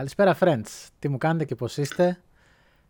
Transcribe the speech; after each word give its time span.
Καλησπέρα 0.00 0.36
friends, 0.40 0.88
τι 0.98 1.08
μου 1.08 1.18
κάνετε 1.18 1.44
και 1.44 1.54
πώς 1.54 1.76
είστε; 1.76 2.20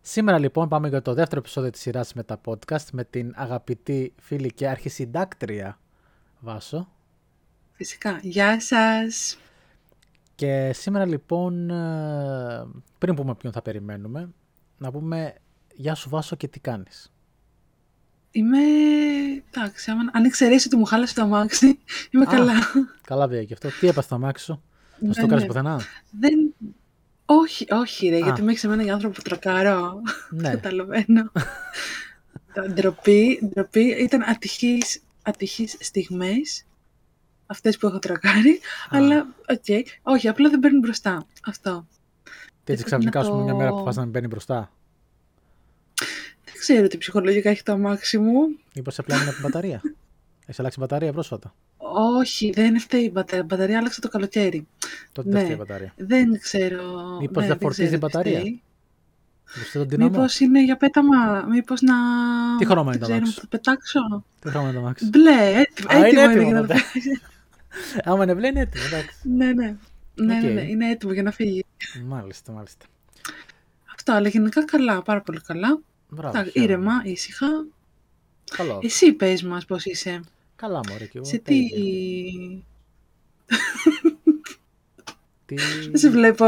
Σήμερα 0.01 0.39
λοιπόν 0.39 0.69
πάμε 0.69 0.87
για 0.87 1.01
το 1.01 1.13
δεύτερο 1.13 1.39
επεισόδιο 1.39 1.69
της 1.69 1.81
σειράς 1.81 2.13
με 2.13 2.23
τα 2.23 2.41
podcast 2.45 2.85
με 2.91 3.03
την 3.03 3.33
αγαπητή 3.35 4.13
φίλη 4.21 4.53
και 4.53 4.67
αρχισυντάκτρια 4.67 5.79
Βάσο. 6.39 6.91
Φυσικά. 7.71 8.19
Γεια 8.21 8.59
σας. 8.59 9.37
Και 10.35 10.71
σήμερα 10.73 11.05
λοιπόν, 11.05 11.69
ε, 11.69 12.67
πριν 12.97 13.15
πούμε 13.15 13.35
ποιον 13.35 13.53
θα 13.53 13.61
περιμένουμε, 13.61 14.29
να 14.77 14.91
πούμε 14.91 15.35
Γεια 15.75 15.95
σου 15.95 16.09
Βάσο 16.09 16.35
και 16.35 16.47
τι 16.47 16.59
κάνεις. 16.59 17.13
Είμαι, 18.31 18.59
εντάξει, 19.51 19.91
αν 19.91 20.25
εξαιρέσει 20.25 20.67
ότι 20.67 20.77
μου 20.77 20.85
χάλασε 20.85 21.13
το 21.13 21.21
αμάξι, 21.21 21.79
είμαι 22.11 22.25
καλά. 22.25 22.53
Καλά 23.01 23.27
βέβαια 23.27 23.43
και 23.43 23.53
αυτό. 23.53 23.69
Τι 23.79 23.87
έπαθε 23.87 24.07
το 24.07 24.15
αμάξι 24.15 24.43
σου, 24.45 24.61
θα 25.13 25.21
το 25.21 25.27
κάνεις 25.27 25.45
πουθενά; 25.45 25.81
Δεν, 26.19 26.53
όχι, 27.33 27.65
όχι 27.69 28.09
ρε, 28.09 28.17
γιατί 28.17 28.41
με 28.41 28.51
έχει 28.51 28.65
εμένα 28.65 28.83
για 28.83 28.93
άνθρωπο 28.93 29.15
που 29.15 29.21
τρακάρω. 29.21 30.01
Ναι. 30.29 30.49
Καταλαβαίνω. 30.55 31.31
ντροπή, 32.73 33.39
ντροπή. 33.45 33.81
Ήταν 33.81 34.23
ατυχείς, 34.23 35.01
ατυχείς 35.21 35.77
στιγμές, 35.79 36.65
αυτές 37.45 37.77
που 37.77 37.87
έχω 37.87 37.99
τρακάρει, 37.99 38.59
αλλά 38.89 39.27
ok. 39.49 39.63
Okay. 39.67 39.81
Όχι, 40.01 40.27
απλά 40.27 40.49
δεν 40.49 40.59
παίρνει 40.59 40.79
μπροστά. 40.79 41.25
Αυτό. 41.45 41.87
Και 42.63 42.71
έτσι 42.71 42.83
ξαφνικά 42.83 43.23
σου 43.23 43.35
μια 43.35 43.55
μέρα 43.55 43.69
που 43.69 43.83
φας 43.83 43.95
να 43.95 44.01
μην 44.01 44.11
παίρνει 44.11 44.27
μπροστά. 44.27 44.71
Δεν 46.45 46.53
ξέρω 46.59 46.87
τι 46.87 46.97
ψυχολογικά 46.97 47.49
έχει 47.49 47.63
το 47.63 47.71
αμάξι 47.71 48.17
μου. 48.17 48.39
Μήπως 48.75 48.99
απλά 48.99 49.15
είναι 49.15 49.23
από 49.23 49.33
την 49.33 49.41
μπαταρία. 49.41 49.81
Έχει 50.45 50.59
αλλάξει 50.61 50.79
μπαταρία 50.79 51.13
πρόσφατα. 51.13 51.53
Όχι, 51.93 52.51
δεν 52.51 52.79
φταίει 52.79 53.03
η 53.03 53.09
μπαταρία. 53.13 53.43
Η 53.43 53.45
μπαταρία 53.45 53.77
άλλαξε 53.77 54.01
το 54.01 54.07
καλοκαίρι. 54.07 54.67
Τότε 55.11 55.29
ναι. 55.29 55.33
δεν 55.33 55.43
φταίει 55.43 55.55
η 55.55 55.59
μπαταρία. 55.59 55.93
Δεν 55.97 56.39
ξέρω. 56.39 57.17
Μήπως 57.19 57.43
ναι, 57.43 57.49
δεν 57.49 57.57
φορτίζει 57.59 57.95
η 57.95 57.97
μπαταρία; 58.01 58.43
Μήπως 59.97 60.39
είναι 60.39 60.63
για 60.63 60.77
πέταμα, 60.77 61.45
μήπως 61.49 61.81
να. 61.81 61.93
Τι 62.57 62.65
χρώμα 62.65 62.95
είναι 62.95 63.05
το 63.05 63.13
αμάξι. 63.13 63.33
Να 63.35 63.41
το 63.41 63.47
πετάξω. 63.49 64.23
Τι 64.39 64.49
χρώμα 64.49 64.65
είναι 64.65 64.77
το 64.77 64.79
αμάξι. 64.79 65.09
Μπλε, 65.09 65.59
έτοιμο, 65.59 66.07
είναι, 66.07 66.21
έτοιμο 66.21 66.47
είναι, 66.47 66.61
να 66.61 66.75
Άμα 68.11 68.23
είναι 68.23 68.35
μπλε, 68.35 68.47
είναι 68.47 68.59
έτοιμο. 68.59 68.83
Εντάξει. 68.85 69.17
ναι, 69.23 69.53
ναι. 69.53 69.75
Ναι, 70.15 70.39
ναι, 70.39 70.49
ναι, 70.49 70.61
είναι 70.61 70.89
έτοιμο 70.89 71.13
για 71.13 71.23
να 71.23 71.31
φύγει. 71.31 71.65
Μάλιστα, 72.05 72.51
μάλιστα. 72.51 72.85
Αυτό, 73.93 74.13
αλλά 74.13 74.27
γενικά 74.27 74.65
καλά, 74.65 75.01
πάρα 75.01 75.21
πολύ 75.21 75.41
καλά. 75.41 75.79
Μπράβο, 76.09 76.43
ήρεμα, 76.53 77.01
ήσυχα. 77.03 77.47
Καλό. 78.57 78.79
Εσύ 78.83 79.13
πες 79.13 79.43
μας 79.43 79.65
πώς 79.65 79.85
είσαι. 79.85 80.21
Καλά 80.61 80.79
μωρέ 80.89 81.05
και 81.05 81.17
εγώ. 81.17 81.25
Σε 81.25 81.37
τι... 81.37 81.69
τι... 85.45 85.55
Δεν 85.89 85.97
σε 85.97 86.09
βλέπω... 86.09 86.45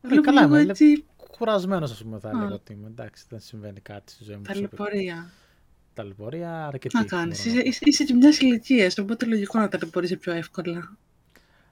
Ε, 0.00 0.20
καλά 0.20 0.42
είμαι, 0.42 0.60
έτσι... 0.60 1.04
κουρασμένος 1.30 1.90
ας 1.90 2.02
πούμε 2.02 2.18
θα 2.18 2.28
έλεγα 2.28 2.54
ότι 2.54 2.72
είμαι. 2.72 2.86
Εντάξει, 2.86 3.24
δεν 3.28 3.40
συμβαίνει 3.40 3.80
κάτι 3.80 4.12
στη 4.12 4.24
ζωή 4.24 4.36
μου. 4.36 4.42
Ταλαιπωρία. 4.42 5.30
Ταλαιπωρία 5.94 6.66
αρκετή. 6.66 6.96
Να 6.96 7.04
κάνεις, 7.04 7.44
είσαι, 7.44 7.60
είσαι, 7.60 7.80
είσαι 7.82 8.04
και 8.04 8.14
μιας 8.14 8.38
ηλικίας, 8.38 8.98
οπότε 8.98 9.26
λογικό 9.26 9.58
να 9.58 9.68
ταλαιπωρείσαι 9.68 10.16
πιο 10.16 10.32
εύκολα. 10.32 10.96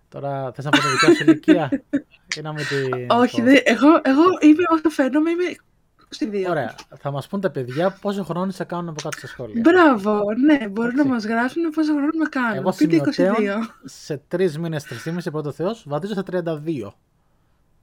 Τώρα 0.09 0.53
θες 0.53 0.65
να 0.65 0.71
πω 0.71 0.79
τη 0.79 0.89
δικιά 0.89 1.15
σου 1.15 1.23
ηλικία; 1.23 1.83
Ή 2.37 2.41
να 2.41 2.55
την... 2.55 3.11
Όχι, 3.11 3.43
δε, 3.43 3.61
εγώ, 3.65 4.01
εγώ 4.03 4.23
είμαι, 4.41 4.63
όσο 4.69 4.89
φαίνομαι, 4.89 5.31
είμαι 5.31 5.57
22. 6.19 6.47
Ωραία. 6.49 6.75
Θα 6.97 7.11
μας 7.11 7.29
πούν 7.29 7.41
τα 7.41 7.51
παιδιά 7.51 7.99
πόσο 8.01 8.25
χρόνο 8.25 8.51
σε 8.51 8.65
κάνουν 8.65 8.89
από 8.89 9.01
κάτω 9.03 9.19
στα 9.19 9.27
σχόλια. 9.27 9.61
Μπράβο, 9.61 10.23
ναι, 10.47 10.69
μπορούν 10.69 10.95
να 10.95 11.05
μας 11.05 11.25
γράψουν 11.25 11.63
πόσο 11.71 11.93
χρόνο 11.93 12.11
με 12.19 12.29
κάνουν. 12.31 12.57
Εγώ 12.57 12.73
Πείτε 12.77 13.01
22. 13.17 13.57
Σε 13.85 14.21
τρεις 14.29 14.59
μήνες, 14.59 14.85
τρεις 14.85 15.05
μήνε, 15.05 15.23
πρώτο 15.23 15.53
Θεός, 15.53 15.85
βαδίζω 15.87 16.13
στα 16.13 16.23
32. 16.23 16.95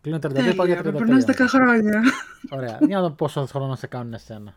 Κλείνω 0.02 0.18
32, 0.18 0.54
πάω 0.56 0.66
για 0.66 0.80
33. 0.80 0.94
Περνάς 0.94 1.26
10 1.26 1.34
χρόνια. 1.48 2.02
Ωραία. 2.50 2.78
Για 2.82 2.96
να 2.96 3.02
δω 3.02 3.12
πόσο 3.12 3.46
χρόνο 3.46 3.76
σε 3.76 3.88
κάνουν 3.88 4.14
εσένα. 4.14 4.54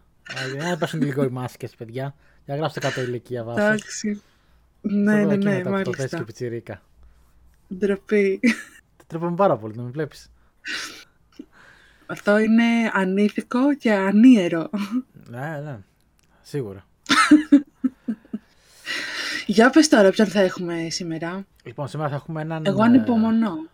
Για 0.55 0.69
να 0.69 0.77
πέσουν 0.77 1.03
λίγο 1.03 1.25
οι 1.25 1.29
μάσκες, 1.29 1.75
παιδιά. 1.75 2.15
Για 2.45 2.55
να 2.55 2.57
γράψετε 2.57 2.87
κάτω 2.87 3.01
ηλικία 3.01 3.45
βάση. 3.45 3.61
Εντάξει. 3.61 4.23
Ναι, 4.81 5.25
ναι, 5.25 5.37
ναι, 5.37 5.65
μάλιστα. 5.65 6.09
Το 6.09 6.17
και 6.17 6.25
πιτσιρίκα. 6.25 6.83
Ντροπή. 7.75 8.41
Τρέπομαι 9.07 9.37
πάρα 9.37 9.57
πολύ, 9.57 9.77
να 9.77 9.83
με 9.83 9.91
βλέπεις. 9.91 10.31
Αυτό 12.11 12.39
είναι 12.39 12.65
ανήθικο 12.93 13.75
και 13.75 13.93
ανίερο. 13.93 14.71
Ναι, 15.31 15.61
ναι. 15.65 15.79
Σίγουρα. 16.43 16.87
Για 19.47 19.71
πες 19.71 19.89
τώρα 19.89 20.11
ποιον 20.11 20.29
θα 20.29 20.41
έχουμε 20.41 20.87
σήμερα. 20.91 21.47
Λοιπόν, 21.65 21.89
σήμερα 21.89 22.09
θα 22.11 22.17
έχουμε 22.17 22.41
έναν... 22.41 22.67
Εγώ 22.67 22.83
ανυπομονώ. 22.83 23.69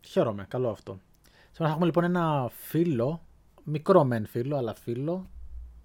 Χαίρομαι, 0.00 0.46
καλό 0.48 0.70
αυτό. 0.70 1.00
Σήμερα 1.30 1.64
θα 1.64 1.68
έχουμε 1.68 1.86
λοιπόν 1.86 2.04
ένα 2.04 2.50
φίλο, 2.54 3.22
μικρό 3.64 4.04
μεν 4.04 4.26
φίλο, 4.26 4.56
αλλά 4.56 4.74
φίλο, 4.74 5.30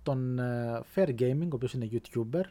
τον 0.04 0.40
ε, 0.40 0.82
Fair 0.96 1.10
Gaming, 1.20 1.48
ο 1.52 1.56
οποίος 1.56 1.74
είναι 1.74 1.90
YouTuber 1.92 2.44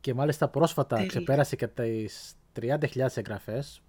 και 0.00 0.14
μάλιστα 0.14 0.48
πρόσφατα 0.48 0.96
Τέλει. 0.96 1.08
ξεπέρασε 1.08 1.56
και 1.56 1.66
τις 1.66 2.34
30.000 2.60 3.06
εγγραφές 3.14 3.80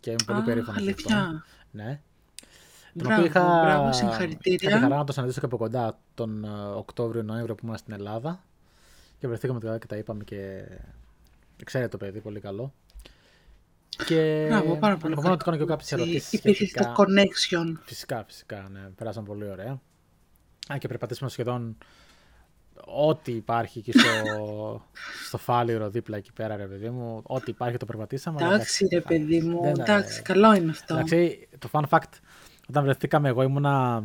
και 0.00 0.10
είμαι 0.10 0.24
πολύ 0.26 0.42
περήφανος. 0.42 0.80
Αλήθεια. 0.80 1.44
Ναι. 1.70 2.00
Τον 2.98 3.12
οποίο 3.12 3.24
είχα, 3.24 3.60
μπράβο, 3.64 3.92
συγχαρητήρια. 3.92 4.70
Είχα 4.70 4.80
χαρά 4.80 4.96
να 4.96 5.04
το 5.04 5.12
συναντήσω 5.12 5.40
και 5.40 5.46
από 5.46 5.56
κοντά 5.56 5.98
τον 6.14 6.44
ε, 6.44 6.48
Οκτώβριο-Νοέμβριο 6.76 7.54
που 7.54 7.60
ήμουν 7.64 7.76
στην 7.76 7.92
Ελλάδα. 7.92 8.42
Και 9.18 9.28
βρεθήκαμε 9.28 9.60
τώρα 9.60 9.78
και 9.78 9.86
τα 9.86 9.96
είπαμε 9.96 10.24
και 10.24 10.64
ξέρετε 11.64 11.90
το 11.90 11.96
παιδί, 11.96 12.20
πολύ 12.20 12.40
καλό. 12.40 12.72
Και 14.06 14.46
Μπράβο, 14.48 14.76
πάρα 14.76 14.96
πολύ. 14.96 15.12
Επομένω, 15.12 15.36
του 15.36 15.44
κάνω 15.44 15.56
και 15.56 15.64
κάποιες 15.64 15.92
ερωτήσεις. 15.92 16.32
Υπήρχε 16.32 16.66
το 16.66 16.94
connection. 16.96 17.72
Φυσικά, 17.84 18.24
φυσικά. 18.26 18.68
Ναι, 18.72 18.80
περάσαμε 18.80 19.26
πολύ 19.26 19.50
ωραία. 19.50 19.80
Αν 20.68 20.78
και 20.78 20.88
περπατήσαμε 20.88 21.30
σχεδόν 21.30 21.76
ό,τι 22.84 23.32
υπάρχει 23.32 23.78
εκεί 23.78 23.92
στο, 23.92 24.08
στο 25.28 25.38
φάληρο 25.38 25.90
δίπλα 25.90 26.16
εκεί 26.16 26.32
πέρα, 26.32 26.56
ρε 26.56 26.66
παιδί 26.66 26.90
μου. 26.90 27.22
Ό,τι 27.22 27.50
υπάρχει 27.50 27.76
το 27.76 27.86
περπατήσαμε. 27.86 28.44
Εντάξει, 28.44 28.88
ρε 28.92 29.00
παιδί 29.00 29.40
μου. 29.40 29.60
Εντάξει, 29.64 30.22
καλό 30.22 30.54
είναι 30.54 30.70
αυτό. 30.70 30.94
Εντάξει, 30.94 31.48
το 31.58 31.68
fun 31.72 31.82
fact 31.88 32.12
όταν 32.68 32.84
βρεθήκαμε 32.84 33.28
εγώ 33.28 33.42
ήμουνα 33.42 34.04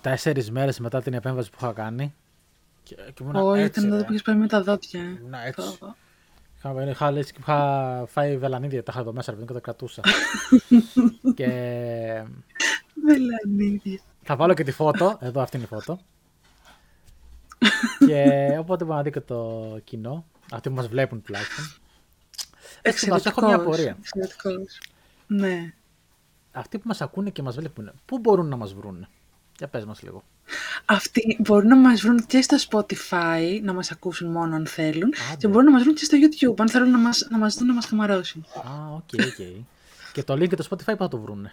τέσσερις 0.00 0.50
μέρες 0.50 0.78
μετά 0.78 1.02
την 1.02 1.14
επέμβαση 1.14 1.50
που 1.50 1.56
είχα 1.60 1.72
κάνει. 1.72 2.14
Και, 2.82 2.96
και 3.14 3.22
Όχι, 3.32 3.62
ήταν 3.62 3.84
εδώ 3.84 4.04
που 4.04 4.12
είχες 4.12 4.22
πάει 4.22 4.36
με 4.36 4.46
τα 4.46 4.62
δόντια. 4.62 5.00
Να 5.28 5.44
έτσι. 5.44 5.78
Είχα, 6.56 6.90
είχα 6.90 7.10
λες 7.10 7.32
και 7.32 7.38
είχα 7.40 8.04
φάει 8.06 8.36
βελανίδια, 8.36 8.82
τα 8.82 8.92
είχα 8.92 9.00
εδώ 9.00 9.12
μέσα, 9.12 9.32
και 9.32 9.52
τα 9.52 9.60
κρατούσα. 9.60 10.02
και... 11.36 11.46
Βελανίδια. 13.04 14.00
Θα 14.22 14.36
βάλω 14.36 14.54
και 14.54 14.64
τη 14.64 14.72
φώτο, 14.72 15.18
εδώ 15.20 15.40
αυτή 15.40 15.56
είναι 15.56 15.64
η 15.64 15.68
φώτο. 15.68 15.98
και 18.06 18.56
οπότε 18.58 18.84
μπορεί 18.84 18.96
να 18.96 19.02
δει 19.02 19.10
και 19.10 19.20
το 19.20 19.80
κοινό, 19.84 20.26
αυτοί 20.52 20.68
που 20.68 20.74
μας 20.74 20.88
βλέπουν 20.88 21.22
τουλάχιστον. 21.22 21.64
Έτσι, 22.82 23.10
έχω 23.24 23.46
μια 23.46 23.56
απορία. 23.56 23.96
Ναι 25.26 25.72
αυτοί 26.52 26.78
που 26.78 26.84
μας 26.86 27.00
ακούνε 27.00 27.30
και 27.30 27.42
μας 27.42 27.56
βλέπουν, 27.56 27.92
πού 28.04 28.18
μπορούν 28.18 28.46
να 28.46 28.56
μας 28.56 28.74
βρουν. 28.74 29.08
Για 29.58 29.68
πες 29.68 29.84
μας 29.84 30.02
λίγο. 30.02 30.22
Αυτοί 30.84 31.36
μπορούν 31.40 31.68
να 31.68 31.76
μας 31.76 32.00
βρουν 32.00 32.26
και 32.26 32.42
στο 32.42 32.56
Spotify, 32.70 33.60
να 33.62 33.72
μας 33.72 33.90
ακούσουν 33.90 34.30
μόνο 34.30 34.56
αν 34.56 34.66
θέλουν, 34.66 35.12
και 35.38 35.48
μπορούν 35.48 35.64
να 35.64 35.70
μας 35.70 35.82
βρουν 35.82 35.94
και 35.94 36.04
στο 36.04 36.16
YouTube, 36.20 36.54
αν 36.60 36.68
θέλουν 36.68 36.90
να 36.90 36.98
μας, 36.98 37.26
να 37.30 37.38
μας 37.38 37.54
δουν 37.54 37.66
να 37.66 37.74
μας 37.74 37.86
καμαρώσουν. 37.86 38.46
Α, 38.54 38.94
οκ, 38.94 39.08
οκ. 39.26 39.46
και 40.12 40.22
το 40.22 40.34
link 40.34 40.48
για 40.48 40.56
το 40.56 40.66
Spotify 40.70 40.96
που 40.96 41.02
θα 41.02 41.08
το 41.08 41.18
βρουν. 41.18 41.50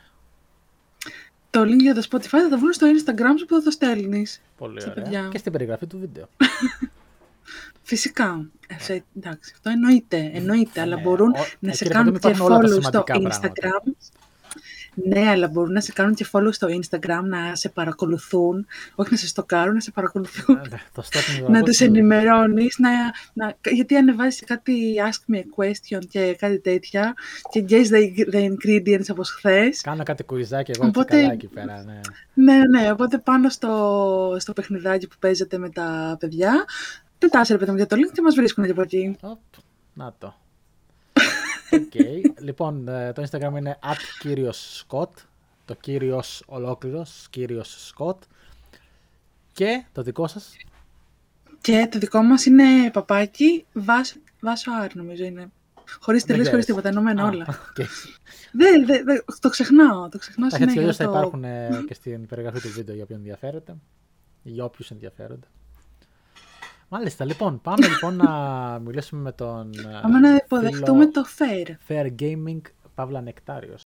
Το 1.49 1.61
link 1.61 1.79
για 1.79 1.95
το 1.95 2.07
Spotify 2.11 2.27
θα 2.27 2.49
το 2.49 2.59
βρουν 2.59 2.73
στο 2.73 2.87
Instagram 2.87 3.33
σου 3.39 3.45
που 3.45 3.55
θα 3.55 3.61
το 3.61 3.71
στέλνεις. 3.71 4.41
Πολύ 4.57 4.81
ωραία. 4.81 4.93
Παιδιά. 4.93 5.27
Και 5.31 5.37
στην 5.37 5.51
περιγραφή 5.51 5.87
του 5.87 5.99
βίντεο. 5.99 6.27
Φυσικά. 7.81 8.45
Ε, 8.87 8.99
εντάξει, 9.17 9.51
αυτό 9.53 9.69
εννοείται, 9.69 10.31
εννοείται 10.33 10.81
αλλά 10.81 10.95
ναι, 10.95 11.01
μπορούν 11.01 11.31
να 11.59 11.73
σε 11.73 11.87
κάνουν 11.87 12.19
και 12.19 12.35
follow 12.39 12.81
στο 12.81 13.03
Instagram. 13.07 13.91
Ναι, 14.95 15.29
αλλά 15.29 15.47
μπορούν 15.47 15.71
να 15.71 15.81
σε 15.81 15.91
κάνουν 15.91 16.13
και 16.13 16.25
follow 16.31 16.49
στο 16.51 16.67
Instagram, 16.67 17.21
να 17.23 17.55
σε 17.55 17.69
παρακολουθούν. 17.69 18.65
Όχι 18.95 19.11
να 19.11 19.17
σε 19.17 19.27
στοκάρουν, 19.27 19.73
να 19.73 19.79
σε 19.79 19.91
παρακολουθούν. 19.91 20.55
Ναι, 20.55 20.77
το 20.93 21.51
να 21.51 21.61
τους 21.61 21.79
ενημερώνεις. 21.79 22.77
Να, 22.79 22.89
να, 23.33 23.55
γιατί 23.71 23.95
ανεβάζεις 23.95 24.43
κάτι 24.45 24.95
ask 25.09 25.33
me 25.33 25.37
a 25.37 25.39
question 25.39 26.05
και 26.09 26.35
κάτι 26.39 26.59
τέτοια. 26.59 27.13
Και 27.49 27.65
guess 27.69 27.85
the, 27.85 28.35
the 28.35 28.49
ingredients 28.49 29.05
από 29.07 29.23
χθες. 29.23 29.81
Κάνω 29.81 30.03
κάτι 30.03 30.23
κουιζάκι 30.23 30.71
εγώ 30.75 30.87
οπότε, 30.87 31.21
καλά 31.21 31.31
εκεί 31.31 31.47
πέρα. 31.47 31.83
Ναι. 31.83 31.99
ναι, 32.33 32.79
ναι. 32.79 32.91
Οπότε 32.91 33.17
πάνω 33.17 33.49
στο, 33.49 34.35
στο 34.39 34.53
παιχνιδάκι 34.53 35.07
που 35.07 35.15
παίζετε 35.19 35.57
με 35.57 35.69
τα 35.69 36.17
παιδιά. 36.19 36.65
Πετάσαι 37.17 37.53
ρε 37.53 37.59
παιδί 37.59 37.71
μου 37.71 37.77
για 37.77 37.87
το 37.87 37.95
link 37.95 38.11
και 38.13 38.21
μας 38.21 38.35
βρίσκουν 38.35 38.65
και 38.65 38.71
από 38.71 38.81
εκεί. 38.81 39.17
να 39.93 40.13
το. 40.19 40.35
Okay. 41.71 42.21
λοιπόν, 42.39 42.87
ε, 42.87 43.11
το 43.13 43.23
Instagram 43.29 43.57
είναι 43.57 43.79
at 43.81 43.97
κύριος 44.19 44.85
Scott. 44.87 45.09
Το 45.65 45.73
κύριος 45.73 46.43
ολόκληρος, 46.45 47.27
κύριος 47.29 47.93
Scott. 47.93 48.17
Και 49.51 49.85
το 49.91 50.01
δικό 50.01 50.27
σας; 50.27 50.55
Και 51.61 51.87
το 51.91 51.99
δικό 51.99 52.21
μας 52.21 52.45
είναι 52.45 52.91
παπάκι, 52.91 53.65
Βάσο, 53.73 54.15
Βάσο 54.39 54.71
R 54.85 54.89
νομίζω 54.93 55.23
είναι. 55.23 55.49
Χωρίς 55.99 56.23
τελείως, 56.23 56.49
χωρίς 56.49 56.65
τίποτα, 56.65 56.89
ενωμένα 56.89 57.25
όλα. 57.25 57.45
Δεν, 58.51 58.85
δε, 58.85 59.03
δε, 59.03 59.19
το 59.39 59.49
ξεχνάω. 59.49 60.09
Το 60.09 60.17
ξεχνάω 60.17 60.49
συνέχεια. 60.49 60.81
Έτσι 60.81 61.03
θα 61.03 61.03
υπάρχουν 61.03 61.43
ε, 61.43 61.83
και 61.87 61.93
στην 61.93 62.25
περιγραφή 62.25 62.61
του 62.61 62.69
βίντεο 62.69 62.95
για 62.95 63.03
όποιον 63.03 63.19
ενδιαφέρεται. 63.19 63.75
Για 64.43 64.63
όποιους 64.63 64.91
ενδιαφέρονται. 64.91 65.47
Μάλιστα, 66.89 67.25
λοιπόν, 67.25 67.61
πάμε 67.61 67.87
λοιπόν 67.87 68.15
να 68.15 68.29
μιλήσουμε 68.79 69.21
με 69.21 69.31
τον. 69.31 69.73
Ε, 69.73 69.99
πάμε 70.01 70.19
να 70.19 70.35
υποδεχτούμε 70.35 71.05
το 71.07 71.23
Fair. 71.37 71.67
Fair 71.87 72.07
Gaming, 72.19 72.61
Παύλα 72.95 73.21
Νεκτάριος. 73.21 73.81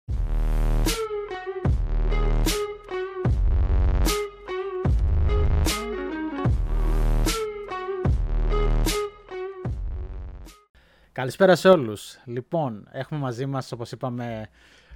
Καλησπέρα 11.11 11.55
σε 11.55 11.69
όλους. 11.69 12.17
Λοιπόν, 12.25 12.87
έχουμε 12.91 13.19
μαζί 13.19 13.45
μας, 13.45 13.71
όπως 13.71 13.91
είπαμε, 13.91 14.49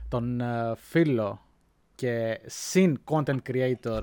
τον 0.09 0.41
ε, 0.41 0.73
φίλο 0.75 1.41
και 1.95 2.41
συν 2.45 2.99
content 3.03 3.37
creator 3.49 4.01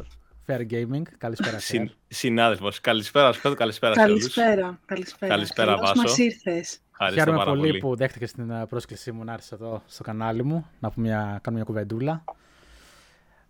Fair 0.49 0.67
Gaming. 0.71 1.03
Καλησπέρα, 1.19 1.59
Συν, 1.59 1.91
Συνάδελφος. 2.09 2.81
Καλησπέρα, 2.81 3.33
Σκότ. 3.33 3.57
Καλησπέρα, 3.57 3.95
σε 3.95 4.01
όλους. 4.01 4.35
Καλησπέρα. 4.35 4.79
Καλησπέρα, 4.87 5.33
καλησπέρα 5.35 5.77
Βάσο. 5.77 6.03
μας 6.03 6.19
ήρθες. 6.19 6.79
Χαίρομαι 7.13 7.45
πολύ, 7.45 7.67
πολύ, 7.69 7.79
που 7.79 7.97
δέχτηκες 7.97 8.33
την 8.33 8.51
ε, 8.51 8.67
πρόσκλησή 8.67 9.13
μου 9.13 9.25
να 9.25 9.33
έρθεις 9.33 9.53
εδώ 9.53 9.83
στο 9.87 10.03
κανάλι 10.03 10.45
μου, 10.45 10.67
να 10.79 10.91
πούμε 10.91 11.09
μια, 11.09 11.39
κάνω 11.43 11.57
μια 11.57 11.65
κουβεντούλα. 11.65 12.25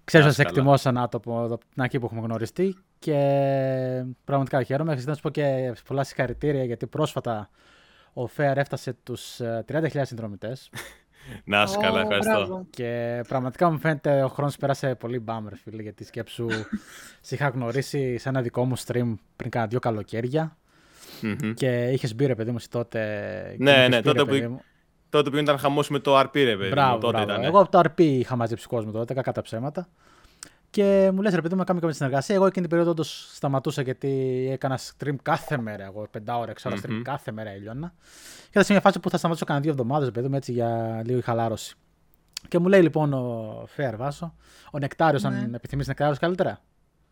Ξέρω 0.05 0.25
ότι 0.25 0.35
σε 0.35 0.43
εκτιμώ 0.43 0.77
σαν 0.77 0.99
άτομο 0.99 1.45
από 1.45 1.59
την 1.75 1.83
αρχή 1.83 1.99
που 1.99 2.05
έχουμε 2.05 2.21
γνωριστεί 2.21 2.77
και 2.99 3.15
πραγματικά 4.25 4.63
χαίρομαι. 4.63 4.95
Θέλω 4.95 5.07
να 5.07 5.15
σου 5.15 5.23
πω 5.23 5.31
και 5.31 5.75
πολλά 5.87 6.05
συγχαρητήρια 6.05 6.65
γιατί 6.65 6.87
πρόσφατα 6.87 7.51
ο 8.13 8.23
Fair 8.37 8.53
έφτασε 8.57 8.97
τους 9.03 9.37
30.000 9.41 9.95
ε, 9.95 10.05
συνδρομητές. 10.05 10.71
Να 11.45 11.63
είσαι 11.63 11.77
καλά, 11.81 12.01
ευχαριστώ. 12.01 12.67
Και 12.71 13.21
πραγματικά 13.29 13.71
μου 13.71 13.79
φαίνεται 13.79 14.23
ο 14.23 14.29
χρόνος 14.29 14.57
πέρασε 14.57 14.95
πολύ 14.95 15.19
μπάμερ, 15.19 15.57
φίλε, 15.57 15.83
γιατί 15.83 16.05
σκέψου 16.05 16.47
σε 17.27 17.35
είχα 17.35 17.49
γνωρίσει 17.49 18.19
σε 18.19 18.29
ένα 18.29 18.43
δικό 18.43 18.65
μου 18.65 18.79
stream 18.79 19.15
πριν 19.37 19.51
κάνα 19.51 19.67
δύο 19.67 19.79
καλοκαίρια 19.79 20.57
και 21.55 21.89
είχες 21.93 22.15
μπει 22.15 22.27
ρε 22.27 22.35
παιδί 22.35 22.51
μου 22.51 22.59
τότε. 22.71 23.01
Ναι, 23.59 23.89
ναι, 23.89 24.03
τότε 24.03 24.25
που, 24.25 24.61
τότε 25.11 25.31
που 25.31 25.37
ήταν 25.37 25.59
χαμός 25.59 25.89
με 25.89 25.99
το 25.99 26.21
RP 26.21 26.35
ρε 26.35 26.57
παιδί 26.57 26.71
μπράβο, 26.71 26.99
τότε 26.99 27.13
μπράβο. 27.13 27.31
Ήταν. 27.31 27.45
Εγώ 27.45 27.61
από 27.61 27.71
το 27.71 27.81
RP 27.85 28.01
είχα 28.01 28.37
μαζέψει 28.37 28.67
κόσμο 28.67 28.91
τότε, 28.91 29.15
κακά 29.15 29.33
τα 29.33 29.43
ψέματα. 29.43 29.89
Και 30.71 31.11
μου 31.15 31.23
λες, 31.23 31.35
ρε 31.35 31.41
παιδί 31.41 31.55
μου, 31.55 31.61
να 31.61 31.65
κάνουμε 31.65 31.87
κάποια 31.87 31.97
συνεργασία. 31.97 32.35
Εγώ 32.35 32.47
εκείνη 32.47 32.61
την 32.61 32.71
περίοδο 32.71 32.91
όντως 32.91 33.31
σταματούσα 33.33 33.83
γιατί 33.83 34.09
έκανα 34.53 34.79
stream 34.79 35.15
κάθε 35.23 35.59
μέρα. 35.59 35.85
Εγώ 35.85 36.07
πεντά 36.11 36.39
ώρα, 36.39 36.53
ξέρω, 36.53 36.77
mm-hmm. 36.77 36.91
stream 36.91 37.01
κάθε 37.03 37.33
μέρα 37.33 37.51
έλειωνα. 37.51 37.95
Και 38.43 38.49
ήταν 38.51 38.65
σε 38.65 38.73
μια 38.73 38.81
φάση 38.81 39.01
που 39.01 39.11
θα 39.11 39.17
σταματήσω 39.17 39.45
κανένα 39.45 39.65
δύο 39.65 39.75
εβδομάδες, 39.75 40.11
παιδί 40.11 40.29
μου, 40.29 40.37
έτσι 40.37 40.53
για 40.53 41.03
λίγο 41.05 41.19
η 41.19 41.23
χαλάρωση. 41.23 41.77
Και 42.49 42.59
μου 42.59 42.69
λέει 42.69 42.83
λοιπόν 42.83 43.13
ο 43.13 43.65
Φέαρ 43.67 43.97
Βάσο, 43.97 44.35
ο 44.71 44.79
Νεκτάριος, 44.79 45.23
ναι. 45.23 45.29
αν 45.29 45.55
επιθυμείς 45.55 45.87
Νεκτάριο 45.87 46.17
καλύτερα. 46.21 46.61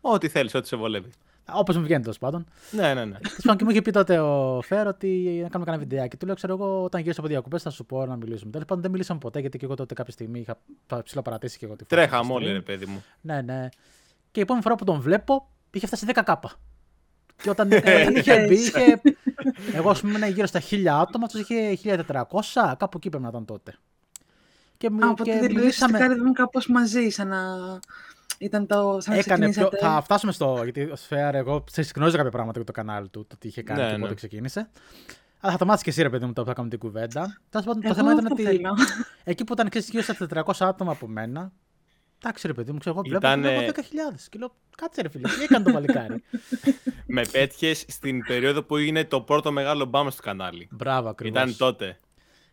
Ό,τι 0.01 0.27
θέλεις, 0.27 0.53
ό,τι 0.53 0.67
σε 0.67 0.75
βολεύει. 0.75 1.09
Όπως 1.53 1.77
μου 1.77 1.83
βγαίνει 1.83 2.01
τέλος 2.01 2.17
πάντων. 2.17 2.45
Ναι, 2.71 2.93
ναι, 2.93 3.05
ναι. 3.05 3.17
και 3.55 3.63
μου 3.63 3.69
είχε 3.69 3.81
πει 3.81 3.91
τότε 3.91 4.19
ο 4.19 4.61
Φέρ 4.61 4.87
ότι 4.87 5.07
να 5.41 5.49
κάνουμε 5.49 5.71
κανένα 5.71 5.77
βιντεάκι. 5.77 6.17
Του 6.17 6.25
λέω, 6.25 6.35
ξέρω 6.35 6.53
εγώ, 6.53 6.83
όταν 6.83 7.01
γυρίσω 7.01 7.19
από 7.19 7.29
διακοπές 7.29 7.61
θα 7.61 7.69
σου 7.69 7.85
πω 7.85 8.05
να 8.05 8.15
μιλήσουμε. 8.15 8.51
Τέλος 8.51 8.67
πάντων 8.67 8.83
δεν 8.83 8.91
μιλήσαμε 8.91 9.19
ποτέ 9.19 9.39
γιατί 9.39 9.57
και 9.57 9.65
εγώ 9.65 9.75
τότε 9.75 9.93
κάποια 9.93 10.13
στιγμή 10.13 10.39
είχα 10.39 10.57
ψηλά 11.03 11.21
παρατήσει 11.21 11.57
και 11.57 11.65
εγώ 11.65 11.75
τη 11.75 11.83
φορά. 11.83 12.01
Τρέχαμε 12.01 12.33
όλοι, 12.33 12.51
ρε 12.51 12.61
παιδί 12.61 12.85
μου. 12.85 13.03
Ναι, 13.21 13.41
ναι. 13.41 13.67
Και 14.31 14.39
η 14.39 14.41
επόμενη 14.41 14.63
φορά 14.63 14.75
που 14.75 14.83
τον 14.83 14.99
βλέπω 14.99 15.49
είχε 15.71 15.87
φτάσει 15.87 16.05
10 16.09 16.21
κάπα. 16.25 16.51
Και 17.41 17.49
όταν, 17.49 17.69
είχε 18.15 18.45
μπει, 18.47 18.55
είχε. 18.55 19.01
Εγώ, 19.73 19.89
ας 19.89 20.01
πούμε, 20.01 20.27
γύρω 20.27 20.47
στα 20.47 20.61
1000 20.69 20.85
άτομα, 20.85 21.25
αυτός 21.25 21.41
είχε 21.41 21.77
1400, 22.07 22.73
κάπου 22.77 22.97
εκεί 22.97 23.09
πρέπει 23.09 23.23
να 23.23 23.29
ήταν 23.29 23.45
τότε. 23.45 23.75
Και, 24.77 24.87
Α, 24.87 25.13
και 25.23 25.39
μιλήσαμε. 25.41 25.99
κάπως 26.33 26.67
μαζί, 26.67 27.09
σαν 27.09 27.27
να. 27.27 27.39
Ήταν 28.37 28.67
το. 28.67 28.97
Σαν 29.01 29.17
Έκανε 29.17 29.49
πιο... 29.49 29.69
Θα 29.79 30.01
φτάσουμε 30.03 30.31
στο. 30.31 30.59
Γιατί 30.63 30.81
ο 30.81 30.95
Σφαίρ, 30.95 31.35
εγώ 31.35 31.63
γνώριζα 31.95 32.17
κάποια 32.17 32.31
πράγματα 32.31 32.57
για 32.57 32.65
το 32.65 32.71
κανάλι 32.71 33.09
του, 33.09 33.25
το 33.27 33.37
τι 33.37 33.47
είχε 33.47 33.61
κάνει 33.61 33.81
ναι, 33.81 33.89
και 33.89 33.95
πότε 33.95 34.07
ναι. 34.07 34.15
ξεκίνησε. 34.15 34.69
Αλλά 35.39 35.51
θα 35.51 35.57
το 35.57 35.65
μάθεις 35.65 35.83
και 35.83 35.89
εσύ, 35.89 36.01
ρε 36.01 36.09
παιδί 36.09 36.25
μου, 36.25 36.33
το 36.33 36.41
που 36.41 36.47
θα 36.47 36.53
κάνουμε 36.53 36.75
την 36.75 36.85
κουβέντα. 36.85 37.39
το 37.49 37.93
θέμα 37.93 38.11
ήταν 38.11 38.31
ότι. 38.31 38.61
εκεί 39.23 39.43
που 39.43 39.53
ήταν 39.53 39.69
γύρω 39.73 40.03
στα 40.03 40.43
400 40.45 40.51
άτομα 40.59 40.91
από 40.91 41.07
μένα. 41.07 41.51
Εντάξει, 42.23 42.47
ρε 42.47 42.53
παιδί 42.53 42.71
μου, 42.71 42.77
ξέρω 42.77 42.95
εγώ 42.95 43.03
βλέπω 43.09 43.27
Ήτανε... 43.27 43.71
10.000. 43.75 43.81
Και 44.29 44.39
λέω, 44.39 44.55
κάτσε 44.77 45.01
ρε 45.01 45.09
φίλε, 45.09 45.27
τι 45.27 45.43
έκανε 45.43 45.65
το 45.65 45.71
παλικάρι; 45.71 46.23
Με 47.15 47.21
πέτυχες 47.31 47.85
στην 47.87 48.25
περίοδο 48.25 48.63
που 48.63 48.77
είναι 48.77 49.05
το 49.05 49.21
πρώτο 49.21 49.51
μεγάλο 49.51 49.85
μπάμα 49.85 50.11
στο 50.11 50.21
κανάλι. 50.21 50.67
Μπράβο, 50.71 51.09
ακριβώς. 51.09 51.41
Ήταν 51.41 51.57
τότε. 51.57 51.99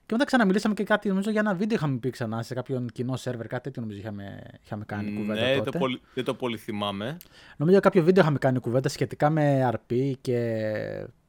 Και 0.06 0.12
μετά 0.12 0.24
ξαναμιλήσαμε 0.24 0.74
και 0.74 0.84
κάτι, 0.84 1.08
νομίζω 1.08 1.30
για 1.30 1.40
ένα 1.40 1.54
βίντεο 1.54 1.76
είχαμε 1.76 1.96
πει 1.96 2.10
ξανά 2.10 2.42
σε 2.42 2.54
κάποιον 2.54 2.88
κοινό 2.92 3.16
σερβερ, 3.16 3.46
κάτι 3.46 3.62
τέτοιο 3.62 3.82
νομίζω 3.82 3.98
είχαμε, 3.98 4.42
είχαμε 4.64 4.84
κάνει 4.84 5.12
mm, 5.14 5.18
κουβέντα. 5.18 5.40
Ναι, 5.40 5.56
τότε. 5.56 5.70
Το 5.70 5.78
πολύ, 5.78 6.00
δεν 6.14 6.24
το 6.24 6.34
πολύ 6.34 6.56
θυμάμαι. 6.56 7.16
Νομίζω 7.56 7.80
κάποιο 7.80 8.02
βίντεο 8.02 8.22
είχαμε 8.22 8.38
κάνει 8.38 8.58
κουβέντα 8.58 8.88
σχετικά 8.88 9.30
με 9.30 9.70
RP 9.72 10.12
και 10.20 10.60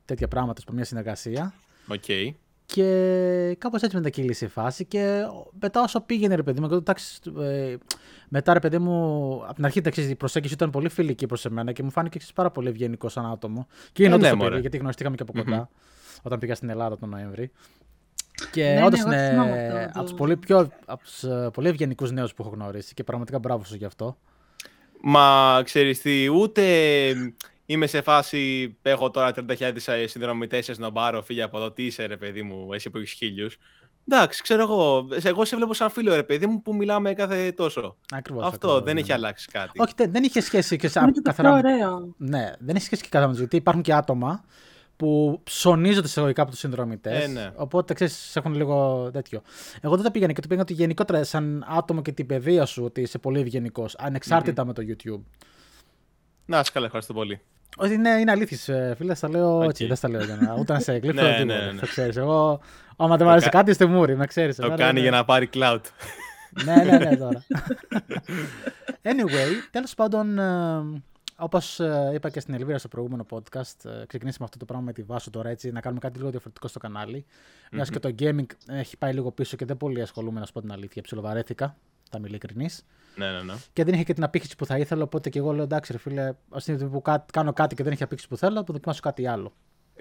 τέτοια 0.05 0.27
πράγματα 0.27 0.61
από 0.65 0.73
μια 0.73 0.85
συνεργασία. 0.85 1.53
Ok. 1.87 2.03
Okay. 2.07 2.33
Και 2.65 3.55
κάπως 3.57 3.81
έτσι 3.81 3.95
μετακύλησε 3.95 4.45
η 4.45 4.47
φάση. 4.47 4.85
Και 4.85 5.21
μετά 5.59 5.81
όσο 5.81 6.01
πήγαινε, 6.01 6.35
ρε 6.35 6.43
παιδί 6.43 6.59
μου, 6.59 6.73
εντάξει, 6.73 7.19
ε, 7.39 7.75
μετά 8.29 8.53
ρε 8.53 8.59
παιδί 8.59 8.77
μου, 8.77 9.33
από 9.43 9.53
την 9.53 9.65
αρχή 9.65 9.81
η 10.09 10.15
προσέγγιση 10.15 10.53
ήταν 10.53 10.69
πολύ 10.69 10.89
φιλική 10.89 11.25
προς 11.25 11.45
εμένα 11.45 11.71
και 11.71 11.83
μου 11.83 11.91
φάνηκε 11.91 12.19
πάρα 12.35 12.51
πολύ 12.51 12.69
ευγενικό 12.69 13.09
σαν 13.09 13.25
άτομο. 13.25 13.67
Και 13.91 14.03
είναι 14.03 14.27
ε, 14.27 14.33
ναι, 14.35 14.59
γιατί 14.59 14.77
γνωριστήκαμε 14.77 15.15
και 15.15 15.21
από 15.21 15.31
κοντά, 15.33 15.69
mm-hmm. 15.69 16.19
όταν 16.23 16.39
πήγα 16.39 16.55
στην 16.55 16.69
Ελλάδα 16.69 16.97
τον 16.97 17.09
Νοέμβρη. 17.09 17.51
Και 18.51 18.63
ναι, 18.63 18.85
όντως 18.85 19.03
ναι, 19.03 19.15
είναι 19.15 19.91
από 19.93 20.03
τους 20.03 20.13
πολύ, 20.13 20.37
πιο, 20.37 20.71
ε, 21.21 21.47
πολύ 21.53 21.67
ευγενικούς 21.67 22.11
νέους 22.11 22.33
που 22.33 22.43
έχω 22.45 22.51
γνωρίσει 22.55 22.93
και 22.93 23.03
πραγματικά 23.03 23.39
μπράβο 23.39 23.63
σου 23.63 23.75
γι' 23.75 23.85
αυτό. 23.85 24.17
Μα 25.01 25.61
ξέρεις 25.63 26.01
τι, 26.01 26.29
ούτε 26.29 26.63
είμαι 27.65 27.87
σε 27.87 28.01
φάση. 28.01 28.75
Έχω 28.81 29.11
τώρα 29.11 29.31
30.000 29.35 29.73
συνδρομητές 30.05 30.65
σε 30.65 30.73
σνομπάρο, 30.73 31.21
φύγε 31.21 31.41
από 31.41 31.57
εδώ. 31.57 31.71
Τι 31.71 31.85
είσαι, 31.85 32.05
ρε 32.05 32.17
παιδί 32.17 32.41
μου, 32.41 32.73
εσύ 32.73 32.89
που 32.89 32.97
έχεις 32.97 33.11
χίλιους. 33.11 33.57
Εντάξει, 34.07 34.41
ξέρω 34.41 34.61
εγώ. 34.61 35.07
Εγώ 35.23 35.45
σε 35.45 35.55
βλέπω 35.55 35.73
σαν 35.73 35.89
φίλο, 35.89 36.15
ρε 36.15 36.23
παιδί 36.23 36.47
μου, 36.47 36.61
που 36.61 36.75
μιλάμε 36.75 37.13
κάθε 37.13 37.51
τόσο. 37.51 37.97
Ακριβώς, 38.11 38.43
Αυτό 38.43 38.55
ακριβώς, 38.55 38.83
δεν 38.83 38.93
ναι. 38.93 38.99
έχει 38.99 39.11
αλλάξει 39.11 39.47
κάτι. 39.51 39.81
Όχι, 39.81 39.93
δεν 40.09 40.23
είχε 40.23 40.41
σχέση 40.41 40.77
και 40.77 40.87
σαν. 40.87 41.13
καθαρά... 41.21 41.53
ωραίο. 41.53 42.13
Ναι, 42.17 42.51
δεν 42.59 42.75
έχει 42.75 42.85
σχέση 42.85 43.01
και 43.01 43.09
καθαρά 43.11 43.31
γιατί 43.31 43.55
υπάρχουν 43.55 43.81
και 43.81 43.93
άτομα 43.93 44.43
που 44.97 45.39
ψωνίζονται 45.43 46.07
εισαγωγικά 46.07 46.41
από 46.41 46.51
τους 46.51 46.59
συνδρομητές. 46.59 47.23
Ε, 47.23 47.27
ναι. 47.27 47.51
Οπότε 47.55 47.93
ξέρεις, 47.93 48.35
έχουν 48.35 48.53
λίγο 48.53 49.09
τέτοιο. 49.13 49.41
Εγώ 49.81 49.95
δεν 49.95 50.03
τα 50.03 50.11
πήγαινα 50.11 50.33
και 50.33 50.41
το 50.41 50.47
πήγαινα 50.47 50.65
ότι 50.69 50.73
γενικότερα 50.73 51.23
σαν 51.23 51.65
άτομο 51.67 52.01
και 52.01 52.11
την 52.11 52.25
παιδεία 52.25 52.65
σου 52.65 52.83
ότι 52.83 53.01
είσαι 53.01 53.17
πολύ 53.17 53.39
ευγενικός, 53.39 53.95
ανεξάρτητα 53.97 54.65
με 54.65 54.73
το 54.73 54.81
YouTube. 54.87 55.21
Να, 56.45 56.63
σε 56.63 56.71
καλά, 56.71 56.85
ευχαριστώ 56.85 57.13
πολύ. 57.13 57.41
Ότι 57.77 57.97
ναι, 57.97 58.09
είναι 58.09 58.31
αλήθεια, 58.31 58.95
φίλε. 58.97 59.13
Τα 59.13 59.29
λέω 59.29 59.59
okay. 59.59 59.67
έτσι. 59.67 59.85
Δεν 59.85 59.95
στα 59.95 60.09
λέω 60.09 60.23
για 60.23 60.35
να. 60.35 60.55
Ούτε 60.59 60.73
να 60.73 60.79
σε 60.79 60.93
εκλείψω. 60.93 61.23
ναι, 61.23 61.43
ναι, 61.43 61.43
ναι. 61.43 61.79
Θα 61.79 61.85
ξέρεις. 61.85 62.17
Εγώ, 62.17 62.59
άμα 62.97 63.17
δεν 63.17 63.25
μου 63.25 63.31
αρέσει 63.31 63.49
κάτι, 63.49 63.71
είστε 63.71 63.85
μούρι, 63.85 64.15
με 64.15 64.25
ξέρεις. 64.25 64.55
Το 64.55 64.73
κάνει 64.77 64.99
για 64.99 65.11
να 65.11 65.25
πάρει 65.25 65.49
cloud. 65.53 65.79
ναι, 66.65 66.75
ναι, 66.75 66.97
ναι, 66.97 67.17
τώρα. 67.17 67.45
anyway, 69.11 69.51
τέλος 69.71 69.93
πάντων, 69.93 70.39
ε, 70.39 71.03
Όπως 71.37 71.79
ε, 71.79 72.11
είπα 72.13 72.29
και 72.29 72.39
στην 72.39 72.53
Ελβίρα 72.53 72.77
στο 72.77 72.87
προηγούμενο 72.87 73.25
podcast, 73.29 73.85
ε, 73.85 74.05
ξεκινήσαμε 74.07 74.45
αυτό 74.45 74.57
το 74.57 74.65
πράγμα 74.65 74.85
με 74.85 74.93
τη 74.93 75.03
βάση 75.03 75.29
τώρα 75.29 75.49
έτσι, 75.49 75.71
να 75.71 75.79
κάνουμε 75.81 75.99
κάτι 75.99 76.17
λίγο 76.17 76.29
διαφορετικό 76.29 76.67
στο 76.67 76.79
κανάλι. 76.79 77.25
Mm-hmm. 77.27 77.69
Μια 77.71 77.83
και 77.83 77.99
το 77.99 78.15
gaming 78.19 78.45
έχει 78.67 78.97
πάει 78.97 79.13
λίγο 79.13 79.31
πίσω 79.31 79.57
και 79.57 79.65
δεν 79.65 79.77
πολύ 79.77 80.01
ασχολούμαι, 80.01 80.39
να 80.39 80.45
σου 80.45 80.53
πω 80.53 80.61
την 80.61 80.71
αλήθεια. 80.71 81.01
Ψιλοβαρέθηκα, 81.01 81.77
θα 82.09 82.17
είμαι 82.17 82.27
ειλικρινής. 82.27 82.85
Ναι, 83.15 83.31
ναι, 83.31 83.41
ναι. 83.41 83.53
Και 83.73 83.83
δεν 83.83 83.93
είχε 83.93 84.03
και 84.03 84.13
την 84.13 84.23
απήχηση 84.23 84.55
που 84.55 84.65
θα 84.65 84.77
ήθελα, 84.77 85.03
οπότε 85.03 85.29
και 85.29 85.39
εγώ 85.39 85.53
λέω 85.53 85.63
εντάξει, 85.63 85.91
ρε 85.91 85.97
φίλε, 85.97 86.33
ας 86.49 86.61
στιγμή 86.61 86.89
που 86.89 87.01
κάνω 87.31 87.53
κάτι 87.53 87.75
και 87.75 87.83
δεν 87.83 87.91
έχει 87.91 88.03
απήχηση 88.03 88.27
που 88.27 88.37
θέλω, 88.37 88.55
θα 88.55 88.73
δοκιμάσω 88.73 89.01
κάτι 89.01 89.27
άλλο. 89.27 89.53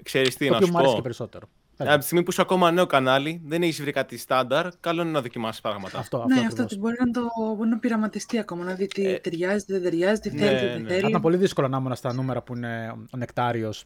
Ξέρεις 0.03 0.35
τι, 0.35 0.47
το 0.47 0.55
οποίο 0.55 0.67
μου 0.67 0.77
αρέσει 0.77 0.95
και 0.95 1.01
περισσότερο. 1.01 1.47
Από 1.77 1.97
τη 1.97 2.05
στιγμή 2.05 2.23
που 2.23 2.31
είσαι 2.31 2.41
ακόμα 2.41 2.71
νέο 2.71 2.85
κανάλι, 2.85 3.41
δεν 3.45 3.61
έχεις 3.61 3.81
βρει 3.81 3.91
κάτι 3.91 4.17
στάνταρ, 4.17 4.67
καλό 4.79 5.01
είναι 5.01 5.11
να 5.11 5.21
δοκιμάσεις 5.21 5.61
πράγματα. 5.61 5.99
Αυτό, 5.99 6.17
αυτό, 6.17 6.33
ναι, 6.33 6.45
αυτό 6.45 6.77
μπορεί 6.77 6.95
να 6.99 7.11
το 7.11 7.27
μπορεί 7.57 7.69
να 7.69 7.77
πειραματιστεί 7.77 8.37
ακόμα, 8.37 8.63
να 8.63 8.73
δει 8.73 8.87
τι 8.87 9.07
ε, 9.07 9.19
ταιριάζει, 9.19 9.65
δεν 9.67 9.83
ταιριάζει, 9.83 10.19
τι 10.19 10.31
ναι, 10.31 10.39
θέλει, 10.39 10.59
τι 10.59 10.65
δεν 10.65 10.81
ναι. 10.81 10.87
θέλει. 10.87 11.01
Θα 11.01 11.07
ήταν 11.07 11.21
πολύ 11.21 11.37
δύσκολο 11.37 11.67
να 11.67 11.77
ήμουν 11.77 11.95
στα 11.95 12.13
νούμερα 12.13 12.41
που 12.41 12.55
είναι 12.55 12.95
ο 13.13 13.17
νεκτάριος 13.17 13.85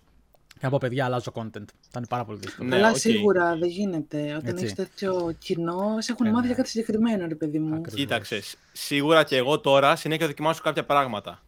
και 0.60 0.66
από 0.66 0.78
παιδιά 0.78 1.06
αλλάζω 1.06 1.32
content. 1.34 1.66
Θα 1.90 1.98
είναι 1.98 2.08
πάρα 2.10 2.26
πολύ 2.26 2.40
δύσκολο. 2.40 2.70
Ναι, 2.70 2.76
Αλλά 2.76 2.92
okay. 2.92 3.00
σίγουρα 3.00 3.58
δεν 3.58 3.70
γίνεται. 3.70 4.36
Όταν 4.38 4.58
έχεις 4.58 4.74
τέτοιο 4.74 5.36
κοινό, 5.40 5.96
σε 6.00 6.12
έχουν 6.12 6.26
ε, 6.26 6.32
μάθει 6.32 6.48
για 6.48 6.56
κάτι 6.56 6.70
συγκεκριμένο, 6.70 7.28
ρε 7.28 7.36
παιδί 7.36 7.60
μου. 7.60 7.82
Κοίταξε. 7.82 8.42
Σίγουρα 8.72 9.24
και 9.24 9.38
εγώ 9.38 9.60
τώρα 9.60 9.96
συνέχεια 9.96 10.28
δοκιμάσω 10.28 10.62
κάποια 10.64 10.86
πράγματα. 10.86 11.44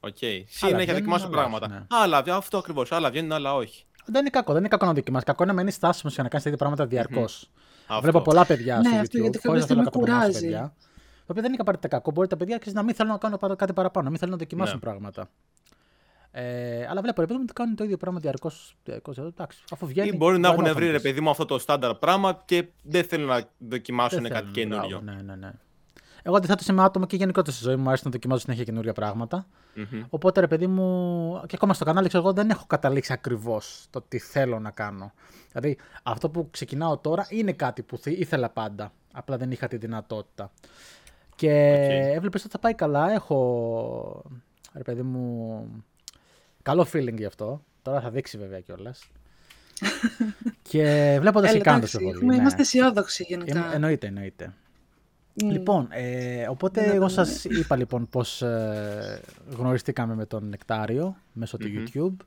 Ok. 0.00 0.16
Okay. 0.20 0.44
Συνέχεια 0.48 0.94
δοκιμάσω 0.94 1.28
πράγματα. 1.28 1.68
Ναι. 1.68 1.86
Άλλα, 1.88 2.24
αυτό 2.26 2.58
ακριβώς. 2.58 2.92
Άλλα 2.92 3.10
βγαίνουν, 3.10 3.32
άλλα 3.32 3.54
όχι. 3.54 3.84
Δεν 4.04 4.20
είναι 4.20 4.30
κακό, 4.30 4.52
δεν 4.52 4.60
είναι 4.60 4.68
κακό 4.68 4.86
να 4.86 4.92
δοκιμάσεις. 4.92 5.26
Κακό 5.26 5.42
είναι 5.42 5.52
να 5.52 5.58
μένεις 5.58 5.74
στάσιμος 5.74 6.14
για 6.14 6.22
να 6.22 6.28
κάνεις 6.28 6.44
τέτοια 6.44 6.58
πράγματα 6.58 6.86
διαρκώς. 6.86 7.50
Mm-hmm. 7.50 7.98
Βλέπω 8.02 8.20
πολλά 8.20 8.46
παιδιά 8.46 8.76
ναι, 8.76 8.88
στο 8.88 8.96
αυτό, 8.96 9.18
YouTube. 9.18 9.22
Γιατί 9.22 9.38
κάποια 9.38 9.60
στιγμή 9.60 9.84
κουράζει. 9.84 10.40
Παιδιά, 10.40 10.72
το 11.26 11.28
οποίο 11.28 11.42
δεν 11.42 11.52
είναι 11.52 11.60
απαραίτητα 11.60 11.88
κακό. 11.88 12.10
Μπορεί 12.10 12.28
τα 12.28 12.36
παιδιά 12.36 12.60
να 12.72 12.82
μην 12.82 12.94
θέλουν 12.94 13.12
να 13.12 13.18
κάνουν 13.18 13.56
κάτι 13.56 13.72
παραπάνω, 13.72 14.04
να 14.04 14.10
μην 14.10 14.18
θέλουν 14.18 14.34
να 14.34 14.40
δοκιμάσουν 14.40 14.74
ναι. 14.74 14.80
πράγματα. 14.80 15.30
Ε, 16.34 16.86
αλλά 16.88 17.00
βλέπω 17.00 17.20
ρε 17.20 17.26
παιδί 17.26 17.38
μου 17.38 17.44
ότι 17.44 17.52
κάνουν 17.52 17.76
το 17.76 17.84
ίδιο 17.84 17.96
πράγμα 17.96 18.20
διαρκώς. 18.20 18.76
Αφού 19.70 19.86
βγαίνει. 19.86 20.08
Ή 20.08 20.14
μπορεί 20.16 20.38
να 20.38 20.48
έχουν 20.48 20.74
βρει 20.74 20.90
ρε 20.90 21.00
παιδί 21.00 21.20
μου 21.20 21.30
αυτό 21.30 21.44
το 21.44 21.58
στάνταρ 21.58 21.94
πράγμα 21.94 22.42
και 22.44 22.64
δεν 22.82 23.04
θέλουν 23.04 23.26
να 23.26 23.42
δοκιμάσουν 23.58 24.28
κάτι 24.28 24.50
καινούριο. 24.50 25.00
Ναι, 25.00 25.16
ναι, 25.24 25.34
ναι. 25.34 25.52
Εγώ 26.22 26.36
αντιθέτω 26.36 26.64
είμαι 26.70 26.82
άτομο 26.82 27.06
και 27.06 27.16
γενικότερα 27.16 27.56
στη 27.56 27.64
ζωή 27.64 27.76
μου 27.76 27.88
αρέσει 27.88 28.02
να 28.04 28.10
δοκιμάζω 28.10 28.40
συνέχεια 28.40 28.64
καινούργια 28.64 28.92
πράγματα. 28.92 29.46
Mm-hmm. 29.76 30.04
Οπότε 30.08 30.40
ρε 30.40 30.46
παιδί 30.46 30.66
μου, 30.66 31.40
και 31.46 31.54
ακόμα 31.54 31.74
στο 31.74 31.84
κανάλι 31.84 32.08
ξέρω 32.08 32.22
εγώ 32.22 32.32
δεν 32.32 32.50
έχω 32.50 32.64
καταλήξει 32.66 33.12
ακριβώς 33.12 33.86
το 33.90 34.04
τι 34.08 34.18
θέλω 34.18 34.58
να 34.58 34.70
κάνω. 34.70 35.12
Δηλαδή 35.52 35.78
αυτό 36.02 36.30
που 36.30 36.48
ξεκινάω 36.50 36.98
τώρα 36.98 37.26
είναι 37.28 37.52
κάτι 37.52 37.82
που 37.82 38.00
ήθελα 38.04 38.50
πάντα. 38.50 38.92
Απλά 39.12 39.36
δεν 39.36 39.50
είχα 39.50 39.68
τη 39.68 39.76
δυνατότητα. 39.76 40.50
Και 41.36 41.74
okay. 41.74 42.14
έβλεπες 42.16 42.42
ότι 42.42 42.50
θα 42.50 42.58
πάει 42.58 42.74
καλά. 42.74 43.12
Έχω 43.12 44.22
ρε 44.74 44.82
παιδί 44.82 45.02
μου 45.02 45.66
καλό 46.62 46.86
feeling 46.92 47.16
γι' 47.16 47.24
αυτό. 47.24 47.64
Τώρα 47.82 48.00
θα 48.00 48.10
δείξει 48.10 48.38
βέβαια 48.38 48.60
κιόλας. 48.60 49.10
και 50.70 51.16
βλέποντας 51.20 51.52
τι 51.52 51.58
κάνω 51.58 51.86
στο 51.86 51.98
ναι. 52.00 52.34
Είμαστε 52.36 52.60
αισιόδοξοι 52.60 53.24
γενικά. 53.28 53.74
εννοείται, 53.74 54.06
εννοείται. 54.06 54.54
Λοιπόν, 55.34 55.88
ε, 55.90 56.46
οπότε 56.48 56.84
εγώ 56.84 57.08
σας 57.08 57.44
είπα 57.44 57.76
λοιπόν 57.76 58.08
πώς 58.08 58.42
ε, 58.42 59.20
γνωριστήκαμε 59.56 60.14
με 60.14 60.26
τον 60.26 60.48
Νεκτάριο 60.48 61.16
μέσω 61.32 61.56
του 61.56 61.68
YouTube. 61.68 62.24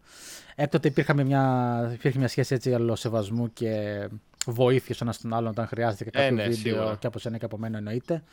Έκτοτε 0.56 0.88
υπήρχε 0.88 1.14
μια, 1.14 1.90
υπήρχε 1.94 2.18
μια 2.18 2.28
σχέση 2.28 2.54
έτσι 2.54 2.74
αλληλοσεβασμού 2.74 3.54
και 3.54 4.08
βοήθεια 4.46 4.96
ένας 5.02 5.22
τον 5.22 5.34
άλλον 5.34 5.50
όταν 5.50 5.68
χρειάζεται 5.68 6.04
κάποιο 6.04 6.22
ε, 6.22 6.30
ναι, 6.30 6.44
βίντεο 6.44 6.74
σίγουρα. 6.74 6.96
και 7.00 7.08
από 7.08 7.20
σένα 7.20 7.38
και 7.38 7.46
από 7.46 7.58
μένα 7.58 7.78
εννοείται. 7.78 8.24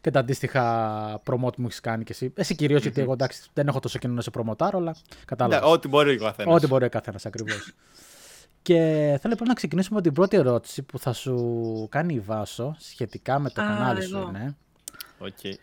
Και 0.00 0.10
τα 0.10 0.20
αντίστοιχα 0.20 1.20
promote 1.24 1.56
μου 1.56 1.66
έχεις 1.66 1.80
κάνει 1.80 2.04
και 2.04 2.12
εσύ. 2.12 2.32
Εσύ 2.36 2.54
κυρίως, 2.54 2.82
γιατί 2.82 3.00
εγώ 3.00 3.12
εντάξει, 3.12 3.42
δεν 3.52 3.68
έχω 3.68 3.80
τόσο 3.80 3.98
κοινό 3.98 4.14
να 4.14 4.20
σε 4.20 4.30
προμοτάρω, 4.30 4.78
αλλά 4.78 4.96
κατάλαβα. 5.24 5.66
Ναι, 5.66 5.72
ό,τι 5.72 5.88
μπορεί 5.88 6.14
ο 6.14 6.18
καθένας. 6.18 6.54
Ό,τι 6.54 6.66
μπορεί 6.66 6.84
ο 6.84 6.88
καθένας 6.88 7.26
ακριβώς. 7.26 7.72
Και 8.62 8.74
θέλω 9.20 9.28
λοιπόν 9.28 9.48
να 9.48 9.54
ξεκινήσουμε 9.54 9.96
με 9.96 10.02
την 10.02 10.12
πρώτη 10.12 10.36
ερώτηση 10.36 10.82
που 10.82 10.98
θα 10.98 11.12
σου 11.12 11.88
κάνει 11.90 12.14
η 12.14 12.20
Βάσο 12.20 12.76
σχετικά 12.78 13.38
με 13.38 13.48
το 13.48 13.54
κανάλι 13.54 14.02
σου. 14.02 14.30
Ναι. 14.32 14.54
Okay. 15.24 15.54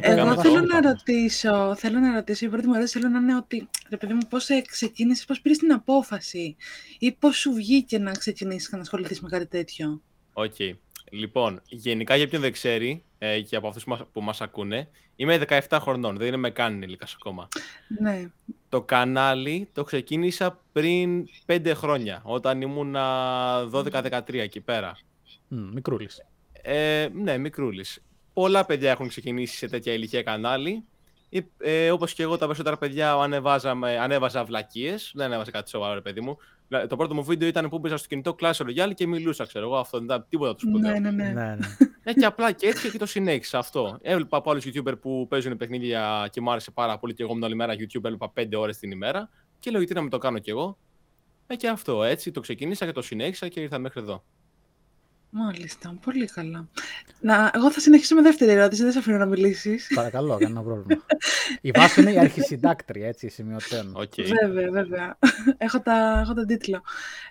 Εγώ 0.00 0.40
θέλω 0.40 0.60
να 0.60 0.80
ρωτήσω, 0.80 1.74
θέλω 1.76 1.98
να 1.98 2.14
ρωτήσω, 2.14 2.46
η 2.46 2.48
πρώτη 2.48 2.66
μου 2.66 2.74
ερώτηση 2.74 2.98
θέλω 2.98 3.12
να 3.12 3.18
είναι 3.18 3.36
ότι, 3.36 3.68
ρε 3.88 3.96
παιδί 3.96 4.12
μου, 4.12 4.20
πώς 4.28 4.48
ξεκίνησες, 4.66 5.24
πώς 5.24 5.40
πήρες 5.40 5.58
την 5.58 5.72
απόφαση 5.72 6.56
ή 6.98 7.12
πώς 7.12 7.36
σου 7.36 7.52
βγήκε 7.52 7.98
να 7.98 8.12
ξεκινήσεις 8.12 8.72
να 8.72 8.78
ασχοληθείς 8.78 9.20
με 9.20 9.28
κάτι 9.28 9.46
τέτοιο; 9.46 10.02
Ok. 10.32 10.54
Okay. 10.58 10.72
Λοιπόν, 11.10 11.62
γενικά 11.68 12.16
για 12.16 12.28
ποιον 12.28 12.40
δεν 12.40 12.52
ξέρει 12.52 13.04
ε, 13.18 13.40
και 13.40 13.56
από 13.56 13.68
αυτούς 13.68 13.84
που 14.12 14.20
μας 14.20 14.40
ακούνε, 14.40 14.88
είμαι 15.16 15.40
17 15.48 15.78
χρονών, 15.80 16.16
δεν 16.16 16.34
είμαι 16.34 16.50
καν 16.50 16.72
ενήλικας 16.72 17.14
ακόμα. 17.20 17.48
Ναι. 18.00 18.30
Το 18.68 18.82
κανάλι 18.82 19.68
το 19.72 19.84
ξεκίνησα 19.84 20.60
πριν 20.72 21.28
5 21.46 21.72
χρόνια, 21.74 22.20
όταν 22.24 22.60
ήμουν 22.60 22.96
12-13 22.96 24.34
εκεί 24.34 24.60
πέρα. 24.60 24.98
Mm, 25.50 25.70
μικρούλης. 25.72 26.24
Ε, 26.52 27.08
ναι, 27.12 27.38
μικρούλης. 27.38 28.02
Πολλά 28.32 28.64
παιδιά 28.64 28.90
έχουν 28.90 29.08
ξεκινήσει 29.08 29.56
σε 29.56 29.68
τέτοια 29.68 29.92
ηλικία 29.92 30.22
κανάλι. 30.22 30.84
Ε, 31.58 31.90
Όπως 31.90 32.14
και 32.14 32.22
εγώ, 32.22 32.36
τα 32.36 32.44
περισσότερα 32.44 32.78
παιδιά 32.78 33.12
ανέβαζα 34.00 34.44
βλακίες. 34.44 35.12
Δεν 35.14 35.26
ανέβαζα 35.26 35.50
κάτι 35.50 35.70
σοβαρό, 35.70 36.00
παιδί 36.00 36.20
μου. 36.20 36.38
Το 36.88 36.96
πρώτο 36.96 37.14
μου 37.14 37.24
βίντεο 37.24 37.48
ήταν 37.48 37.68
που 37.68 37.78
μπήκα 37.78 37.96
στο 37.96 38.08
κινητό 38.08 38.34
Clash 38.40 38.52
Royale 38.52 38.90
και 38.94 39.06
μιλούσα, 39.06 39.46
ξέρω 39.46 39.64
εγώ. 39.64 39.76
Αυτό 39.76 39.96
δεν 39.96 40.06
ήταν 40.06 40.26
τίποτα 40.28 40.54
τους 40.54 40.62
σπουδαίου. 40.62 40.92
Ναι, 40.92 40.98
ναι, 40.98 41.10
ναι. 41.10 41.32
ναι, 41.32 41.56
ναι. 41.56 41.66
Ε, 42.02 42.12
και 42.12 42.24
απλά 42.24 42.52
και 42.52 42.66
έτσι 42.66 42.90
και 42.90 42.98
το 42.98 43.06
συνέχισα 43.06 43.58
αυτό. 43.58 43.98
Έβλεπα 44.02 44.36
από 44.36 44.50
άλλους 44.50 44.66
YouTuber 44.66 45.00
που 45.00 45.26
παίζουν 45.28 45.56
παιχνίδια 45.56 46.28
και 46.32 46.40
μου 46.40 46.50
άρεσε 46.50 46.70
πάρα 46.70 46.98
πολύ 46.98 47.14
και 47.14 47.22
εγώ 47.22 47.32
ήμουν 47.32 47.44
όλη 47.44 47.54
μέρα 47.54 47.74
YouTube, 47.74 48.04
έβλεπα 48.04 48.32
5 48.34 48.46
ώρες 48.56 48.78
την 48.78 48.90
ημέρα. 48.90 49.30
Και 49.58 49.70
λέω 49.70 49.78
γιατί 49.78 49.94
να 49.94 50.02
με 50.02 50.08
το 50.08 50.18
κάνω 50.18 50.38
κι 50.38 50.50
εγώ. 50.50 50.78
Ε, 51.46 51.56
και 51.56 51.68
αυτό 51.68 52.04
έτσι 52.04 52.30
το 52.30 52.40
ξεκίνησα 52.40 52.86
και 52.86 52.92
το 52.92 53.02
συνέχισα 53.02 53.48
και 53.48 53.60
ήρθα 53.60 53.78
μέχρι 53.78 54.00
εδώ. 54.00 54.24
Μάλιστα, 55.30 55.98
πολύ 56.04 56.26
καλά. 56.26 56.68
Να, 57.20 57.50
εγώ 57.54 57.72
θα 57.72 57.80
συνεχίσω 57.80 58.14
με 58.14 58.22
δεύτερη 58.22 58.50
ερώτηση, 58.50 58.82
δεν 58.82 58.92
σε 58.92 58.98
αφήνω 58.98 59.18
να 59.18 59.26
μιλήσεις. 59.26 59.90
Παρακαλώ, 59.94 60.36
κανένα 60.36 60.62
πρόβλημα. 60.62 61.02
η 61.60 61.70
βάση 61.70 62.00
είναι 62.00 62.12
η 62.12 62.18
αρχισυντάκτρια, 62.18 63.08
έτσι, 63.08 63.28
σημειωτέων. 63.28 63.96
Okay. 63.96 64.24
Βέβαια, 64.42 64.70
βέβαια. 64.70 65.18
έχω, 65.58 65.80
τα, 65.80 66.20
έχω 66.22 66.34
τον 66.34 66.46
τίτλο. 66.46 66.82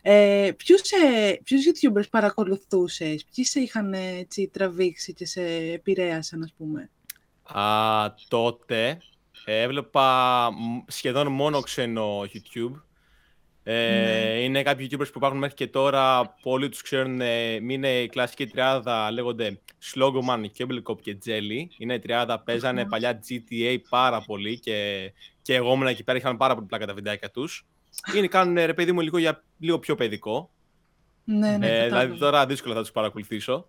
Ε, 0.01 0.51
ποιους, 0.57 0.81
ε, 0.81 1.39
ποιους 1.43 1.61
YouTubers 1.65 2.09
παρακολουθούσες, 2.09 3.25
ποιοι 3.35 3.45
σε 3.45 3.59
είχαν 3.59 3.93
έτσι, 3.93 4.49
τραβήξει 4.53 5.13
και 5.13 5.25
σε 5.25 5.41
επηρέασαν, 5.73 6.43
ας 6.43 6.53
πούμε; 6.57 6.89
Α, 7.43 8.13
τότε 8.27 8.97
έβλεπα 9.45 10.49
σχεδόν 10.87 11.27
μόνο 11.27 11.59
ξένο 11.59 12.21
YouTube. 12.21 12.81
Ε, 13.69 14.33
ναι. 14.33 14.43
Είναι 14.43 14.63
κάποιοι 14.63 14.87
YouTubers 14.91 15.11
που 15.11 15.17
υπάρχουν 15.17 15.39
μέχρι 15.39 15.55
και 15.55 15.67
τώρα, 15.67 16.35
πολλοί 16.41 16.69
τους 16.69 16.81
ξέρουν, 16.81 17.21
ε, 17.21 17.53
είναι 17.53 18.01
η 18.01 18.07
κλασική 18.07 18.47
τριάδα, 18.47 19.11
λέγονται 19.11 19.59
Slogoman, 19.93 20.45
Cablecop 20.57 21.01
και 21.01 21.17
Jelly. 21.25 21.67
Είναι 21.77 21.93
η 21.93 21.99
τριάδα, 21.99 22.39
παίζανε 22.39 22.85
παλιά 22.85 23.19
GTA 23.29 23.77
πάρα 23.89 24.21
πολύ 24.21 24.59
και, 24.59 25.11
και 25.41 25.55
εγώ 25.55 25.73
ήμουν 25.73 25.87
εκεί 25.87 26.03
πέρα, 26.03 26.17
είχαν 26.17 26.37
πάρα 26.37 26.55
πολύ 26.55 26.65
πλάκα 26.65 26.85
τα 26.85 26.93
βιντεάκια 26.93 27.31
τους. 27.31 27.65
Είναι, 28.15 28.27
κάνουν 28.27 28.55
ρε 28.55 28.73
παιδί 28.73 28.91
μου 28.91 29.01
λίγο, 29.01 29.17
για, 29.17 29.43
λίγο 29.59 29.79
πιο 29.79 29.95
παιδικό. 29.95 30.49
Ναι, 31.23 31.57
ναι, 31.57 31.79
ε, 31.79 31.85
δηλαδή 31.85 32.17
τώρα 32.17 32.45
δύσκολα 32.45 32.75
θα 32.75 32.81
τους 32.81 32.91
παρακολουθήσω. 32.91 33.67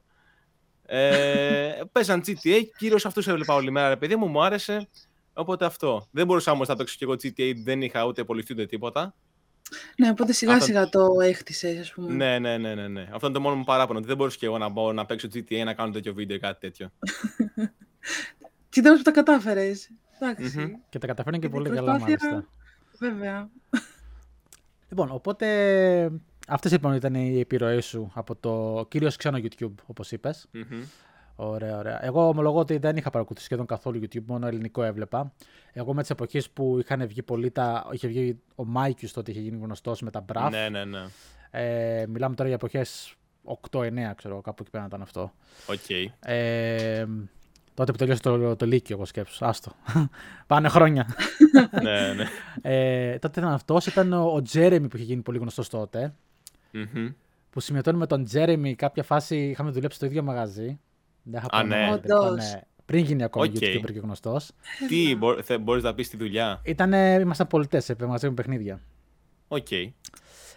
Ε, 0.86 1.80
παίζαν 1.92 2.22
GTA, 2.26 2.62
κυρίως 2.78 3.06
αυτούς 3.06 3.26
έβλεπα 3.26 3.54
όλη 3.54 3.70
μέρα 3.70 3.88
ρε 3.88 3.96
παιδί 3.96 4.16
μου, 4.16 4.26
μου 4.26 4.42
άρεσε. 4.42 4.88
Οπότε 5.32 5.64
αυτό. 5.64 6.06
Δεν 6.10 6.26
μπορούσα 6.26 6.52
όμως 6.52 6.68
να 6.68 6.76
παίξω 6.76 6.96
και 6.98 7.04
εγώ 7.04 7.12
GTA, 7.12 7.52
δεν 7.64 7.82
είχα 7.82 8.04
ούτε 8.04 8.24
πολυθεί 8.24 8.52
ούτε 8.52 8.66
τίποτα. 8.66 9.14
Ναι, 9.96 10.10
οπότε 10.10 10.32
σιγά 10.32 10.60
σιγά 10.60 10.88
το 10.88 11.20
έχτισες, 11.22 11.80
ας 11.80 11.92
πούμε. 11.92 12.12
Ναι, 12.14 12.38
ναι, 12.38 12.58
ναι, 12.58 12.74
ναι, 12.74 12.88
ναι. 12.88 13.08
Αυτό 13.12 13.26
είναι 13.26 13.34
το 13.34 13.40
μόνο 13.40 13.56
μου 13.56 13.64
παράπονο. 13.64 14.00
Δεν 14.00 14.16
μπορούσα 14.16 14.36
και 14.38 14.46
εγώ 14.46 14.58
να, 14.58 14.68
μπω, 14.68 14.92
να 14.92 15.06
παίξω 15.06 15.28
GTA 15.34 15.64
να 15.64 15.74
κάνω 15.74 15.92
τέτοιο 15.92 16.14
βίντεο 16.14 16.36
ή 16.36 16.40
κάτι 16.40 16.60
τέτοιο. 16.60 16.90
Τι 18.70 18.82
που 18.82 19.02
τα 19.02 19.10
κατάφερες. 19.10 19.90
Και 20.88 20.98
τα 20.98 21.06
καταφέρνει 21.06 21.38
και, 21.38 21.48
πολύ 21.48 21.70
καλά, 21.70 21.98
μάλιστα. 21.98 22.48
Βέβαια. 22.98 23.50
Λοιπόν, 24.88 25.10
οπότε 25.10 26.10
αυτές 26.48 26.72
λοιπόν 26.72 26.94
ήταν 26.94 27.14
οι 27.14 27.40
επιρροές 27.40 27.86
σου 27.86 28.10
από 28.14 28.36
το 28.36 28.86
κυρίως 28.88 29.16
ξένο 29.16 29.38
YouTube, 29.42 29.74
όπως 29.86 30.12
Ωραία, 31.40 31.78
ωραία. 31.78 32.04
Εγώ 32.04 32.28
ομολογώ 32.28 32.58
ότι 32.58 32.78
δεν 32.78 32.96
είχα 32.96 33.10
παρακολουθήσει 33.10 33.46
σχεδόν 33.46 33.66
καθόλου 33.66 34.00
YouTube, 34.02 34.24
μόνο 34.26 34.46
ελληνικό 34.46 34.82
έβλεπα. 34.82 35.32
Εγώ 35.72 35.94
με 35.94 36.00
τις 36.00 36.10
εποχές 36.10 36.50
που 36.50 36.78
είχαν 36.80 37.06
βγει 37.06 37.22
πολύ 37.22 37.50
τα. 37.50 37.86
είχε 37.92 38.08
βγει 38.08 38.38
ο 38.54 38.64
Mikeius 38.64 39.12
τότε, 39.12 39.30
είχε 39.30 39.40
γίνει 39.40 39.58
γνωστός 39.62 40.00
με 40.00 40.10
τα 40.10 40.20
μπραφ. 40.20 40.50
Ναι, 40.50 40.68
ναι, 40.68 40.84
ναι. 40.84 41.04
Ε, 41.50 42.06
μιλάμε 42.06 42.34
τώρα 42.34 42.48
για 42.48 42.58
εποχές 42.62 43.14
8-9, 43.70 43.90
ξέρω 44.16 44.40
κάπου 44.40 44.56
εκεί 44.62 44.70
πέρα 44.70 44.84
ήταν 44.86 45.02
αυτό. 45.02 45.32
Okay. 45.66 46.04
Ε, 46.20 47.06
τότε 47.74 47.92
που 47.92 47.98
τελείωσε 47.98 48.22
το, 48.22 48.56
το 48.56 48.66
Λύκειο, 48.66 48.96
εγώ 48.96 49.04
σκέψω. 49.04 49.44
Άστο. 49.44 49.72
Πάνε 50.46 50.68
χρόνια. 50.68 51.06
ναι, 51.82 52.12
ναι. 52.12 52.24
Ε, 52.62 53.18
τότε 53.18 53.40
ήταν 53.40 53.52
αυτός. 53.52 53.86
Ήταν 53.86 54.12
ο 54.12 54.42
Τζέρεμι 54.42 54.88
που 54.88 54.96
είχε 54.96 55.04
γίνει 55.04 55.22
πολύ 55.22 55.38
γνωστός 55.38 55.68
τότε. 55.68 56.14
Mm-hmm. 56.72 57.14
Που 57.50 57.60
σημειωτώνει 57.60 57.98
με 57.98 58.06
τον 58.06 58.24
Τζέρεμι 58.24 58.74
κάποια 58.74 59.02
φάση 59.02 59.36
είχαμε 59.36 59.70
δουλέψει 59.70 59.96
στο 59.96 60.06
ίδιο 60.06 60.22
μαγαζί. 60.22 60.78
Δεν 61.22 61.40
θα 61.40 61.62
ναι. 61.62 62.00
ναι. 62.34 62.60
Πριν 62.84 63.04
γίνει 63.04 63.22
ακόμα 63.22 63.44
okay. 63.44 63.48
YouTuber 63.48 63.92
και 63.92 63.98
γνωστός. 63.98 64.50
Τι 64.88 65.16
μπορείς 65.60 65.82
να 65.82 65.94
πεις 65.94 66.06
στη 66.06 66.16
δουλειά; 66.16 66.60
Ήτανε, 66.64 67.18
ήμασταν 67.20 67.46
πολιτές, 67.46 67.94
μαζί 68.06 68.28
με 68.28 68.34
παιχνίδια. 68.34 68.80
Οκ. 69.48 69.66
Okay. 69.70 69.90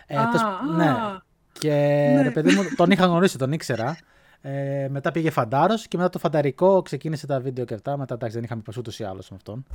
Ε, 0.08 0.18
ναι. 0.76 0.96
Και 1.52 1.70
ναι. 2.16 2.22
ρε 2.22 2.32
παιδί 2.32 2.56
μου, 2.56 2.64
τον 2.76 2.92
είχα 2.92 3.06
γνωρίσει, 3.06 3.38
τον 3.38 3.52
ήξερα. 3.52 3.98
Ε, 4.42 4.88
μετά 4.90 5.12
πήγε 5.12 5.30
φαντάρος 5.30 5.88
και 5.88 5.98
μετά 5.98 6.10
το 6.10 6.20
φανταρικό 6.20 6.82
ξεκίνησε 6.82 7.28
τα 7.28 7.40
βίντεο 7.40 7.66
και 7.66 7.74
αυτά. 7.74 7.98
Μετά 7.98 8.14
εντάξει, 8.14 8.36
δεν 8.36 8.44
είχαμε 8.44 8.62
πει 8.62 8.80
ούτως 8.80 9.00
ή 9.00 9.04
άλλως 9.04 9.30
με 9.30 9.36
αυτόν. 9.36 9.66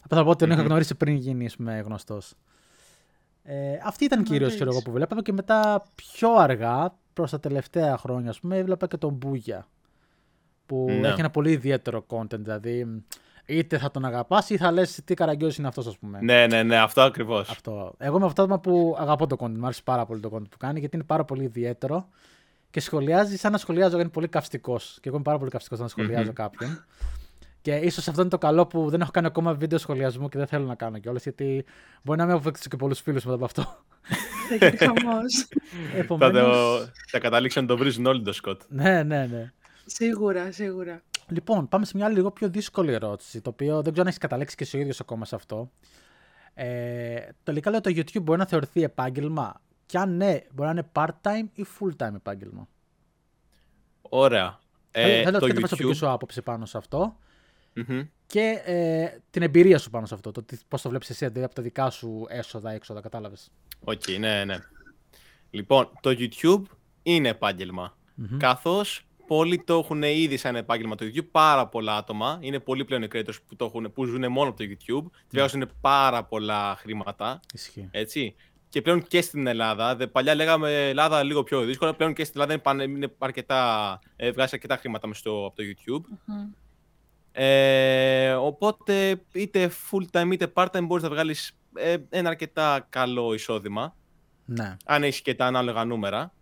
Απλά 0.00 0.18
θα 0.18 0.24
πω 0.24 0.30
ότι 0.30 0.38
τον 0.38 0.50
είχα 0.50 0.62
γνωρίσει 0.62 0.94
πριν 0.94 1.14
γίνει 1.14 1.48
γνωστός. 1.84 2.34
Ε, 3.42 3.78
αυτή 3.84 4.04
ήταν 4.04 4.22
κυρίως 4.22 4.60
εγώ 4.60 4.82
που 4.82 4.92
βλέπαμε 4.92 5.22
και 5.22 5.32
μετά 5.32 5.84
πιο 5.94 6.34
αργά, 6.34 6.94
προς 7.12 7.30
τα 7.30 7.40
τελευταία 7.40 7.96
χρόνια, 7.96 8.30
ας 8.30 8.40
πούμε, 8.40 8.58
έβλεπα 8.58 8.86
και 8.86 8.96
τον 8.96 9.12
Μπούγια 9.12 9.66
που 10.66 10.86
ναι. 10.88 11.08
έχει 11.08 11.20
ένα 11.20 11.30
πολύ 11.30 11.50
ιδιαίτερο 11.50 12.04
content. 12.08 12.38
Δηλαδή, 12.38 13.02
είτε 13.46 13.78
θα 13.78 13.90
τον 13.90 14.04
αγαπάς 14.04 14.50
ή 14.50 14.56
θα 14.56 14.72
λες 14.72 15.00
τι 15.04 15.14
καραγκιόζης 15.14 15.58
είναι 15.58 15.68
αυτός, 15.68 15.86
ας 15.86 15.98
πούμε. 15.98 16.18
Ναι, 16.22 16.46
ναι, 16.46 16.62
ναι, 16.62 16.76
αυτό 16.76 17.00
ακριβώς. 17.00 17.50
Αυτό. 17.50 17.94
Εγώ 17.98 18.16
είμαι 18.16 18.26
αυτό 18.26 18.60
που 18.62 18.96
αγαπώ 18.98 19.26
το 19.26 19.36
content. 19.38 19.56
Μου 19.56 19.64
αρέσει 19.64 19.82
πάρα 19.82 20.06
πολύ 20.06 20.20
το 20.20 20.30
content 20.34 20.48
που 20.50 20.56
κάνει 20.58 20.80
γιατί 20.80 20.96
είναι 20.96 21.04
πάρα 21.04 21.24
πολύ 21.24 21.44
ιδιαίτερο 21.44 22.08
και 22.70 22.80
σχολιάζει 22.80 23.36
σαν 23.36 23.52
να 23.52 23.58
σχολιάζω 23.58 24.00
είναι 24.00 24.08
πολύ 24.08 24.28
καυστικός. 24.28 24.98
Και 25.00 25.08
εγώ 25.08 25.14
είμαι 25.14 25.24
πάρα 25.24 25.38
πολύ 25.38 25.50
καυστικός 25.50 25.78
να 25.78 25.88
σχολιάζω 25.88 26.30
mm-hmm. 26.30 26.34
κάποιον. 26.34 26.84
Και 27.62 27.74
ίσως 27.74 28.08
αυτό 28.08 28.20
είναι 28.20 28.30
το 28.30 28.38
καλό 28.38 28.66
που 28.66 28.90
δεν 28.90 29.00
έχω 29.00 29.10
κάνει 29.10 29.26
ακόμα 29.26 29.54
βίντεο 29.54 29.78
σχολιασμού 29.78 30.28
και 30.28 30.38
δεν 30.38 30.46
θέλω 30.46 30.66
να 30.66 30.74
κάνω 30.74 30.98
κιόλας, 30.98 31.22
γιατί 31.22 31.64
μπορεί 32.02 32.18
να 32.18 32.24
μην 32.24 32.34
αποφύγω 32.34 32.56
και 32.70 32.76
πολλούς 32.76 33.00
φίλους 33.00 33.24
μετά 33.24 33.36
από 33.36 33.44
αυτό. 33.44 33.62
Θα 34.48 34.54
γίνει 34.54 34.76
χαμός. 34.76 35.48
Θα 37.10 37.18
καταλήξουν 37.18 37.62
να 37.62 37.68
το 37.68 37.76
βρίζουν 37.76 38.06
όλοι 38.06 38.22
το 38.22 38.32
Σκοτ. 38.32 38.62
Ναι, 38.68 39.02
ναι, 39.02 39.26
ναι. 39.26 39.52
Σίγουρα, 39.86 40.52
σίγουρα. 40.52 41.02
Λοιπόν, 41.28 41.68
πάμε 41.68 41.84
σε 41.84 41.96
μια 41.96 42.08
λίγο 42.08 42.30
πιο 42.30 42.48
δύσκολη 42.48 42.92
ερώτηση, 42.92 43.40
το 43.40 43.50
οποίο 43.50 43.74
δεν 43.74 43.82
ξέρω 43.82 44.00
αν 44.00 44.06
έχεις 44.06 44.18
καταλήξει 44.18 44.56
και 44.56 44.64
εσύ 44.64 44.76
ο 44.76 44.80
ίδιος 44.80 45.00
ακόμα 45.00 45.24
σε 45.24 45.34
αυτό. 45.34 45.70
Ε, 46.54 47.28
τελικά 47.42 47.70
λέω 47.70 47.80
το 47.80 47.90
YouTube 47.90 48.22
μπορεί 48.22 48.38
να 48.38 48.46
θεωρηθεί 48.46 48.82
επάγγελμα; 48.82 49.60
Και 49.86 49.98
αν 49.98 50.16
ναι, 50.16 50.40
μπορεί 50.52 50.68
να 50.68 50.70
είναι 50.70 50.90
part-time 50.92 51.48
ή 51.54 51.66
full-time 51.78 52.14
επάγγελμα; 52.14 52.68
Ωραία. 54.00 54.58
Ε, 54.90 55.22
θέλω 55.22 55.38
το 55.38 55.46
την 55.46 55.54
προσωπική 55.54 55.92
σου 55.92 56.08
άποψη 56.08 56.42
πάνω 56.42 56.66
σε 56.66 56.78
αυτο 56.78 57.16
και 58.26 58.62
ε, 58.64 59.08
την 59.30 59.42
εμπειρία 59.42 59.78
σου 59.78 59.90
πάνω 59.90 60.06
σε 60.06 60.14
αυτό. 60.14 60.32
Το 60.32 60.44
πώς 60.68 60.82
το 60.82 60.88
βλέπεις 60.88 61.10
εσύ 61.10 61.26
δηλαδή 61.26 61.44
από 61.44 61.54
τα 61.54 61.62
δικά 61.62 61.90
σου 61.90 62.26
έσοδα, 62.28 62.70
έξοδα, 62.70 63.00
κατάλαβες. 63.00 63.50
Οκ, 63.84 64.02
okay, 64.06 64.18
ναι, 64.18 64.44
ναι. 64.44 64.56
Λοιπόν, 65.50 65.90
το 66.00 66.10
YouTube 66.18 66.62
είναι 67.02 67.28
επάγγελμα. 67.28 67.96
Mm-hmm. 68.20 68.36
Καθώς 68.38 69.06
πολλοί 69.26 69.62
το 69.64 69.78
έχουν 69.78 70.02
ήδη 70.02 70.36
σαν 70.36 70.56
επάγγελμα 70.56 70.94
το 70.94 71.04
YouTube. 71.04 71.26
Πάρα 71.30 71.68
πολλά 71.68 71.96
άτομα. 71.96 72.38
Είναι 72.40 72.58
πολλοί 72.60 72.84
πλέον 72.84 73.02
οι 73.02 73.08
creators 73.12 73.36
που, 73.46 73.56
το 73.56 73.64
έχουν, 73.64 73.92
που 73.92 74.04
ζουν 74.04 74.32
μόνο 74.32 74.48
από 74.48 74.58
το 74.58 74.64
YouTube. 74.70 75.36
Mm. 75.38 75.54
είναι 75.54 75.66
πάρα 75.80 76.24
πολλά 76.24 76.76
χρήματα. 76.78 77.40
Ισχύει. 77.54 77.88
Έτσι. 77.90 78.34
Και 78.68 78.82
πλέον 78.82 79.02
και 79.02 79.20
στην 79.20 79.46
Ελλάδα. 79.46 79.96
Δε, 79.96 80.06
παλιά 80.06 80.34
λέγαμε 80.34 80.88
Ελλάδα 80.88 81.22
λίγο 81.22 81.42
πιο 81.42 81.60
δύσκολα. 81.60 81.94
Πλέον 81.94 82.12
και 82.14 82.24
στην 82.24 82.40
Ελλάδα 82.40 82.72
είναι, 82.74 82.82
είναι 82.82 83.14
αρκετά, 83.18 83.98
ε, 84.16 84.30
βγάζει 84.30 84.50
αρκετά 84.52 84.76
χρήματα 84.76 85.06
μέσα 85.06 85.20
από 85.28 85.52
το 85.54 85.62
YouTube. 85.62 86.00
Mm-hmm. 86.00 86.54
Ε, 87.36 88.32
οπότε 88.32 89.22
είτε 89.32 89.70
full 89.90 90.20
time 90.20 90.32
είτε 90.32 90.52
part 90.54 90.66
time 90.66 90.84
μπορείς 90.86 91.02
να 91.02 91.10
βγάλεις 91.10 91.52
ε, 91.74 91.96
ένα 92.08 92.28
αρκετά 92.28 92.86
καλό 92.88 93.34
εισόδημα. 93.34 93.96
Ναι. 94.44 94.76
Αν 94.84 95.02
έχεις 95.02 95.20
και 95.20 95.34
τα 95.34 95.46
ανάλογα 95.46 95.84
νούμερα. 95.84 96.32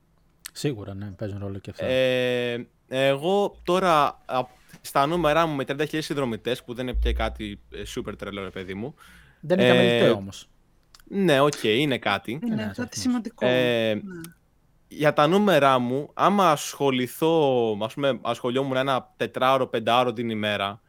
Σίγουρα, 0.52 0.94
ναι, 0.94 1.06
παίζουν 1.06 1.38
ρόλο 1.38 1.58
και 1.58 1.70
αυτά. 1.70 1.84
Ε, 1.84 2.66
εγώ 2.88 3.60
τώρα 3.62 4.18
στα 4.80 5.06
νούμερα 5.06 5.46
μου 5.46 5.54
με 5.54 5.64
30.000 5.68 5.98
συνδρομητές, 6.02 6.64
που 6.64 6.74
δεν 6.74 6.88
είναι 6.88 6.96
πια 6.96 7.12
κάτι 7.12 7.60
ε, 7.70 7.82
super 7.94 8.12
τρελό, 8.18 8.42
ρε 8.42 8.50
παιδί 8.50 8.74
μου. 8.74 8.94
Δεν 9.40 9.58
είναι 9.58 9.68
ε, 9.68 9.72
και 9.76 9.94
λίγο 9.94 10.18
όμως. 10.18 10.48
Ναι, 11.04 11.40
οκ, 11.40 11.52
okay, 11.62 11.76
είναι 11.78 11.98
κάτι. 11.98 12.40
Είναι 12.42 12.54
ναι, 12.54 12.72
κάτι 12.74 12.98
σημαντικό. 12.98 13.46
Ε, 13.46 13.94
ναι. 13.94 14.20
Για 14.88 15.12
τα 15.12 15.26
νούμερα 15.26 15.78
μου, 15.78 16.10
άμα 16.14 16.50
ασχοληθώ, 16.50 17.76
ας 17.82 17.94
πούμε, 17.94 18.18
ασχολιόμουν 18.22 18.76
ένα 18.76 19.12
τετράωρο, 19.16 19.66
πεντάωρο 19.66 20.12
την 20.12 20.30
ημέρα, 20.30 20.80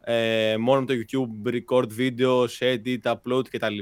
ε, 0.00 0.56
μόνο 0.58 0.80
με 0.80 0.86
το 0.86 0.94
YouTube, 0.94 1.52
record 1.52 1.86
videos, 1.98 2.46
edit, 2.58 3.00
upload 3.02 3.48
κτλ. 3.50 3.78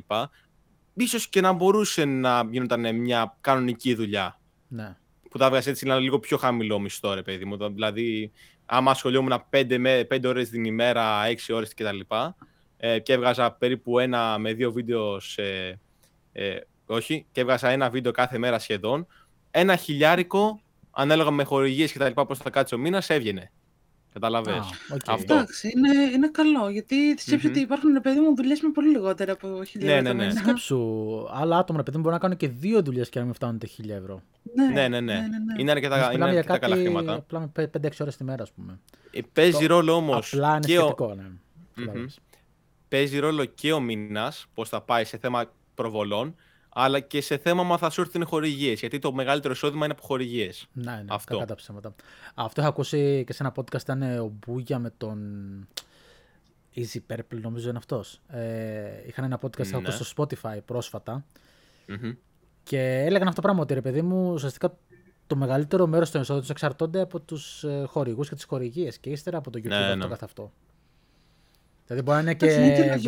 Ίσως 0.95 1.28
και 1.28 1.40
να 1.40 1.52
μπορούσε 1.52 2.04
να 2.04 2.49
γινόταν 2.50 2.97
μια 2.97 3.37
κανονική 3.40 3.95
δουλειά. 3.95 4.40
Ναι. 4.69 4.97
Που 5.33 5.39
θα 5.39 5.49
βγάζει 5.49 5.71
έτσι 5.71 5.87
ένα 5.87 5.99
λίγο 5.99 6.19
πιο 6.19 6.37
χαμηλό 6.37 6.79
μισθό, 6.79 7.15
ρε 7.15 7.23
παιδί 7.23 7.45
μου. 7.45 7.57
Δηλαδή, 7.57 8.33
άμα 8.67 8.91
ασχολιόμουν 8.91 9.45
5, 9.51 9.79
με, 9.79 10.07
5 10.11 10.25
ώρες 10.25 10.49
την 10.49 10.65
ημέρα, 10.65 11.27
6 11.27 11.55
ώρες 11.55 11.75
κτλ. 11.75 11.99
Ε, 12.77 12.99
και 12.99 13.12
έβγαζα 13.12 13.53
περίπου 13.53 13.99
ένα 13.99 14.39
με 14.39 14.53
δύο 14.53 14.73
βίντεο 14.73 15.21
σε, 15.21 15.43
ε, 16.33 16.57
όχι, 16.87 17.27
και 17.33 17.41
έβγαζα 17.41 17.69
ένα 17.69 17.91
βίντεο 17.91 18.12
κάθε 18.12 18.39
μέρα 18.39 18.59
σχεδόν. 18.59 19.07
Ένα 19.51 19.77
χιλιάρικο, 19.77 20.61
ανάλογα 20.91 21.31
με 21.31 21.45
χορηγίες 21.45 21.93
και 21.93 21.99
τα 21.99 22.09
λοιπά, 22.09 22.27
πώς 22.27 22.39
θα 22.39 22.51
κάτσει 22.51 22.75
ο 22.75 22.79
μήνας, 22.79 23.11
έβγαινε. 23.11 23.53
Καταλαβες. 24.12 24.54
Ah, 24.54 24.95
okay. 24.95 24.97
Αυτό. 25.07 25.35
Εντάξει, 25.35 25.73
είναι, 25.76 26.02
είναι 26.12 26.31
καλό. 26.31 26.69
Γιατί 26.69 27.14
σκέψου 27.19 27.47
mm-hmm. 27.47 27.50
ότι 27.50 27.61
υπάρχουν 27.61 28.00
παιδί 28.00 28.21
μου 28.21 28.35
δουλειές 28.37 28.61
με 28.61 28.71
πολύ 28.71 28.88
λιγότερα 28.88 29.33
από 29.33 29.64
χιλιάδε 29.64 30.00
ναι, 30.00 30.12
ναι, 30.12 30.25
ναι. 30.25 30.31
Σκέψου, 30.31 30.78
άλλα 31.31 31.59
άτομα 31.59 31.78
ρε 31.78 31.85
παιδί 31.85 31.97
μου 31.97 32.02
μπορεί 32.02 32.14
να 32.14 32.21
κάνουν 32.21 32.37
και 32.37 32.49
δύο 32.49 32.83
δουλειές 32.83 33.09
και 33.09 33.19
να 33.19 33.25
μην 33.25 33.35
φτάνουν 33.35 33.59
τα 33.59 33.66
χίλια 33.66 33.97
ευρώ. 33.97 34.23
Ναι, 34.54 34.64
ναι, 34.64 34.88
ναι. 34.88 34.88
ναι. 34.88 35.12
ναι, 35.12 35.21
ναι, 35.21 35.26
ναι. 35.26 35.54
Είναι 35.57 35.71
αρκετά, 35.71 36.12
είναι 36.12 36.25
αρκετά 36.25 36.59
καλά 36.59 36.76
χρήματα. 36.76 37.14
Απλά 37.14 37.40
με 37.40 37.71
5-6 37.83 37.88
ώρες 38.00 38.16
τη 38.16 38.25
μέρα, 38.25 38.42
ας 38.42 38.52
πούμε. 38.52 38.78
Ε, 39.11 39.21
παίζει 39.33 39.66
Το... 39.66 39.75
ρόλο 39.75 39.92
όμως. 39.92 40.33
Απλά 40.33 40.54
είναι 40.54 40.62
σχετικό, 40.62 41.14
ναι. 41.14 41.31
Mm-hmm. 41.76 42.07
Παίζει 42.88 43.19
ρόλο 43.19 43.45
και 43.45 43.73
ο 43.73 43.81
μήνας, 43.81 44.47
πώς 44.54 44.69
θα 44.69 44.81
πάει 44.81 45.04
σε 45.04 45.19
θέμα 45.19 45.50
προβολών 45.75 46.35
αλλά 46.73 47.00
και 47.00 47.21
σε 47.21 47.37
θέμα 47.37 47.62
μα 47.62 47.79
θα 47.79 47.91
σου 47.91 48.00
έρθουν 48.00 48.26
χορηγίες. 48.26 48.81
Γιατί 48.81 48.99
το 48.99 49.12
μεγαλύτερο 49.12 49.53
εισόδημα 49.53 49.85
είναι 49.85 49.94
από 49.99 50.07
χορηγίες. 50.07 50.68
Ναι, 50.73 50.92
ναι, 50.92 51.05
αυτό. 51.09 51.38
Κατά 51.38 51.55
ψέματα. 51.55 51.94
Αυτό 52.35 52.61
είχα 52.61 52.70
ακούσει 52.70 53.25
και 53.27 53.33
σε 53.33 53.42
ένα 53.42 53.53
podcast. 53.57 53.81
Ήταν 53.81 54.18
ο 54.18 54.33
Μπούγια 54.38 54.79
με 54.79 54.92
τον. 54.97 55.18
Easy 56.75 56.99
Purple, 57.12 57.40
νομίζω 57.40 57.68
είναι 57.68 57.79
αυτός. 57.79 58.20
Ε, 58.29 59.07
είχαν 59.07 59.25
ένα 59.25 59.40
podcast 59.42 59.83
ναι. 59.83 59.90
στο 59.90 60.05
Spotify 60.16 60.59
πρόσφατα. 60.64 61.25
Mm-hmm. 61.88 62.16
Και 62.62 62.79
έλεγαν 62.81 63.29
αυτό 63.29 63.35
το 63.35 63.40
πράγμα 63.40 63.62
ότι 63.62 63.75
ρε 63.75 63.81
παιδί 63.81 64.03
μου, 64.03 64.33
ουσιαστικά 64.33 64.77
το 65.27 65.37
μεγαλύτερο 65.37 65.87
μέρος 65.87 66.11
των 66.11 66.20
εσόδων 66.21 66.40
τους 66.40 66.51
εξαρτώνται 66.51 67.01
από 67.01 67.20
τους 67.20 67.64
ε, 67.64 67.85
χορηγούς 67.87 68.29
και 68.29 68.35
τις 68.35 68.44
χορηγίες 68.44 68.99
και 68.99 69.11
ύστερα 69.11 69.38
από 69.38 69.51
το 69.51 69.59
YouTube 69.59 69.68
ναι, 69.68 69.77
αυτό 69.77 69.97
ναι. 69.97 70.07
καθ' 70.07 70.23
αυτό. 70.23 70.53
Δηλαδή 71.87 72.05
μπορεί 72.05 72.25
να 72.25 72.31
είναι 72.31 72.35
και 72.35 73.01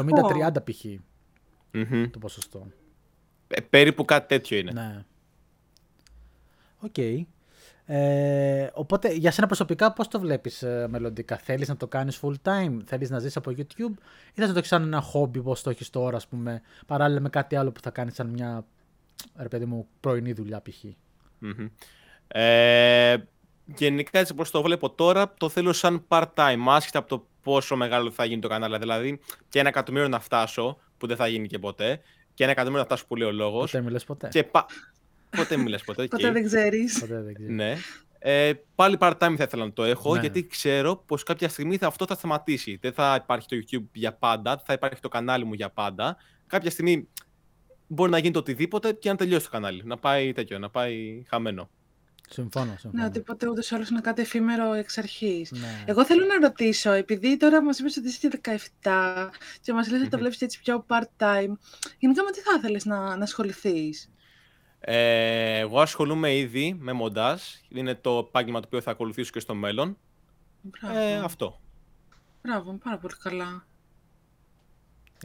70-30 0.51 0.65
π.χ. 0.65 0.85
Mm-hmm. 1.73 2.09
το 2.11 2.19
ποσοστό. 2.19 2.67
Ε, 3.55 3.61
περίπου 3.61 4.05
κάτι 4.05 4.29
τέτοιο 4.29 4.59
είναι. 4.59 4.73
Ναι. 4.73 5.05
Οκ. 6.79 6.93
Okay. 6.97 7.25
Ε, 7.87 8.71
οπότε 8.73 9.13
για 9.13 9.31
σένα 9.31 9.47
προσωπικά 9.47 9.93
πώς 9.93 10.09
το 10.09 10.21
βλέπεις 10.21 10.63
ε, 10.63 10.87
μελλοντικά; 10.91 11.37
Θέλεις 11.37 11.69
να 11.69 11.77
το 11.77 11.87
κάνεις 11.87 12.21
full 12.23 12.35
time, 12.43 12.79
θέλεις 12.85 13.11
να 13.11 13.19
ζεις 13.19 13.37
από 13.37 13.51
YouTube; 13.51 13.95
Ή 14.33 14.35
θες 14.35 14.47
να 14.47 14.53
το 14.53 14.59
έχεις 14.59 14.69
σαν 14.69 14.83
ένα 14.83 15.01
χόμπι 15.01 15.39
όπως 15.39 15.63
το 15.63 15.71
έχεις 15.71 15.91
τώρα 15.91 16.17
ας 16.17 16.27
πούμε, 16.27 16.63
παράλληλα 16.87 17.21
με 17.21 17.29
κάτι 17.29 17.57
άλλο 17.57 17.73
που 17.73 17.81
θα 17.81 17.91
κάνεις 17.91 18.15
σαν 18.15 18.27
μια 18.27 18.65
ρε 19.37 19.49
παιδί 19.49 19.65
μου 19.65 19.87
πρωινή 20.01 20.33
δουλειά 20.33 20.63
π.χ. 20.63 20.85
Mm-hmm. 21.43 21.71
Ε, 22.29 23.17
γενικά 23.65 24.19
έτσι 24.19 24.33
όπως 24.33 24.51
το 24.51 24.63
βλέπω 24.63 24.91
τώρα 24.91 25.35
το 25.35 25.49
θέλω 25.49 25.73
σαν 25.73 26.05
part-time 26.09 26.65
άσχετα 26.67 26.99
από 26.99 27.09
το 27.09 27.27
πόσο 27.43 27.77
μεγάλο 27.77 28.11
θα 28.11 28.25
γίνει 28.25 28.41
το 28.41 28.49
κανάλι. 28.49 28.79
Δηλαδή 28.79 29.21
και 29.49 29.59
ένα 29.59 29.69
εκατομμύριο 29.69 30.09
να 30.09 30.21
φτάσω 30.21 30.79
που 30.99 31.07
δεν 31.07 31.17
θα 31.17 31.27
γίνει 31.27 31.47
και 31.47 31.59
ποτέ 31.59 32.01
και 32.35 32.43
ένα 32.43 32.53
εκατομμύριο 32.53 32.83
να 32.83 32.87
φτάσει 32.87 33.07
που 33.07 33.17
λέει 33.17 33.29
ο 33.29 33.33
λόγος. 33.33 33.71
Ποτέ 33.71 33.85
μιλέ 33.85 33.99
ποτέ. 33.99 34.29
Και 34.29 34.45
πα... 34.45 34.67
ποτέ 35.37 35.57
μιλέ 35.57 35.79
ποτέ. 35.79 36.07
ποτέ 36.07 36.31
δεν 36.31 36.45
ξέρεις. 36.45 37.05
ναι. 37.49 37.77
Ε, 38.27 38.53
πάλι 38.75 38.97
part-time 39.01 39.35
θα 39.37 39.43
ήθελα 39.43 39.65
να 39.65 39.73
το 39.73 39.83
έχω, 39.83 40.15
ναι. 40.15 40.21
γιατί 40.21 40.47
ξέρω 40.47 40.97
πως 41.07 41.23
κάποια 41.23 41.49
στιγμή 41.49 41.77
θα, 41.77 41.87
αυτό 41.87 42.07
θα 42.07 42.15
σταματήσει. 42.15 42.79
Δεν 42.81 42.93
θα 42.93 43.21
υπάρχει 43.23 43.49
το 43.49 43.57
YouTube 43.57 43.89
για 43.93 44.13
πάντα, 44.13 44.63
θα 44.67 44.73
υπάρχει 44.73 45.01
το 45.01 45.09
κανάλι 45.09 45.45
μου 45.45 45.55
για 45.55 45.71
πάντα. 45.71 46.17
Κάποια 46.47 46.71
στιγμή 46.71 47.09
μπορεί 47.87 48.11
να 48.11 48.19
γίνει 48.19 48.33
το 48.33 48.39
οτιδήποτε 48.39 48.93
και 48.93 49.09
να 49.11 49.17
τελειώσει 49.17 49.45
το 49.45 49.51
κανάλι. 49.51 49.83
Να 49.85 49.97
πάει 49.97 50.33
τέτοιο, 50.33 50.59
να 50.59 50.71
πάει 50.71 51.23
χαμένο. 51.29 51.71
Συμφώνω, 52.31 52.75
συμφώνω. 52.79 53.03
Ναι, 53.03 53.09
ότι 53.09 53.21
ποτέ 53.21 53.49
ούτως 53.49 53.71
ή 53.71 53.77
είναι 53.91 54.01
κάτι 54.01 54.23
εφήμερο 54.23 54.73
εξ 54.73 54.99
αρχής. 54.99 55.51
Ναι. 55.53 55.85
Εγώ 55.87 56.05
θέλω 56.05 56.27
να 56.27 56.47
ρωτήσω, 56.47 56.91
επειδή 56.93 57.37
τώρα 57.37 57.63
μας 57.63 57.79
είπες 57.79 57.97
ότι 57.97 58.09
είσαι 58.09 58.29
17 58.83 59.31
και 59.61 59.73
μας 59.73 59.91
λες 59.91 60.01
ότι 60.01 60.09
το 60.09 60.19
βλέπεις 60.19 60.41
έτσι 60.41 60.61
πιο 60.61 60.87
part-time, 60.89 61.53
γενικά 61.99 62.23
με 62.25 62.31
τι 62.31 62.41
θα 62.41 62.55
ήθελες 62.59 62.85
να, 62.85 63.17
να 63.17 63.23
ασχοληθείς; 63.23 64.11
Ε, 64.81 65.59
εγώ 65.59 65.81
ασχολούμαι 65.81 66.37
ήδη 66.37 66.77
με 66.79 66.93
μοντάζ. 66.93 67.43
Είναι 67.69 67.95
το 67.95 68.25
επάγγελμα 68.29 68.61
το 68.61 68.67
οποίο 68.67 68.81
θα 68.81 68.91
ακολουθήσω 68.91 69.31
και 69.31 69.41
στο 69.41 69.55
μέλλον. 69.55 69.99
Ε, 70.95 71.17
αυτό. 71.17 71.61
Μπράβο, 72.43 72.79
πάρα 72.85 72.99
πολύ 72.99 73.15
καλά. 73.23 73.67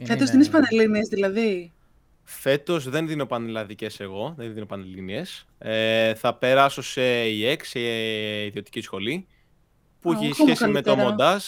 Φέτος 0.04 0.30
δίνεις 0.30 0.48
πανελλήνιες 0.48 1.08
δηλαδή; 1.08 1.72
Φέτος 2.32 2.88
δεν 2.88 3.06
δίνω 3.06 3.26
πανελλαδικές 3.26 4.00
εγώ, 4.00 4.34
δεν 4.36 4.54
δίνω 4.54 4.66
πανελληνίες. 4.66 5.46
Ε, 5.58 6.14
θα 6.14 6.34
περάσω 6.34 6.82
σε 6.82 7.02
EX, 7.24 7.56
σε 7.62 7.80
ιδιωτική 8.44 8.80
σχολή, 8.80 9.26
που 10.00 10.12
έχει 10.12 10.32
σχέση 10.32 10.66
με 10.66 10.82
το 10.82 10.96
μοντάζ. 10.96 11.44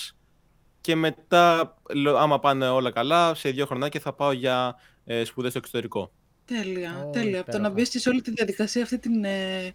Και 0.81 0.97
μετά, 0.97 1.75
άμα 2.18 2.40
πάνε 2.40 2.68
όλα 2.68 2.90
καλά, 2.90 3.35
σε 3.35 3.51
δύο 3.51 3.66
χρονάκια 3.66 4.01
θα 4.01 4.12
πάω 4.12 4.33
για 4.33 4.77
ε, 5.05 5.25
σπουδές 5.25 5.51
στο 5.51 5.59
εξωτερικό. 5.59 6.12
Τέλεια, 6.45 7.07
oh, 7.09 7.12
τέλεια. 7.12 7.40
Από 7.40 7.51
το 7.51 7.59
να 7.59 7.68
μπεις 7.68 7.90
σε 7.90 8.09
όλη 8.09 8.23
τη 8.23 8.31
διαδικασία 8.31 8.83
αυτή 8.83 8.99
την 8.99 9.25
ε, 9.25 9.75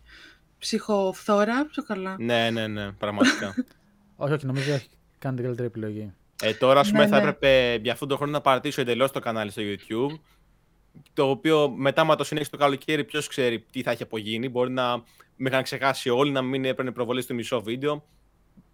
ψυχοφθόρα, 0.58 1.66
πιο 1.66 1.84
καλά. 1.84 2.16
Ναι, 2.20 2.50
ναι, 2.50 2.68
ναι, 2.68 2.92
πραγματικά. 2.92 3.56
όχι, 4.16 4.34
όχι, 4.34 4.46
νομίζω 4.46 4.74
έχει 4.74 4.90
κάνει 5.20 5.36
την 5.36 5.44
καλύτερη 5.44 5.68
επιλογή. 5.68 6.14
Ε, 6.42 6.54
τώρα, 6.54 6.80
ας 6.80 6.90
πούμε, 6.90 7.04
ναι, 7.04 7.10
θα 7.10 7.16
ναι. 7.16 7.22
έπρεπε 7.22 7.80
για 7.84 7.92
αυτόν 7.92 8.08
τον 8.08 8.18
χρόνο 8.18 8.32
να 8.32 8.42
παρατήσω 8.42 8.82
εντελώς 8.82 9.12
το 9.12 9.20
κανάλι 9.20 9.52
στο 9.52 9.62
YouTube 9.66 10.20
το 11.14 11.30
οποίο 11.30 11.70
μετά 11.70 12.06
με 12.06 12.16
το 12.16 12.24
συνέχισε 12.24 12.52
το 12.52 12.58
καλοκαίρι, 12.58 13.04
ποιος 13.04 13.28
ξέρει 13.28 13.66
τι 13.72 13.82
θα 13.82 13.92
έχει 13.92 14.04
απογίνει. 14.04 14.50
Μπορεί 14.50 14.72
να 14.72 15.04
με 15.36 15.50
είχαν 15.50 15.64
ξεχάσει 15.64 16.10
όλοι, 16.10 16.32
να 16.32 16.42
μην 16.42 16.66
έπαιρνε 16.66 16.92
προβολή 16.92 17.22
στο 17.22 17.34
μισό 17.34 17.62
βίντεο. 17.62 18.06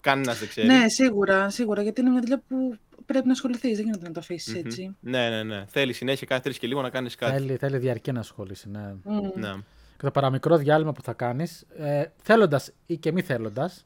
Κανένας 0.02 0.40
δεν 0.40 0.48
ξέρει. 0.48 0.68
Ναι, 0.68 0.90
σίγουρα, 0.90 1.50
σίγουρα. 1.50 1.82
Γιατί 1.82 2.02
είναι 2.02 2.10
μια 2.10 2.20
δουλειά 2.22 2.44
που 2.48 2.78
πρέπει 3.06 3.26
να 3.26 3.32
ασχοληθείς. 3.32 3.76
Δεν 3.76 3.86
γίνεται 3.86 4.08
να 4.08 4.14
το 4.14 4.20
αφήσεις 4.20 4.56
mm-hmm. 4.56 4.66
έτσι. 4.66 4.96
Ναι, 5.00 5.30
ναι, 5.30 5.44
ναι. 5.44 5.66
Θέλεις 5.68 5.98
συνέχεια 5.98 6.28
κάθε 6.28 6.42
τρεις 6.42 6.58
και 6.58 6.68
λίγο 6.68 6.82
να 6.82 6.90
κάνεις 6.90 7.16
κάτι. 7.16 7.32
Θέλει, 7.32 7.56
θέλει 7.56 7.78
διαρκή 7.78 8.12
να 8.12 8.20
ασχολήσει. 8.20 8.70
Ναι. 8.70 8.94
Mm. 9.06 9.34
ναι. 9.36 9.54
Και 9.98 10.04
το 10.06 10.12
παραμικρό 10.12 10.58
διάλειμμα 10.58 10.92
που 10.92 11.02
θα 11.02 11.14
κάνεις, 11.14 11.66
ε, 11.78 12.06
θέλοντας 12.22 12.72
ή 12.86 12.98
και 12.98 13.12
μη 13.12 13.22
θέλοντας, 13.22 13.86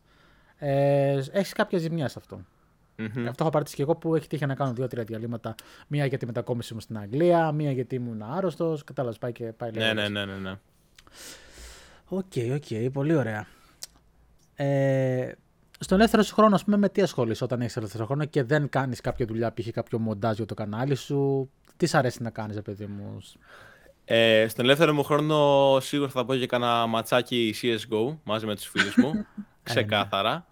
ε, 0.57 1.23
έχεις 1.31 1.53
κάποια 1.53 1.79
ζημιά 1.79 2.07
σε 2.07 2.15
αυτό. 2.19 2.45
Mm-hmm. 2.99 3.25
Αυτό 3.29 3.43
έχω 3.43 3.49
παρατηρήσει 3.49 3.75
και 3.75 3.81
εγώ 3.81 3.95
που 3.95 4.15
έχει 4.15 4.27
τύχει 4.27 4.45
να 4.45 4.55
κάνω 4.55 4.73
δύο-τρία 4.73 5.03
διαλείμματα. 5.03 5.55
Μία 5.87 6.05
για 6.05 6.17
τη 6.17 6.25
μετακόμιση 6.25 6.73
μου 6.73 6.79
στην 6.79 6.97
Αγγλία, 6.97 7.51
μία 7.51 7.71
γιατί 7.71 7.95
ήμουν 7.95 8.21
άρρωστος. 8.21 8.83
Κατάλαβες, 8.83 9.17
πάει 9.17 9.31
και 9.31 9.43
πάει 9.43 9.71
Ναι, 9.71 9.93
ναι, 9.93 10.09
ναι, 10.09 10.25
ναι, 10.25 10.35
ναι. 10.35 10.53
Οκ, 12.05 12.33
οκ, 12.53 12.91
πολύ 12.91 13.15
ωραία. 13.15 13.47
Ε, 14.55 15.31
στον 15.79 15.97
ελεύθερο 15.97 16.23
σου 16.23 16.33
χρόνο, 16.33 16.55
ας 16.55 16.63
πούμε, 16.63 16.77
με 16.77 16.89
τι 16.89 17.01
ασχολείσαι 17.01 17.43
όταν 17.43 17.61
έχεις 17.61 17.77
ελεύθερο 17.77 18.05
χρόνο 18.05 18.25
και 18.25 18.43
δεν 18.43 18.69
κάνεις 18.69 19.01
κάποια 19.01 19.25
δουλειά, 19.25 19.53
π.χ. 19.53 19.67
κάποιο 19.69 19.99
μοντάζ 19.99 20.35
για 20.35 20.45
το 20.45 20.53
κανάλι 20.53 20.95
σου; 20.95 21.49
Τι 21.77 21.85
σ' 21.85 21.95
αρέσει 21.95 22.23
να 22.23 22.29
κάνεις, 22.29 22.61
παιδί 22.61 22.85
μου; 22.85 23.17
Ε, 24.05 24.47
στον 24.47 24.65
ελεύθερο 24.65 24.93
μου 24.93 25.03
χρόνο 25.03 25.77
σίγουρα 25.79 26.09
θα 26.09 26.25
πω 26.25 26.35
και 26.35 26.47
κανένα 26.47 26.85
ματσάκι 26.85 27.55
CSGO 27.61 28.17
μαζί 28.23 28.45
με 28.45 28.55
τους 28.55 28.67
φίλους 28.67 28.95
μου. 28.95 29.25
Ξεκάθαρα. 29.63 30.45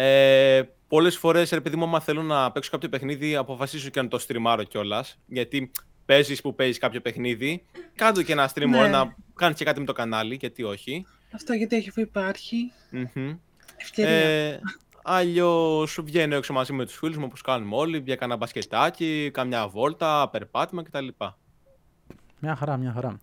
Ε, 0.00 0.62
Πολλές 0.88 1.16
φορές, 1.16 1.50
ρε 1.50 1.60
παιδί 1.60 1.76
μου, 1.76 1.84
άμα 1.84 2.00
θέλω 2.00 2.22
να 2.22 2.52
παίξω 2.52 2.70
κάποιο 2.70 2.88
παιχνίδι, 2.88 3.36
αποφασίσω 3.36 3.88
και 3.88 4.02
να 4.02 4.08
το 4.08 4.18
στριμάρω 4.18 4.62
κιόλας. 4.62 5.18
Γιατί 5.26 5.70
παίζεις 6.06 6.40
που 6.40 6.54
παίζεις 6.54 6.78
κάποιο 6.78 7.00
παιχνίδι, 7.00 7.64
κάτω 7.94 8.22
και 8.22 8.32
ένα 8.32 8.50
stream 8.54 8.68
ναι. 8.68 8.88
να 8.88 9.16
κάνει 9.34 9.54
και 9.54 9.64
κάτι 9.64 9.80
με 9.80 9.86
το 9.86 9.92
κανάλι, 9.92 10.34
γιατί 10.34 10.62
όχι. 10.62 11.06
Αυτό 11.34 11.52
γιατί 11.52 11.76
έχει 11.76 11.88
αφού 11.88 12.00
υπάρχει. 12.00 12.72
Mm-hmm. 12.92 13.38
Ευκαιρία. 13.76 14.10
Ε, 14.10 14.60
Αλλιώς 15.02 15.98
βγαίνω 16.02 16.34
έξω 16.34 16.52
μαζί 16.52 16.72
με 16.72 16.84
τους 16.84 16.96
φίλους 16.96 17.16
μου 17.16 17.24
όπως 17.26 17.40
κάνουμε 17.40 17.76
όλοι, 17.76 18.02
για 18.04 18.16
κανένα 18.16 18.38
μπασκετάκι, 18.38 19.30
καμιά 19.32 19.68
βόλτα, 19.68 20.28
περπάτημα 20.28 20.82
κτλ. 20.82 21.08
Μια 22.40 22.56
χαρά, 22.56 22.76
μια 22.76 22.92
χαρά. 22.92 23.20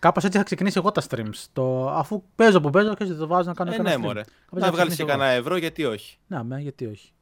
Κάπως 0.00 0.24
έτσι 0.24 0.38
είχα 0.38 0.44
ξεκινήσει 0.44 0.78
εγώ 0.78 0.92
τα 0.92 1.02
streams. 1.08 1.44
Το... 1.52 1.90
Αφού 1.90 2.24
παίζω 2.34 2.60
που 2.60 2.70
παίζω, 2.70 2.94
και 2.94 3.04
το 3.04 3.26
βάζω 3.26 3.48
να 3.48 3.54
κάνω 3.54 3.72
ε, 3.74 3.82
ναι, 3.82 3.96
μωρέ. 3.96 4.22
Να 4.50 4.70
βγάλεις 4.70 4.96
και 4.96 5.04
κανένα 5.04 5.30
ευρώ, 5.30 5.56
γιατί 5.56 5.84
όχι. 5.84 6.18
Ναι, 6.26 6.42
με, 6.42 6.60
γιατί 6.60 6.86
όχι. 6.86 7.12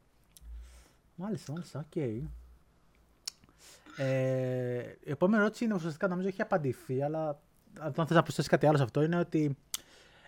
Μάλιστα, 1.14 1.52
μάλιστα, 1.52 1.78
οκ. 1.78 1.92
Okay. 1.94 2.20
Ε, 3.96 4.78
η 5.04 5.10
επόμενη 5.10 5.42
ερώτηση 5.42 5.64
είναι 5.64 5.74
ουσιαστικά 5.74 6.08
νομίζω 6.08 6.28
έχει 6.28 6.42
απαντηθεί, 6.42 7.02
αλλά 7.02 7.40
αν 7.78 7.92
θες 7.92 8.10
να 8.10 8.22
προσθέσεις 8.22 8.50
κάτι 8.50 8.66
άλλο 8.66 8.76
σε 8.76 8.82
αυτό, 8.82 9.02
είναι 9.02 9.18
ότι 9.18 9.56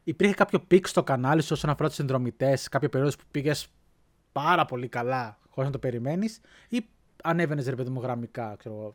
υπήρχε 0.05 0.35
κάποιο 0.35 0.61
peak 0.61 0.87
στο 0.87 1.03
κανάλι 1.03 1.43
σου 1.43 1.49
όσον 1.53 1.71
αφορά 1.71 1.89
τους 1.89 1.97
συνδρομητές, 1.97 2.69
κάποια 2.69 2.89
περίοδος 2.89 3.17
που 3.17 3.25
πήγες 3.31 3.69
πάρα 4.33 4.65
πολύ 4.65 4.89
καλά, 4.89 5.39
χωρίς 5.49 5.71
να 5.71 5.71
το 5.71 5.79
περιμένεις, 5.79 6.41
ή 6.69 6.87
ανέβαινες 7.23 7.69
ρε 7.69 7.75
παιδί 7.75 7.91
μου 7.91 8.01
γραμμικά, 8.01 8.55
ξέρω 8.59 8.95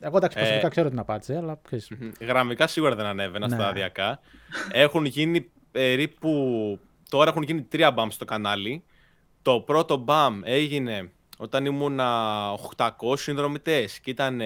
εγώ 0.00 0.16
εντάξει, 0.16 0.38
προσωπικά 0.38 0.66
ε, 0.66 0.70
ξέρω 0.70 0.88
την 0.88 0.98
απάντηση, 0.98 1.34
αλλά 1.34 1.58
ξέρεις. 1.62 1.90
Γραμμικά 2.20 2.66
σίγουρα 2.66 2.94
δεν 2.94 3.06
ανέβαινα 3.06 3.48
ναι. 3.48 3.54
σταδιακά. 3.54 4.20
έχουν 4.72 5.04
γίνει 5.04 5.50
περίπου. 5.70 6.30
Τώρα 7.08 7.30
έχουν 7.30 7.42
γίνει 7.42 7.62
τρία 7.62 7.90
μπαμ 7.90 8.08
στο 8.08 8.24
κανάλι. 8.24 8.84
Το 9.42 9.60
πρώτο 9.60 9.96
μπαμ 9.96 10.40
έγινε 10.44 11.10
όταν 11.38 11.64
ήμουν 11.64 12.00
800 12.76 12.90
συνδρομητές 13.14 14.00
και 14.00 14.10
ήταν. 14.10 14.40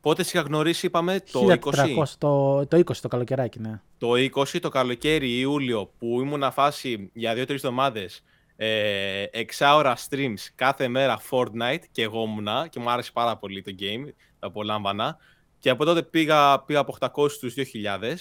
Πότε 0.00 0.22
σε 0.22 0.38
είχα 0.38 0.46
γνωρίσει, 0.46 0.86
είπαμε, 0.86 1.20
το 1.32 1.46
20. 1.50 2.04
Το, 2.18 2.66
το 2.66 2.76
20 2.76 2.96
το 3.00 3.08
καλοκαιράκι, 3.08 3.58
ναι. 3.58 3.80
Το 3.98 4.12
20 4.12 4.60
το 4.60 4.68
καλοκαίρι, 4.68 5.38
Ιούλιο, 5.38 5.90
που 5.98 6.20
ήμουν 6.20 6.52
φάση 6.52 7.10
για 7.12 7.32
2-3 7.32 7.50
εβδομάδες 7.50 8.22
ε, 8.56 9.22
εξάωρα 9.30 9.96
streams 10.08 10.46
κάθε 10.54 10.88
μέρα 10.88 11.20
Fortnite 11.30 11.82
και 11.92 12.02
εγώ 12.02 12.22
ήμουν 12.22 12.68
και 12.68 12.80
μου 12.80 12.90
άρεσε 12.90 13.10
πάρα 13.12 13.36
πολύ 13.36 13.62
το 13.62 13.74
game, 13.78 14.08
το 14.38 14.46
απολάμβανα. 14.46 15.16
Και 15.58 15.70
από 15.70 15.84
τότε 15.84 16.02
πήγα, 16.02 16.60
πήγα 16.60 16.78
από 16.78 16.96
800 17.00 17.30
στους 17.30 17.54
2000. 17.54 18.14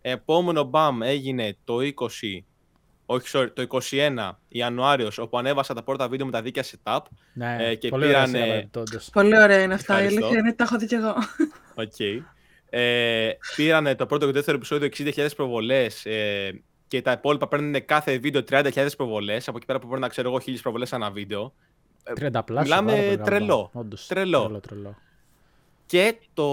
Επόμενο 0.00 0.70
BAM 0.72 0.92
έγινε 1.02 1.56
το 1.64 1.76
20, 1.76 1.80
όχι 3.06 3.28
sorry, 3.32 3.48
το 3.54 3.66
21 3.90 4.30
Ιανουάριος, 4.48 5.18
όπου 5.18 5.38
ανέβασα 5.38 5.74
τα 5.74 5.82
πρώτα 5.82 6.08
βίντεο 6.08 6.26
με 6.26 6.32
τα 6.32 6.42
δίκαια 6.42 6.64
setup. 6.64 7.00
Ναι, 7.34 7.56
ε, 7.60 7.74
και 7.74 7.88
πολύ 7.88 8.06
πήραν, 8.06 8.34
ωραία 8.34 8.68
Πολύ 9.12 9.42
ωραία 9.42 9.62
είναι 9.62 9.74
αυτά, 9.74 10.02
η 10.02 10.06
αλήθεια 10.06 10.38
είναι 10.38 10.52
τα 10.52 10.64
έχω 10.64 10.78
δει 10.78 10.86
και 10.86 10.94
εγώ. 10.94 11.14
Okay. 11.76 12.22
Ε, 12.70 13.30
πήραν 13.56 13.96
το 13.96 14.06
πρώτο 14.06 14.18
και 14.18 14.32
το 14.32 14.32
δεύτερο 14.32 14.56
επεισόδιο 14.56 14.88
60.000 14.96 15.28
προβολές 15.36 16.06
ε, 16.06 16.62
και 16.92 17.02
τα 17.02 17.12
υπόλοιπα 17.12 17.48
παίρνουν 17.48 17.84
κάθε 17.84 18.18
βίντεο 18.18 18.42
30.000 18.48 18.88
προβολές. 18.96 19.48
Από 19.48 19.56
εκεί 19.56 19.66
πέρα 19.66 19.78
που 19.78 19.86
μπορεί 19.86 20.00
να 20.00 20.08
ξέρω 20.08 20.28
εγώ 20.28 20.40
1000 20.46 20.56
προβολές 20.62 20.92
ένα 20.92 21.10
βίντεο. 21.10 21.54
30 22.20 22.40
πλάσια. 22.44 22.82
Μιλάμε 22.82 23.16
τρελό. 23.24 23.70
Όντως, 23.72 24.06
τρελό. 24.06 24.42
τρελό. 24.42 24.60
τρελό. 24.60 24.96
Και, 25.86 26.18
το... 26.34 26.46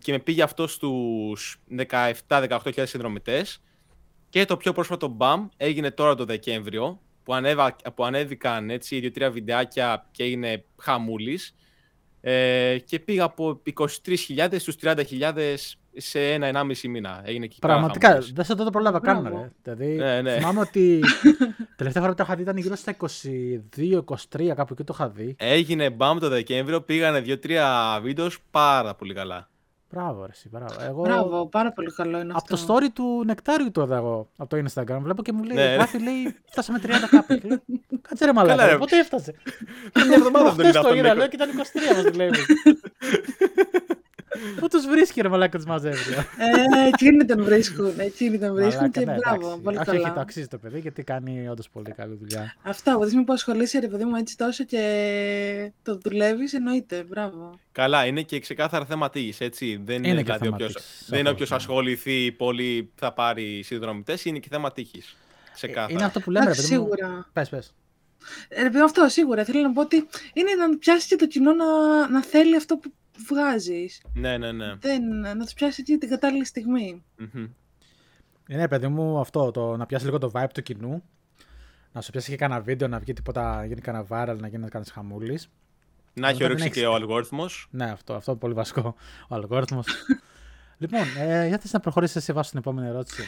και 0.00 0.12
με 0.12 0.18
πήγε 0.18 0.42
αυτό 0.42 0.66
στους 0.66 1.56
17-18.000 2.28 2.82
συνδρομητές. 2.82 3.62
Και 4.28 4.44
το 4.44 4.56
πιο 4.56 4.72
πρόσφατο 4.72 5.16
BAM 5.20 5.48
έγινε 5.56 5.90
τώρα 5.90 6.14
το 6.14 6.24
Δεκέμβριο, 6.24 7.00
που, 7.22 7.34
ανέβα... 7.34 7.76
που 7.94 8.04
ανέβηκαν 8.04 8.70
έτσι 8.70 9.00
δύο-τρία 9.00 9.30
βιντεάκια 9.30 10.08
και 10.10 10.22
έγινε 10.22 10.64
χαμούλης. 10.76 11.54
Ε, 12.20 12.78
και 12.78 12.98
πήγα 12.98 13.24
από 13.24 13.62
23.000 13.74 14.54
στους 14.58 14.76
30.000 14.82 15.56
σε 15.96 16.32
ένα-ενάμιση 16.32 16.88
μήνα. 16.88 17.22
Έγινε 17.24 17.46
και 17.46 17.56
Πραγματικά, 17.60 18.18
δεν 18.34 18.44
σε 18.44 18.54
το 18.54 18.70
προλάβα 18.70 19.00
καν. 19.00 19.28
Ρε. 19.28 19.50
Δηλαδή, 19.62 19.94
ναι, 19.94 20.20
ναι. 20.20 20.36
θυμάμαι 20.36 20.60
ότι 20.60 21.00
τελευταία 21.76 22.02
φορά 22.02 22.14
που 22.14 22.18
το 22.18 22.24
είχα 22.26 22.34
δει 22.36 22.42
ήταν 22.42 22.56
γύρω 22.56 22.76
στα 22.76 22.96
22-23, 22.96 24.52
κάπου 24.54 24.72
εκεί 24.72 24.84
το 24.84 24.92
είχα 24.94 25.08
δει. 25.08 25.34
Έγινε 25.38 25.90
μπαμ 25.90 26.18
το 26.18 26.28
Δεκέμβριο, 26.28 26.80
πήγανε 26.80 27.22
2-3 27.26 28.00
βίντεος 28.02 28.38
πάρα 28.50 28.94
πολύ 28.94 29.14
καλά. 29.14 29.48
Μπράβο, 29.94 30.26
ρε, 30.26 30.32
μπράβο. 30.50 30.74
Εγώ... 30.80 31.02
Μπράβο, 31.02 31.46
πάρα 31.46 31.72
πολύ 31.72 31.92
καλό 31.92 32.20
είναι 32.20 32.32
αυτό. 32.36 32.54
Από 32.54 32.66
το 32.66 32.74
story 32.74 32.88
του 32.92 33.22
Νεκτάριου 33.26 33.70
το 33.70 33.82
είδα 33.82 33.96
εγώ 33.96 34.28
από 34.36 34.56
το 34.56 34.64
Instagram. 34.64 34.98
Βλέπω 35.00 35.22
και 35.22 35.32
μου 35.32 35.42
λέει: 35.42 35.56
ναι, 35.56 35.74
Γράφει, 35.74 35.98
λέει, 35.98 36.36
φτάσαμε 36.44 36.80
30 36.82 36.88
κάπου. 37.10 37.38
Κάτσε 38.08 38.24
ρε 38.24 38.32
μαλάκα, 38.32 38.78
πότε 38.78 38.98
έφτασε; 38.98 39.34
Μια 40.06 40.16
εβδομάδα 40.16 40.50
δεν 40.50 40.72
το 40.72 40.94
είδα, 40.94 41.14
λέω 41.14 41.28
και 41.28 41.36
ήταν 41.36 41.50
23 41.50 42.04
μας 42.04 42.14
λέει. 42.16 42.30
Πού 44.60 44.68
τους 44.68 44.86
βρίσκει 44.86 45.20
ρε 45.20 45.28
μαλάκα 45.28 45.58
του 45.58 45.64
μαζεύει. 45.66 46.14
Ε, 46.14 46.88
εκείνοι 46.88 47.24
τον 47.24 47.44
βρίσκουν. 47.44 47.92
Εκείνοι 47.96 48.38
τον 48.38 48.54
βρίσκουν 48.54 48.90
και 48.90 49.04
ναι, 49.04 49.14
μπράβο. 49.14 49.58
Πολύ 49.58 49.76
καλά. 49.76 50.00
Έχει 50.00 50.12
το 50.12 50.20
αξίζει 50.20 50.46
το 50.46 50.58
παιδί 50.58 50.78
γιατί 50.78 51.02
κάνει 51.02 51.48
όντως 51.48 51.68
πολύ 51.68 51.92
καλή 51.92 52.14
δουλειά. 52.14 52.54
Αυτό, 52.62 52.90
από 52.90 53.00
τη 53.00 53.06
στιγμή 53.06 53.24
που 53.24 53.32
ασχολείσαι 53.32 53.78
ρε 53.78 53.88
παιδί 53.88 54.04
μου 54.04 54.16
έτσι 54.16 54.36
τόσο 54.36 54.64
και 54.64 55.72
το 55.82 55.98
δουλεύεις, 55.98 56.52
εννοείται. 56.52 57.04
Μπράβο. 57.08 57.58
Καλά, 57.72 58.06
είναι 58.06 58.22
και 58.22 58.40
ξεκάθαρα 58.40 58.84
θέμα 58.84 59.10
τύχη. 59.10 59.44
Έτσι. 59.44 59.80
Δεν 59.84 60.04
είναι, 60.04 60.22
κάτι 60.22 60.48
όποιο. 60.48 60.68
Δεν 61.06 61.18
είναι 61.18 61.28
όποιος 61.28 61.52
ασχοληθεί 61.52 62.32
πολύ 62.32 62.90
θα 62.94 63.12
πάρει 63.12 63.62
συνδρομητές, 63.62 64.24
είναι 64.24 64.38
και 64.38 64.48
θέμα 64.50 64.72
τύχη. 64.72 65.02
Ξεκάθαρα. 65.54 65.92
Είναι 65.92 66.04
αυτό 66.04 66.20
που 66.20 66.30
λέμε, 66.30 66.44
ρε 66.44 66.54
παιδί 66.54 66.60
μου. 66.60 66.66
Σίγουρα. 66.66 67.28
Πες, 67.32 67.48
πες. 67.48 67.74
Ε, 68.48 68.80
αυτό 68.84 69.08
σίγουρα. 69.08 69.44
Θέλω 69.44 69.60
να 69.60 69.72
πω 69.72 69.80
ότι 69.80 69.96
είναι 70.32 70.54
να 70.54 70.78
πιάσεις 70.78 71.06
και 71.06 71.16
το 71.16 71.26
κοινό 71.26 71.52
να, 71.52 71.66
να 72.08 72.22
θέλει 72.22 72.56
αυτό 72.56 72.76
που 72.76 72.92
βγάζεις. 73.28 74.02
Ναι, 74.14 74.38
ναι, 74.38 74.52
ναι. 74.52 74.74
Δεν, 74.74 75.02
να 75.20 75.44
τους 75.44 75.54
πιάσεις 75.54 75.78
εκεί 75.78 75.96
την 75.96 76.08
κατάλληλη 76.08 76.44
στιγμή. 76.44 77.04
Είναι, 78.48 78.68
παιδί 78.68 78.88
μου, 78.88 79.18
αυτό, 79.18 79.50
το 79.50 79.76
να 79.76 79.86
πιάσεις 79.86 80.06
λίγο 80.06 80.18
το 80.18 80.30
vibe 80.34 80.50
του 80.54 80.62
κοινού. 80.62 81.02
Να 81.92 82.00
σου 82.00 82.10
πιάσει 82.10 82.30
και 82.30 82.36
κανένα 82.36 82.60
βίντεο, 82.60 82.88
να 82.88 82.98
βγει 82.98 83.12
τίποτα, 83.12 83.56
να 83.56 83.64
γίνει 83.64 83.80
κανένα 83.80 84.04
viral, 84.10 84.36
να 84.40 84.48
γίνει 84.48 84.68
κανένα 84.68 84.90
χαμούλης. 84.92 85.50
Να 86.14 86.28
έχει 86.28 86.44
όρεξη 86.44 86.70
και 86.70 86.86
ο 86.86 86.94
αλγόριθμος. 86.94 87.68
Ναι, 87.70 87.84
αυτό, 87.84 88.14
αυτό 88.14 88.36
πολύ 88.36 88.54
βασικό. 88.54 88.94
Ο 89.28 89.34
αλγόριθμος. 89.34 89.86
λοιπόν, 90.78 91.00
ε, 91.18 91.46
για 91.46 91.60
να 91.72 91.80
προχωρήσεις 91.80 92.24
σε 92.24 92.32
βάση 92.32 92.50
την 92.50 92.58
επόμενη 92.58 92.88
ερώτηση. 92.88 93.22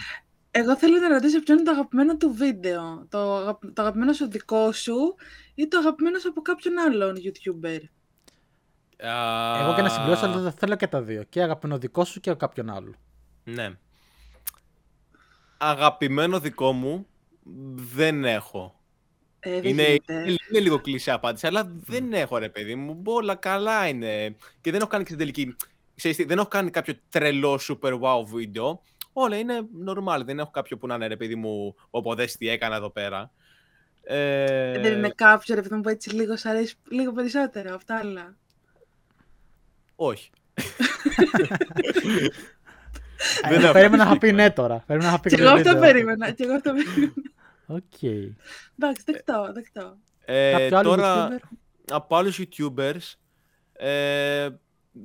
Εγώ 0.51 0.77
θέλω 0.77 0.99
να 0.99 1.09
ρωτήσω 1.09 1.41
ποιο 1.41 1.55
είναι 1.55 1.63
το 1.63 1.71
αγαπημένο 1.71 2.17
του 2.17 2.33
βίντεο. 2.33 3.07
Το, 3.09 3.45
το 3.73 3.83
αγαπημένο 3.83 4.13
σου 4.13 4.31
δικό 4.31 4.73
σου 4.73 5.15
ή 5.55 5.69
το 5.69 5.79
αγαπημένο 5.79 6.19
από 6.29 6.41
κάποιον 6.41 6.79
άλλον 6.79 7.15
YouTuber; 7.17 7.79
Εγώ 8.97 9.75
και 9.75 9.83
να 9.83 9.89
συμπληρώσω, 9.89 10.25
αλλά 10.27 10.51
θέλω 10.51 10.77
και 10.77 10.87
τα 10.87 11.03
δύο. 11.03 11.23
Και 11.23 11.43
αγαπημένο 11.43 11.79
δικό 11.79 12.05
σου 12.05 12.21
και 12.21 12.35
κάποιον 12.35 12.71
άλλο. 12.71 12.95
Ναι. 13.45 13.71
Αγαπημένο 15.59 16.41
δικό 16.41 16.73
μου 16.73 17.07
δεν 17.75 18.25
έχω. 18.25 18.81
Ε, 19.41 19.69
είναι, 19.69 19.83
είναι, 20.09 20.61
λίγο 20.61 20.81
κλεισέ 20.81 21.11
απάντηση, 21.11 21.47
αλλά 21.47 21.73
δεν 21.85 22.13
έχω 22.13 22.39
ρε 22.39 22.49
παιδί 22.49 22.75
μου. 22.75 23.03
Όλα 23.05 23.35
καλά 23.35 23.89
είναι. 23.89 24.37
Και 24.61 24.71
δεν 24.71 24.81
έχω 24.81 24.89
κάνει 24.89 25.05
και 25.05 25.13
στην 25.13 25.19
τελική. 25.19 25.57
δεν 26.27 26.39
έχω 26.39 26.49
κάνει 26.49 26.71
κάποιο 26.71 26.95
τρελό 27.09 27.59
super 27.69 28.01
wow 28.01 28.25
βίντεο. 28.27 28.83
Όλα 29.13 29.39
είναι 29.39 29.59
normal. 29.87 30.23
Δεν 30.25 30.39
έχω 30.39 30.51
κάποιο 30.51 30.79
που 30.79 30.87
να 30.87 30.95
είναι 30.95 31.07
ρε 31.07 31.17
παιδί 31.17 31.35
μου, 31.35 31.75
όπα 31.91 32.15
τι 32.15 32.49
έκανα 32.49 32.77
εδώ 32.77 32.91
πέρα. 32.91 33.31
Ε... 34.03 34.81
Δεν 34.81 34.93
είναι 34.93 35.13
κάποιο 35.15 35.55
ρε 35.55 35.63
παιδί 35.63 35.75
μου 35.75 35.81
που 35.81 35.89
έτσι 35.89 36.11
λίγο 36.11 36.37
σ' 36.37 36.47
αρέσει 36.47 36.75
λίγο 36.89 37.13
περισσότερο 37.13 37.75
από 37.75 37.85
τα 37.85 37.97
άλλα. 37.97 38.37
Όχι. 39.97 40.31
Δεν 43.49 43.73
περίμενα 43.73 44.05
να 44.05 44.19
πεις 44.19 44.33
ναι 44.33 44.51
τώρα. 44.51 44.85
Περίμενα 44.87 45.11
να 45.11 45.21
πεις 45.21 45.31
και 45.31 45.43
εγώ 45.43 45.51
αυτό 45.51 45.77
περίμενα. 45.77 46.31
Και 46.31 46.45
εγώ 46.45 46.55
αυτό 46.55 46.73
περίμενα. 46.73 47.13
Οκ. 47.67 48.03
Εντάξει, 48.79 49.03
δεκτό, 49.05 49.51
δεκτό. 49.53 49.97
Ε, 50.25 50.69
τώρα, 50.69 51.39
από 51.91 52.17
άλλους 52.17 52.41
YouTubers, 52.41 53.15
ε, 53.73 54.49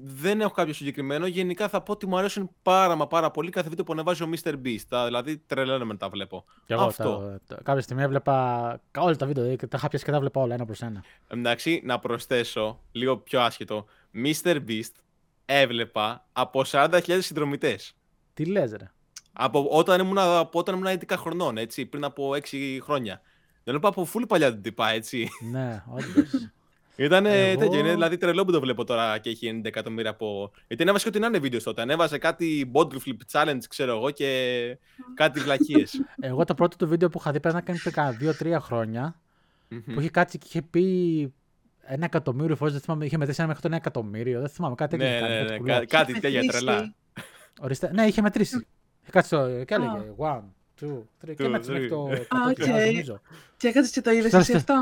δεν 0.04 0.42
έχω 0.42 0.52
κάποιο 0.52 0.74
συγκεκριμένο. 0.74 1.28
Γενικά 1.28 1.68
θα 1.68 1.82
πω 1.82 1.92
ότι 1.92 2.08
μου 2.08 2.18
αρέσουν 2.18 2.50
πάρα 2.62 2.96
μα 2.96 3.08
πάρα 3.08 3.32
πολύ 3.32 3.50
κάθε 3.50 3.70
βίντεο 3.70 3.84
που 3.84 3.94
ανεβάζει 3.94 4.24
ο 4.24 4.30
Mr. 4.34 4.54
Beast. 4.54 4.82
Τα, 4.90 5.06
δηλαδή 5.06 5.38
τρελαίνομαι 5.38 5.94
να 5.94 6.00
τα 6.00 6.10
βλέπω. 6.10 6.46
Και 6.66 6.74
εγώ 6.74 6.84
Αυτό. 6.84 7.40
Τα, 7.48 7.56
τα, 7.56 7.62
κάποια 7.64 7.82
στιγμή 7.82 8.04
έβλεπα 8.04 8.80
όλα 8.98 9.16
τα 9.16 9.26
βίντεο. 9.26 9.56
Τα 9.56 9.68
είχα 9.76 9.88
πιάσει 9.88 10.06
και 10.06 10.12
τα 10.12 10.20
βλέπα 10.20 10.42
όλα 10.42 10.54
ένα 10.54 10.66
προς 10.66 10.82
ένα. 10.82 11.04
Εντάξει, 11.28 11.82
να 11.86 12.00
προσθέσω 12.00 12.82
λίγο 12.92 13.18
πιο 13.18 13.42
άσχετο. 13.42 13.86
Mr. 14.14 14.60
Beast 14.68 14.94
έβλεπα 15.46 16.28
από 16.32 16.64
40.000 16.68 17.18
συνδρομητές. 17.22 17.96
Τι 18.34 18.46
λες, 18.46 18.72
ρε. 18.72 18.92
Από 19.34 19.68
όταν 19.70 20.00
ήμουν, 20.00 20.18
από 20.18 20.60
όταν 20.60 20.76
ήμουν 20.76 20.88
11 20.88 21.16
χρονών, 21.18 21.58
έτσι, 21.58 21.86
πριν 21.86 22.04
από 22.04 22.32
6 22.36 22.78
χρόνια. 22.82 23.22
Δεν 23.64 23.76
έβλεπα 23.76 23.88
από 23.88 24.06
φούλη 24.06 24.26
παλιά 24.26 24.52
την 24.52 24.62
τυπά, 24.62 24.90
έτσι. 24.90 25.30
Ναι, 25.52 25.84
όντως. 25.88 26.30
Ήταν 26.96 27.26
Εγώ... 27.26 27.60
τέτοιο, 27.60 27.80
είναι 27.80 27.92
δηλαδή 27.92 28.18
τρελό 28.18 28.46
που 28.46 28.52
το 28.52 28.60
βλέπω 28.60 28.84
τώρα 28.84 29.18
και 29.18 29.30
έχει 29.30 29.60
90 29.62 29.66
εκατομμύρια 29.66 30.10
από. 30.10 30.52
Γιατί 30.68 30.84
ανέβασε 30.84 31.08
ό,τι 31.08 31.20
να 31.20 31.28
είναι 31.28 31.40
βίντεο 31.40 31.62
τότε. 31.64 31.82
Ανέβασε 31.82 32.18
κάτι 32.18 32.72
bottle 32.74 32.98
flip 33.06 33.18
challenge, 33.32 33.62
ξέρω 33.70 33.96
εγώ, 33.96 34.12
και 34.12 34.78
κάτι 35.14 35.40
βλακίες. 35.40 36.02
Εγώ 36.20 36.44
το 36.44 36.54
πρώτο 36.54 36.78
του 36.78 36.88
βίντεο 36.88 37.10
που 37.10 37.18
είχα 37.20 37.32
δει 37.32 37.40
πρέπει 37.40 37.56
να 37.56 37.62
κάνει 37.62 37.80
2-3 38.40 38.58
χρόνια. 38.60 39.22
που 39.68 40.00
είχε 40.00 40.10
κάτσει 40.10 40.38
και 40.38 40.46
είχε 40.48 40.62
πει 40.62 41.34
ένα 41.82 42.06
εκατομμύριο 42.06 42.56
φορές. 42.56 42.74
Δεν 42.74 42.82
θυμάμαι, 42.82 43.06
είχε 43.06 43.18
μετρήσει 43.18 43.40
ένα 43.40 43.48
μέχρι 43.48 43.62
το 43.62 43.68
ένα 43.68 43.78
εκατομμύριο. 43.78 44.40
Δεν 44.40 44.50
θυμάμαι 44.50 44.76
κάτι 44.76 44.98
τέτοιο. 44.98 45.28
Ναι, 45.28 45.34
ναι, 45.34 45.44
ναι, 45.44 45.58
ναι, 45.58 45.86
κάτι 45.86 46.20
τέτοια 46.20 46.42
τρελά. 46.42 46.94
Ορίστε. 47.60 47.92
Ναι, 47.94 48.06
είχε 48.06 48.22
μετρήσει. 48.22 48.56
Είχε 49.02 49.12
κάτσει 49.12 49.30
το. 49.30 49.64
και 49.64 49.74
έλεγε. 49.74 50.14
One, 50.18 50.44
two, 50.82 51.04
three. 51.26 51.36
Και 51.36 51.48
μέτρησε 51.48 51.72
μέχρι 51.72 51.90
το. 51.90 52.04
Α, 52.04 52.54
Και 53.58 53.68
έκατσε 53.68 53.92
και 53.92 54.02
το 54.02 54.12
είδες 54.12 54.34
εσύ 54.34 54.54
αυτό. 54.54 54.76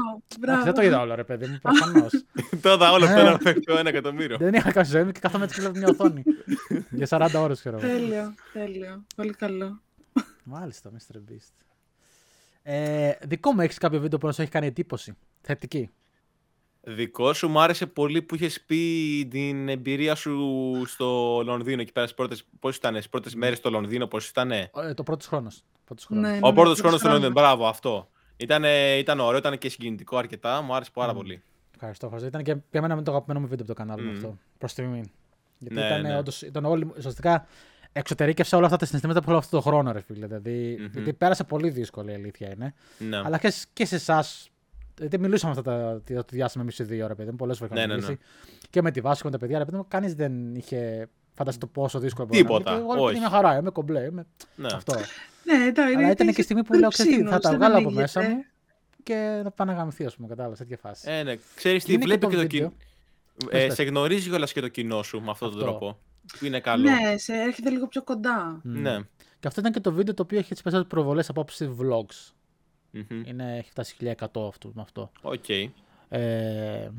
Δεν 0.64 0.74
το 0.74 0.82
είδα 0.82 1.02
όλο, 1.02 1.16
ρε 1.16 1.24
παιδί 1.24 1.48
μου, 1.48 1.58
προφανώς. 1.62 2.12
Τώρα 2.62 2.92
όλο 2.92 3.06
πέρα 3.06 3.38
μέχρι 3.44 3.60
το 3.60 3.78
ένα 3.78 3.90
εκατομμύριο. 3.90 4.38
Δεν 4.38 4.54
είχα 4.54 4.72
κάνει 4.72 4.88
ζωή 4.88 5.04
μου 5.04 5.12
και 5.12 5.20
κάθομαι 5.20 5.44
έτσι 5.44 5.70
μια 5.74 5.88
οθόνη. 5.88 6.24
Για 6.90 7.08
40 7.10 7.30
ώρες, 7.36 7.60
ξέρω 7.60 7.78
Τέλειο, 7.78 8.34
τέλειο. 8.54 9.06
Πολύ 9.16 9.34
καλό. 9.34 9.82
Μάλιστα, 10.44 10.92
Mr. 10.92 11.16
Beast. 11.16 11.54
Ε, 12.64 13.12
δικό 13.22 13.52
μου 13.52 13.62
έχεις 13.62 13.78
κάποιο 13.78 14.00
βίντεο 14.00 14.20
που 14.20 14.26
να 14.26 14.32
σου 14.32 14.42
έχει 14.42 14.52
κάνει 14.52 14.68
εντύπωση; 14.68 15.18
Θετική. 15.42 15.90
Δικό 16.82 17.34
σου 17.34 17.48
μου 17.48 17.60
άρεσε 17.60 17.86
πολύ 17.86 18.22
που 18.22 18.36
είχες 18.36 18.62
πει 18.62 18.78
την 19.32 19.70
εμπειρία 19.70 20.16
σου 20.16 20.84
στο 20.86 21.42
Λονδίνο 21.46 21.82
εκεί 21.82 21.92
πέρα 21.92 22.08
πρώτες, 22.16 22.44
πώς 22.60 22.76
ήταν, 22.76 22.94
στις 22.94 23.10
πρώτες 23.10 23.36
μέρες 23.36 23.58
στο 23.58 23.70
Λονδίνο, 23.70 24.08
πώς 24.08 24.28
ήταν. 24.30 24.52
Ε, 24.52 24.70
το 24.96 25.04
πρώτος 25.04 25.28
χρόνος. 25.28 25.64
Πρώτος 25.86 26.06
χρόνος. 26.06 26.30
Ναι, 26.30 26.34
ναι, 26.34 26.40
Ο 26.42 26.54
πρώτος 26.54 26.80
χρόνος 26.80 27.00
στο 27.00 27.10
Λονδίνο, 27.10 27.32
μπράβο 27.32 27.68
αυτό. 27.68 28.10
Ήταν, 28.38 28.64
ήταν 28.98 29.20
ωραίο, 29.20 29.40
ήταν 29.40 29.58
και 29.58 29.70
συγκινητικό 29.70 30.18
αρκετά, 30.18 30.62
μου 30.62 30.76
άρεσε 30.76 30.92
πάρα 30.94 31.12
mm. 31.12 31.16
πολύ. 31.16 31.42
Ευχαριστώ, 31.74 32.06
ευχαριστώ. 32.06 32.38
Ήταν 32.38 32.44
και 32.44 32.62
για 32.72 32.82
μένα 32.82 32.96
με 32.96 33.02
το 33.02 33.12
αγαπημένο 33.12 33.40
μου 33.40 33.48
βίντεο 33.48 33.66
από 33.66 33.76
το 33.76 33.82
κανάλι 33.82 34.08
μου 34.08 34.12
mm. 34.12 34.16
αυτό, 34.16 34.38
προς 34.58 34.74
τιμή. 34.74 35.12
Γιατί 35.58 35.76
ναι, 35.76 35.86
ήταν, 35.86 36.02
ναι. 36.02 36.18
Όντως, 36.18 36.42
ήταν 36.42 36.66
όλοι, 36.66 36.92
ουσιαστικά 36.98 37.48
εξωτερήκευσα 37.92 38.58
όλα 38.58 38.66
αυτά 38.66 38.78
τα 38.78 38.86
συναισθήματα 38.86 39.22
που 39.22 39.30
έχω 39.30 39.40
αυτό 39.40 39.56
το 39.58 39.62
χρόνο, 39.62 39.92
ρε 39.92 40.02
φίλε. 40.02 40.26
Δηλαδή, 40.26 40.78
mm-hmm. 40.80 40.92
γιατί 40.92 41.14
πέρασε 41.14 41.44
πολύ 41.44 41.70
δύσκολη 41.70 42.12
η 42.12 42.14
αλήθεια 42.14 42.52
είναι. 42.54 42.74
Ναι. 42.98 43.18
Αλλά 43.18 43.38
και, 43.38 43.54
και 43.74 43.86
σε 43.86 43.96
εσάς 43.96 44.50
γιατί 45.00 45.20
μιλούσαμε 45.20 45.52
αυτά 45.58 45.64
τα, 45.64 46.02
το 46.16 46.24
διάστημα 46.32 46.64
εμεί 46.64 46.74
οι 46.78 46.84
δύο 46.84 47.06
ώρα, 47.06 47.16
παιδί 47.16 47.30
μου, 47.30 47.36
πολλές 47.36 47.58
φορές. 47.58 47.74
Ναι, 47.74 47.96
ναι, 47.96 48.08
ναι. 48.08 48.16
Και 48.70 48.82
με 48.82 48.92
τη 48.92 49.02
βάση 49.02 49.22
με 49.26 49.32
τα 49.32 49.38
παιδιά, 49.38 49.58
ρε 49.58 49.66
παιδί 49.66 49.78
μου, 49.78 49.86
κανείς 49.88 50.16
δεν 50.16 50.56
είχε 50.56 51.10
φανταστεί 51.34 51.60
το 51.60 51.68
πόσο 51.68 52.00
δύσκολο 52.00 52.28
μπορεί 52.28 52.42
Τίποτα. 52.42 52.72
να 52.72 52.78
είναι. 52.78 53.02
Είναι 53.02 53.20
μια 53.20 53.30
χαρά, 53.30 53.58
είμαι 53.58 53.70
κομπλέ. 53.70 54.04
Είμαι... 54.04 54.26
Ναι. 54.56 54.68
Αυτό. 54.74 54.94
Ναι, 55.44 55.66
εντάξει, 55.66 55.96
Αλλά 55.96 56.12
ήταν 56.12 56.34
και 56.34 56.42
η 56.42 56.44
στιγμή 56.44 56.64
που 56.64 56.74
λέω, 56.74 56.90
ξέρεις 56.90 57.30
θα 57.30 57.40
τα 57.40 57.56
βγάλω 57.56 57.78
από 57.78 57.92
μέσα 57.92 58.22
μου 58.22 58.46
και 59.04 59.42
να 59.44 59.52
πάω 59.52 59.68
να 59.68 59.74
γαμηθεί, 59.74 60.06
ας 60.06 60.16
πούμε, 60.16 60.28
κατάλαβα, 60.28 60.56
τέτοια 60.56 60.78
φάση. 60.78 61.12
Ε, 61.12 61.24
ναι, 61.24 61.36
ξέρεις 61.56 61.84
τι, 61.84 61.98
βλέπει 61.98 62.28
και 62.28 62.36
το 62.36 62.46
κοινό. 62.46 62.74
Ε, 63.50 63.70
σε 63.70 63.84
γνωρίζει 63.84 64.30
κιόλας 64.30 64.54
και 64.54 64.62
το 64.62 64.68
κοινό 64.68 65.04
σου 65.04 65.22
με 65.22 65.32
αυτόν 65.32 65.52
τον 65.52 65.60
τρόπο. 65.60 66.00
Που 66.40 66.46
είναι 66.46 66.60
καλό. 66.60 66.90
Ναι, 66.90 67.18
σε 67.18 67.34
έρχεται 67.34 67.70
λίγο 67.70 67.88
πιο 67.88 68.04
κοντά. 68.04 68.60
Ναι. 68.64 68.98
Και 69.40 69.48
αυτό 69.48 69.60
ήταν 69.60 69.72
και 69.72 69.80
το 69.80 69.92
βίντεο 69.92 70.14
το 70.14 70.24
οποίο 70.24 70.38
έχει 70.38 70.56
τι 70.56 70.62
περισσότερες 70.62 70.88
προβολές 70.88 71.30
από 71.30 71.42
άποψη 71.42 71.76
vlogs. 71.80 72.34
Mm-hmm. 72.94 73.24
Είναι, 73.26 73.58
έχει 73.58 73.70
φτάσει 73.70 73.96
1100 74.00 74.14
αυτό 74.48 74.72
με 74.74 74.82
αυτό. 74.82 75.12
Okay. 75.22 75.70
Ε, 76.10 76.90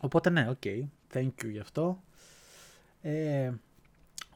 οπότε 0.00 0.30
ναι, 0.30 0.46
οκ. 0.50 0.56
Okay. 0.64 0.82
Thank 1.12 1.32
you 1.42 1.50
γι' 1.50 1.58
αυτό. 1.58 2.02
Ε, 3.02 3.52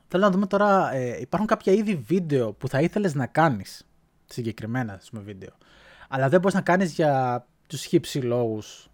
θέλω 0.08 0.24
να 0.24 0.30
δούμε 0.30 0.46
τώρα, 0.46 0.92
ε, 0.92 1.20
υπάρχουν 1.20 1.48
κάποια 1.48 1.72
είδη 1.72 1.94
βίντεο 1.94 2.52
που 2.52 2.68
θα 2.68 2.80
ήθελες 2.80 3.14
να 3.14 3.26
κάνεις, 3.26 3.88
συγκεκριμένα 4.26 4.92
ας 4.92 5.10
πούμε 5.10 5.22
βίντεο, 5.22 5.52
αλλά 6.08 6.28
δεν 6.28 6.40
μπορείς 6.40 6.54
να 6.54 6.62
κάνεις 6.62 6.92
για 6.94 7.46
τους 7.66 7.84
χ 7.84 8.01
ψ 8.01 8.18
λόγους. 8.20 8.90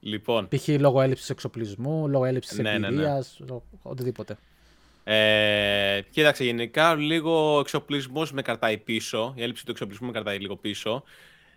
Λοιπόν. 0.00 0.48
Π.χ. 0.48 0.68
λόγω 0.68 1.00
έλλειψης 1.00 1.30
εξοπλισμού, 1.30 2.08
λόγω 2.08 2.24
έλλειψης 2.24 2.58
ναι, 2.58 2.70
εμπειρίας, 2.70 3.36
ναι, 3.38 3.54
ναι. 3.54 3.60
οτιδήποτε. 3.82 4.38
Ε, 5.10 6.00
κοίταξε, 6.10 6.44
γενικά 6.44 6.94
λίγο 6.94 7.58
εξοπλισμός 7.60 8.32
με 8.32 8.42
κρατάει 8.42 8.78
πίσω. 8.78 9.32
Η 9.36 9.42
έλλειψη 9.42 9.64
του 9.64 9.70
εξοπλισμού 9.70 10.06
με 10.06 10.12
κρατάει 10.12 10.38
λίγο 10.38 10.56
πίσω. 10.56 11.02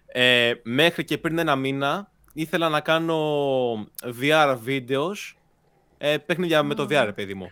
Ε, 0.05 0.53
μέχρι 0.63 1.03
και 1.03 1.17
πριν 1.17 1.37
ένα 1.37 1.55
μήνα 1.55 2.11
ήθελα 2.33 2.69
να 2.69 2.79
κάνω 2.79 3.17
VR 4.21 4.57
videos. 4.67 5.35
Ε, 5.97 6.17
παιχνίδια 6.17 6.63
με 6.63 6.73
το 6.73 6.87
VR, 6.89 7.11
παιδί 7.15 7.33
μου. 7.33 7.51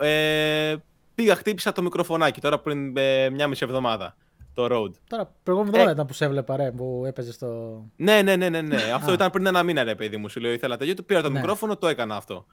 Ε, 0.00 0.76
πήγα, 1.14 1.34
χτύπησα 1.34 1.72
το 1.72 1.82
μικροφωνάκι 1.82 2.40
τώρα 2.40 2.58
πριν 2.58 2.96
ε, 2.96 3.30
μια 3.30 3.46
μισή 3.46 3.64
εβδομάδα. 3.64 4.16
Το 4.54 4.64
Road. 4.64 4.92
Τώρα, 5.08 5.32
προηγούμενη 5.42 5.72
εβδομάδα 5.72 5.90
ήταν 5.90 6.06
που 6.06 6.12
σε 6.12 6.24
έβλεπα, 6.24 6.56
ρε, 6.56 6.70
που 6.70 7.04
έπαιζες 7.06 7.34
στο. 7.34 7.82
Ναι, 7.96 8.22
ναι, 8.22 8.36
ναι, 8.36 8.48
ναι. 8.48 8.60
ναι. 8.60 8.82
αυτό 8.94 9.12
ήταν 9.12 9.30
πριν 9.30 9.46
ένα 9.46 9.62
μήνα, 9.62 9.84
ρε, 9.84 9.94
παιδί 9.94 10.16
μου. 10.16 10.28
Σου 10.28 10.40
λέω, 10.40 10.52
ήθελα 10.52 10.76
τέτοιο. 10.76 10.94
Πήρα 11.06 11.22
το 11.22 11.28
ναι. 11.30 11.38
μικρόφωνο, 11.38 11.76
το 11.76 11.86
έκανα 11.86 12.16
αυτό. 12.16 12.46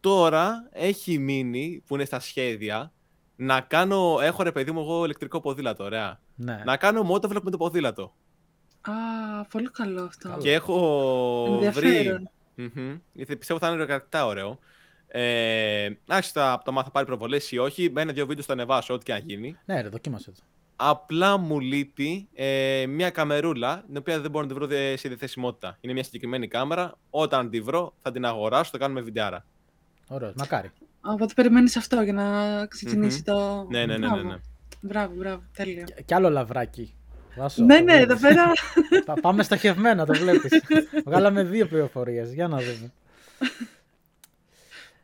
Τώρα 0.00 0.68
έχει 0.72 1.18
μείνει, 1.18 1.82
που 1.86 1.94
είναι 1.94 2.04
στα 2.04 2.20
σχέδια, 2.20 2.92
να 3.36 3.60
κάνω. 3.60 4.18
Έχω 4.22 4.42
ρε 4.42 4.52
παιδί 4.52 4.70
μου, 4.72 4.80
εγώ 4.80 5.04
ηλεκτρικό 5.04 5.40
ποδήλατο, 5.40 5.84
ωραία. 5.84 6.20
Ναι. 6.34 6.62
Να 6.64 6.76
κάνω 6.76 7.10
motovlog 7.10 7.42
με 7.42 7.50
το 7.50 7.56
ποδήλατο. 7.56 8.14
Α, 8.80 8.92
πολύ 9.44 9.70
καλό 9.70 10.02
αυτό. 10.02 10.36
Και 10.40 10.52
έχω 10.52 11.70
βρει. 11.72 12.28
Mm-hmm. 12.58 13.00
Πιστεύω 13.38 13.58
θα 13.58 13.70
είναι 13.70 13.82
αρκετά 13.82 14.26
ωραίο. 14.26 14.58
Ε, 15.08 15.90
άσχετα 16.06 16.52
από 16.52 16.64
το 16.64 16.72
μάθα 16.72 16.90
πάρει 16.90 17.06
προβολές 17.06 17.50
ή 17.50 17.58
όχι, 17.58 17.90
με 17.90 18.00
ένα-δύο 18.00 18.26
βίντεο 18.26 18.44
θα 18.44 18.52
ανεβάσω, 18.52 18.94
ό,τι 18.94 19.04
και 19.04 19.12
αν 19.12 19.22
γίνει. 19.24 19.56
Ναι, 19.64 19.80
ρε, 19.80 19.88
δοκίμασε 19.88 20.30
το. 20.30 20.40
Απλά 20.76 21.36
μου 21.36 21.60
λείπει 21.60 22.28
ε, 22.34 22.84
μια 22.88 23.10
καμερούλα, 23.10 23.84
την 23.86 23.96
οποία 23.96 24.20
δεν 24.20 24.30
μπορώ 24.30 24.46
να 24.46 24.52
τη 24.52 24.58
βρω 24.58 24.96
σε 24.96 25.08
διαθεσιμότητα. 25.08 25.78
Είναι 25.80 25.92
μια 25.92 26.04
συγκεκριμένη 26.04 26.48
κάμερα. 26.48 26.94
Όταν 27.10 27.50
τη 27.50 27.60
βρω, 27.60 27.94
θα 27.98 28.12
την 28.12 28.24
αγοράσω, 28.24 28.70
θα 28.70 28.78
κάνουμε 28.78 29.00
βιντεάρα. 29.00 29.44
Ωραίος, 30.12 30.34
μακάρι. 30.36 30.70
Οπότε 31.00 31.32
περιμένεις 31.34 31.76
αυτό 31.76 32.02
για 32.02 32.12
να 32.12 32.66
ξεκινησει 32.66 33.22
το... 33.22 33.66
Ναι, 33.70 33.86
ναι, 33.86 33.98
ναι, 33.98 34.08
ναι, 34.08 34.22
ναι. 34.22 34.36
Μπράβο, 34.80 35.14
μπράβο, 35.14 35.42
τέλειο. 35.52 35.84
Κι 36.04 36.14
άλλο 36.14 36.30
λαβράκι. 36.30 36.94
Βάσο, 37.36 37.64
ναι, 37.64 37.80
ναι, 37.80 37.94
εδώ 37.94 38.16
πέρα. 38.16 38.52
Πάμε 39.22 39.42
στοχευμένα, 39.42 40.06
το 40.06 40.12
βλέπεις. 40.12 40.62
Βγάλαμε 41.04 41.42
δύο 41.42 41.66
πληροφορίες. 41.66 42.32
Για 42.32 42.48
να 42.48 42.56
δούμε. 42.56 42.92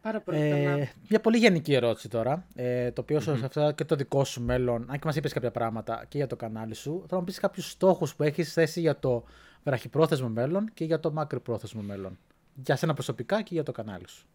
Πάρα 0.02 0.20
πολύ 0.20 0.38
ε, 0.38 0.88
μια 1.08 1.20
πολύ 1.20 1.38
γενική 1.38 1.74
ερώτηση 1.74 2.08
τώρα. 2.08 2.46
Ε, 2.54 2.90
το 2.90 3.00
οποίο 3.00 3.20
mm-hmm. 3.26 3.46
σε 3.50 3.72
και 3.72 3.84
το 3.84 3.96
δικό 3.96 4.24
σου 4.24 4.42
μέλλον, 4.42 4.86
αν 4.88 4.98
και 4.98 5.04
μας 5.04 5.16
είπες 5.16 5.32
κάποια 5.32 5.50
πράγματα 5.50 6.04
και 6.08 6.16
για 6.16 6.26
το 6.26 6.36
κανάλι 6.36 6.74
σου, 6.74 7.04
θέλω 7.08 7.20
να 7.20 7.26
πεις 7.26 7.38
κάποιους 7.38 7.70
στόχους 7.70 8.14
που 8.14 8.22
έχεις 8.22 8.52
θέσει 8.52 8.80
για 8.80 8.98
το 8.98 9.24
βραχυπρόθεσμο 9.64 10.28
μέλλον 10.28 10.70
και 10.74 10.84
για 10.84 11.00
το 11.00 11.12
μακρυπρόθεσμο 11.12 11.82
μέλλον. 11.82 12.18
Για 12.54 12.76
σένα 12.76 12.94
προσωπικά 12.94 13.42
και 13.42 13.54
για 13.54 13.62
το 13.62 13.72
κανάλι 13.72 14.08
σου. 14.08 14.26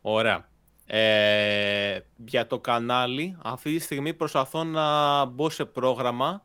Ωραία. 0.00 0.48
Ε, 0.86 1.98
για 2.26 2.46
το 2.46 2.58
κανάλι, 2.58 3.36
αυτή 3.42 3.76
τη 3.76 3.78
στιγμή 3.78 4.14
προσπαθώ 4.14 4.64
να 4.64 5.24
μπω 5.24 5.50
σε 5.50 5.64
πρόγραμμα 5.64 6.42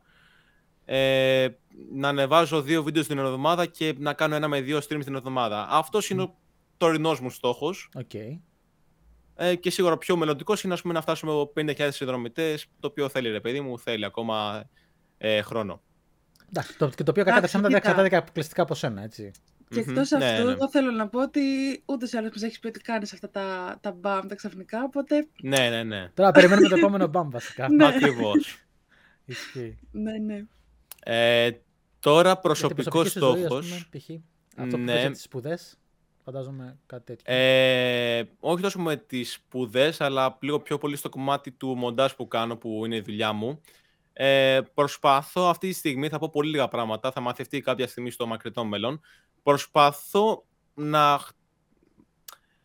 ε, 0.84 1.48
να 1.92 2.08
ανεβάζω 2.08 2.62
δύο 2.62 2.82
βίντεο 2.82 3.02
την 3.02 3.18
εβδομάδα 3.18 3.66
και 3.66 3.94
να 3.98 4.12
κάνω 4.12 4.34
ένα 4.34 4.48
με 4.48 4.60
δύο 4.60 4.78
streams 4.78 5.04
την 5.04 5.14
εβδομάδα. 5.14 5.66
Αυτός 5.70 6.10
είναι 6.10 6.22
ο 6.22 6.34
τωρινός 6.76 7.20
μου 7.20 7.30
στόχος. 7.30 7.88
Okay. 7.96 8.38
Ε, 9.36 9.54
και 9.54 9.70
σίγουρα 9.70 9.98
πιο 9.98 10.16
μελλοντικός 10.16 10.62
είναι 10.62 10.76
πούμε, 10.76 10.92
να 10.92 11.00
φτάσουμε 11.00 11.32
50.000 11.54 11.88
συνδρομητές, 11.90 12.66
το 12.80 12.86
οποίο 12.86 13.08
θέλει 13.08 13.30
ρε 13.30 13.40
παιδί 13.40 13.60
μου, 13.60 13.78
θέλει 13.78 14.04
ακόμα 14.04 14.68
ε, 15.18 15.42
χρόνο. 15.42 15.82
Εντάξει, 16.48 16.78
το, 16.78 16.88
και 16.88 17.02
το 17.02 17.10
οποίο 17.10 17.24
κατά 17.24 17.60
τα 17.60 17.76
εξαρτάται 17.76 18.16
αποκλειστικά 18.16 18.62
από 18.62 18.74
σένα, 18.74 19.02
έτσι. 19.02 19.30
Και 19.74 19.80
εκτός 19.80 20.08
mm-hmm. 20.14 20.18
ναι, 20.18 20.30
αυτού, 20.30 20.46
ναι, 20.46 20.54
ναι. 20.54 20.68
θέλω 20.70 20.90
να 20.90 21.08
πω 21.08 21.20
ότι 21.20 21.40
ούτε 21.84 22.06
σε 22.06 22.16
άλλε 22.18 22.28
μας 22.28 22.42
έχει 22.42 22.60
πει 22.60 22.66
ότι 22.66 22.80
κάνεις 22.80 23.12
αυτά 23.12 23.30
τα, 23.30 23.78
τα 23.80 23.92
μπαμ 23.92 24.26
τα 24.26 24.34
ξαφνικά. 24.34 24.82
Οπότε. 24.82 25.26
Ναι, 25.42 25.68
ναι, 25.68 25.82
ναι. 25.82 26.10
Τώρα 26.14 26.30
περιμένουμε 26.30 26.68
το 26.68 26.76
επόμενο 26.76 27.06
μπαμ 27.06 27.30
βασικά. 27.30 27.68
ναι. 27.72 27.86
Ακριβώς. 27.86 28.64
Ισχύει. 29.24 29.78
Ναι, 29.90 30.18
ναι. 30.18 30.44
Ε, 31.04 31.50
τώρα 32.00 32.38
προσωπικός 32.38 33.10
στόχος. 33.10 33.88
Αυτό 34.56 34.76
που 34.76 34.82
ναι. 34.82 35.10
τις 35.10 35.22
σπουδές. 35.22 35.78
Φαντάζομαι 36.24 36.78
κάτι 36.86 37.04
τέτοιο. 37.04 37.34
Ε, 37.34 38.24
όχι 38.40 38.62
τόσο 38.62 38.80
με 38.80 38.96
τις 38.96 39.32
σπουδές, 39.32 40.00
αλλά 40.00 40.38
λίγο 40.40 40.60
πιο 40.60 40.78
πολύ 40.78 40.96
στο 40.96 41.08
κομμάτι 41.08 41.50
του 41.50 41.76
μοντάζ 41.76 42.12
που 42.12 42.28
κάνω, 42.28 42.56
που 42.56 42.84
είναι 42.84 42.96
η 42.96 43.00
δουλειά 43.00 43.32
μου. 43.32 43.60
Ε, 44.12 44.60
προσπαθώ 44.74 45.48
αυτή 45.48 45.68
τη 45.68 45.74
στιγμή, 45.74 46.08
θα 46.08 46.18
πω 46.18 46.28
πολύ 46.28 46.50
λίγα 46.50 46.68
πράγματα, 46.68 47.12
θα 47.12 47.20
μαθευτεί 47.20 47.60
κάποια 47.60 47.86
στιγμή 47.86 48.10
στο 48.10 48.26
μακρινό 48.26 48.64
μέλλον. 48.64 49.00
Προσπαθώ 49.44 50.44
να, 50.74 51.20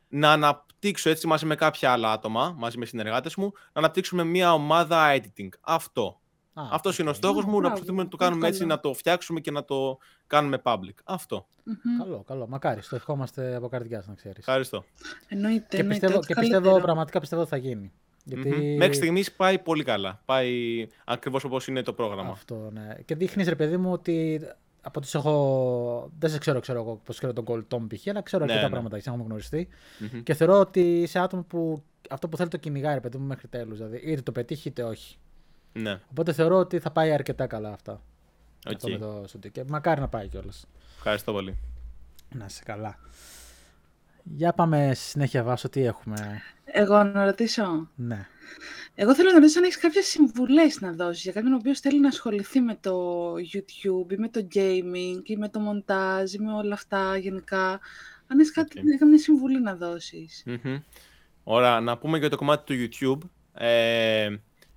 να 0.08 0.32
αναπτύξω 0.32 1.10
έτσι 1.10 1.28
μαζί 1.28 1.46
με 1.46 1.56
κάποια 1.56 1.92
άλλα 1.92 2.12
άτομα, 2.12 2.56
μαζί 2.58 2.78
με 2.78 2.86
συνεργάτες 2.86 3.36
μου, 3.36 3.52
να 3.54 3.72
αναπτύξουμε 3.74 4.24
μια 4.24 4.54
ομάδα 4.54 5.15
editing. 5.15 5.50
Αυτό. 5.62 6.20
Α, 6.54 6.63
Αυτός 6.72 7.00
είναι 7.00 7.10
ο 7.10 7.13
στόχος 7.13 7.46
μου, 7.46 7.62
να 7.62 7.68
προσπαθούμε 7.68 8.04
να 8.04 8.10
το 8.10 8.18
κάνουμε 8.18 8.48
έτσι, 8.48 8.65
να 8.65 8.80
το 8.80 8.94
φτιάξουμε 8.94 9.39
και 9.39 9.52
να 9.52 9.65
το 9.65 9.98
κάνουμε 10.28 10.62
public. 10.63 10.94
Αυτό. 11.04 11.48
Καλό, 11.98 12.24
καλό. 12.28 12.48
Μακάρι, 12.48 12.82
το 12.82 12.96
ευχόμαστε 12.96 13.56
από 13.56 13.68
καρδιάς 13.68 14.08
να 14.08 14.13
ξέρεις. 14.13 14.38
Ευχαριστώ. 14.38 14.84
Εννοείται, 15.28 15.78
και 15.78 15.84
πιστεύω, 15.84 16.20
και 16.20 16.36
πιστεύω 16.39 16.82
πραγματικά 16.82 17.20
πιστεύω 17.20 17.42
ότι 17.42 17.50
θα 17.50 17.58
γίνει. 17.58 17.92
Γιατί... 18.24 18.54
Mm-hmm. 18.56 18.78
Μέχρι 18.78 18.94
στιγμής 18.94 19.32
πάει 19.32 19.60
πολύ 19.60 19.84
καλά. 19.84 20.22
Πάει 20.26 20.88
ακριβώς 21.06 21.44
όπως 21.44 21.68
είναι 21.68 21.82
το 21.82 21.94
πρόγραμμα. 21.94 22.32
Αυτό, 22.32 22.70
ναι. 22.72 22.96
Και 23.06 23.15
δείχνεις, 23.15 23.48
ρε 23.48 23.56
παιδί 23.56 23.78
μου, 23.78 23.92
ότι 23.92 24.42
από 24.82 25.00
ό,τι 25.00 25.10
έχω. 25.13 26.12
Δεν 26.20 26.30
σε 26.30 26.38
ξέρω, 26.38 26.60
ξέρω 26.60 26.80
εγώ 26.80 27.02
πώς 27.04 27.18
ξέρω 27.18 27.34
τον 27.34 27.46
Gold 27.48 27.76
Tom 27.76 27.88
π.χ., 27.88 28.08
αλλά 28.08 28.22
ξέρω 28.22 28.46
ναι, 28.46 28.52
αρκετά 28.52 28.68
ναι. 28.68 28.74
πράγματα 28.74 29.00
και 29.00 29.10
έχουμε 29.10 29.24
γνωριστεί. 29.24 29.68
Mm-hmm. 30.00 30.22
Και 30.24 30.34
θεωρώ 30.34 30.60
ότι 30.60 31.02
είσαι 31.02 31.20
άτομο 31.20 31.44
που 31.44 31.84
αυτό 32.10 32.30
που 32.30 32.38
θέλει 32.38 32.50
το 32.50 32.58
κυνηγάει, 32.58 32.94
ρε 32.94 33.00
παιδί 33.00 33.18
μου, 33.18 33.26
μέχρι 33.26 33.48
τέλους. 33.48 33.78
Δηλαδή, 33.78 33.98
είτε 33.98 34.22
το 34.22 34.32
πετύχει 34.32 34.68
είτε 34.68 34.84
όχι. 34.84 35.18
Ναι. 35.74 36.00
Οπότε 36.12 36.34
θεωρώ 36.34 36.58
ότι 36.58 36.80
θα 36.80 36.92
πάει 36.92 37.12
αρκετά 37.12 37.48
καλά 37.48 37.72
αυτά. 37.72 38.02
Okay. 38.68 38.74
Αυτό 38.76 38.89
με 38.89 38.98
το 38.98 39.24
σουτί. 39.28 39.52
Και 39.52 39.63
μακάρι 39.68 40.02
να 40.02 40.08
πάει 40.08 40.28
κιόλας. 40.28 40.65
Ευχαριστώ 40.96 41.32
πολύ. 41.32 41.58
Να 42.36 42.46
είσαι 42.46 42.63
καλά. 42.65 43.00
Για 44.32 44.54
πάμε 44.54 44.92
στη 44.94 45.06
συνέχεια, 45.06 45.44
Βάσο, 45.44 45.70
τι 45.70 45.84
έχουμε; 45.84 46.42
Εγώ 46.65 47.04
να 47.04 47.26
ρωτήσω. 47.26 47.89
Ναι. 47.96 48.28
Εγώ 48.96 49.15
θέλω 49.15 49.30
να 49.32 49.39
ρωτήσω 49.39 49.60
αν 49.60 49.65
έχεις 49.65 49.78
κάποιες 49.78 50.06
συμβουλές 50.06 50.82
να 50.82 50.92
δώσεις 50.92 51.24
για 51.24 51.32
κάποιον 51.32 51.54
ο 51.54 51.56
οποίος 51.56 51.80
θέλει 51.80 52.00
να 52.00 52.08
ασχοληθεί 52.08 52.60
με 52.60 52.78
το 52.82 53.34
YouTube 53.34 54.12
ή 54.12 54.18
με 54.18 54.30
το 54.30 54.48
gaming 54.56 55.22
ή 55.24 55.38
με 55.38 55.50
το 55.50 55.60
μοντάζ 55.60 56.34
ή 56.34 56.39
με 56.39 56.54
όλα 56.54 56.74
αυτά 56.74 57.18
γενικά. 57.18 57.80
Αν 58.28 58.39
έχεις 58.39 58.52
okay. 58.52 58.63
κάποια 59.00 59.18
συμβουλή 59.18 59.62
να 59.62 59.76
δώσεις. 59.76 60.44
Mm-hmm. 60.46 60.82
Ωραία, 61.44 61.80
να 61.80 61.98
πούμε 61.98 62.18
για 62.18 62.30
το 62.30 62.36
κομμάτι 62.36 62.63
του 62.65 62.89
YouTube. 62.92 63.30
Ε, 63.54 64.36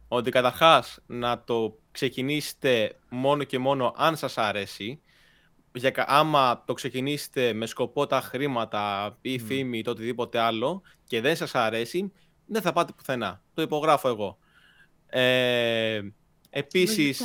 ότι 0.09 0.31
καταρχάς 0.31 0.99
να 1.07 1.43
το 1.45 1.79
ξεκινήσετε 1.91 2.97
μόνο 3.09 3.45
και 3.45 3.59
μόνο 3.59 3.95
αν 3.97 4.17
σας 4.17 4.38
αρέσει. 4.38 5.01
Για, 5.75 6.05
άμα 6.07 6.63
το 6.67 6.73
ξεκινήσετε 6.73 7.53
με 7.53 7.67
σκοπό 7.67 8.07
τα 8.07 8.21
χρήματα 8.21 9.17
ή 9.21 9.39
φήμη 9.39 9.79
ή 9.79 9.83
το 9.83 9.91
οτιδήποτε 9.91 10.39
άλλο 10.39 10.83
και 11.05 11.21
δεν 11.21 11.37
σας 11.37 11.55
αρέσει, 11.55 12.13
δεν 12.47 12.63
θα 12.63 12.73
πάτε 12.73 12.93
πουθενά. 12.97 13.43
Το 13.55 13.63
υπογράφω 13.63 14.09
εγώ. 14.09 14.39
Ε, 15.07 16.01
επίσης... 16.51 17.23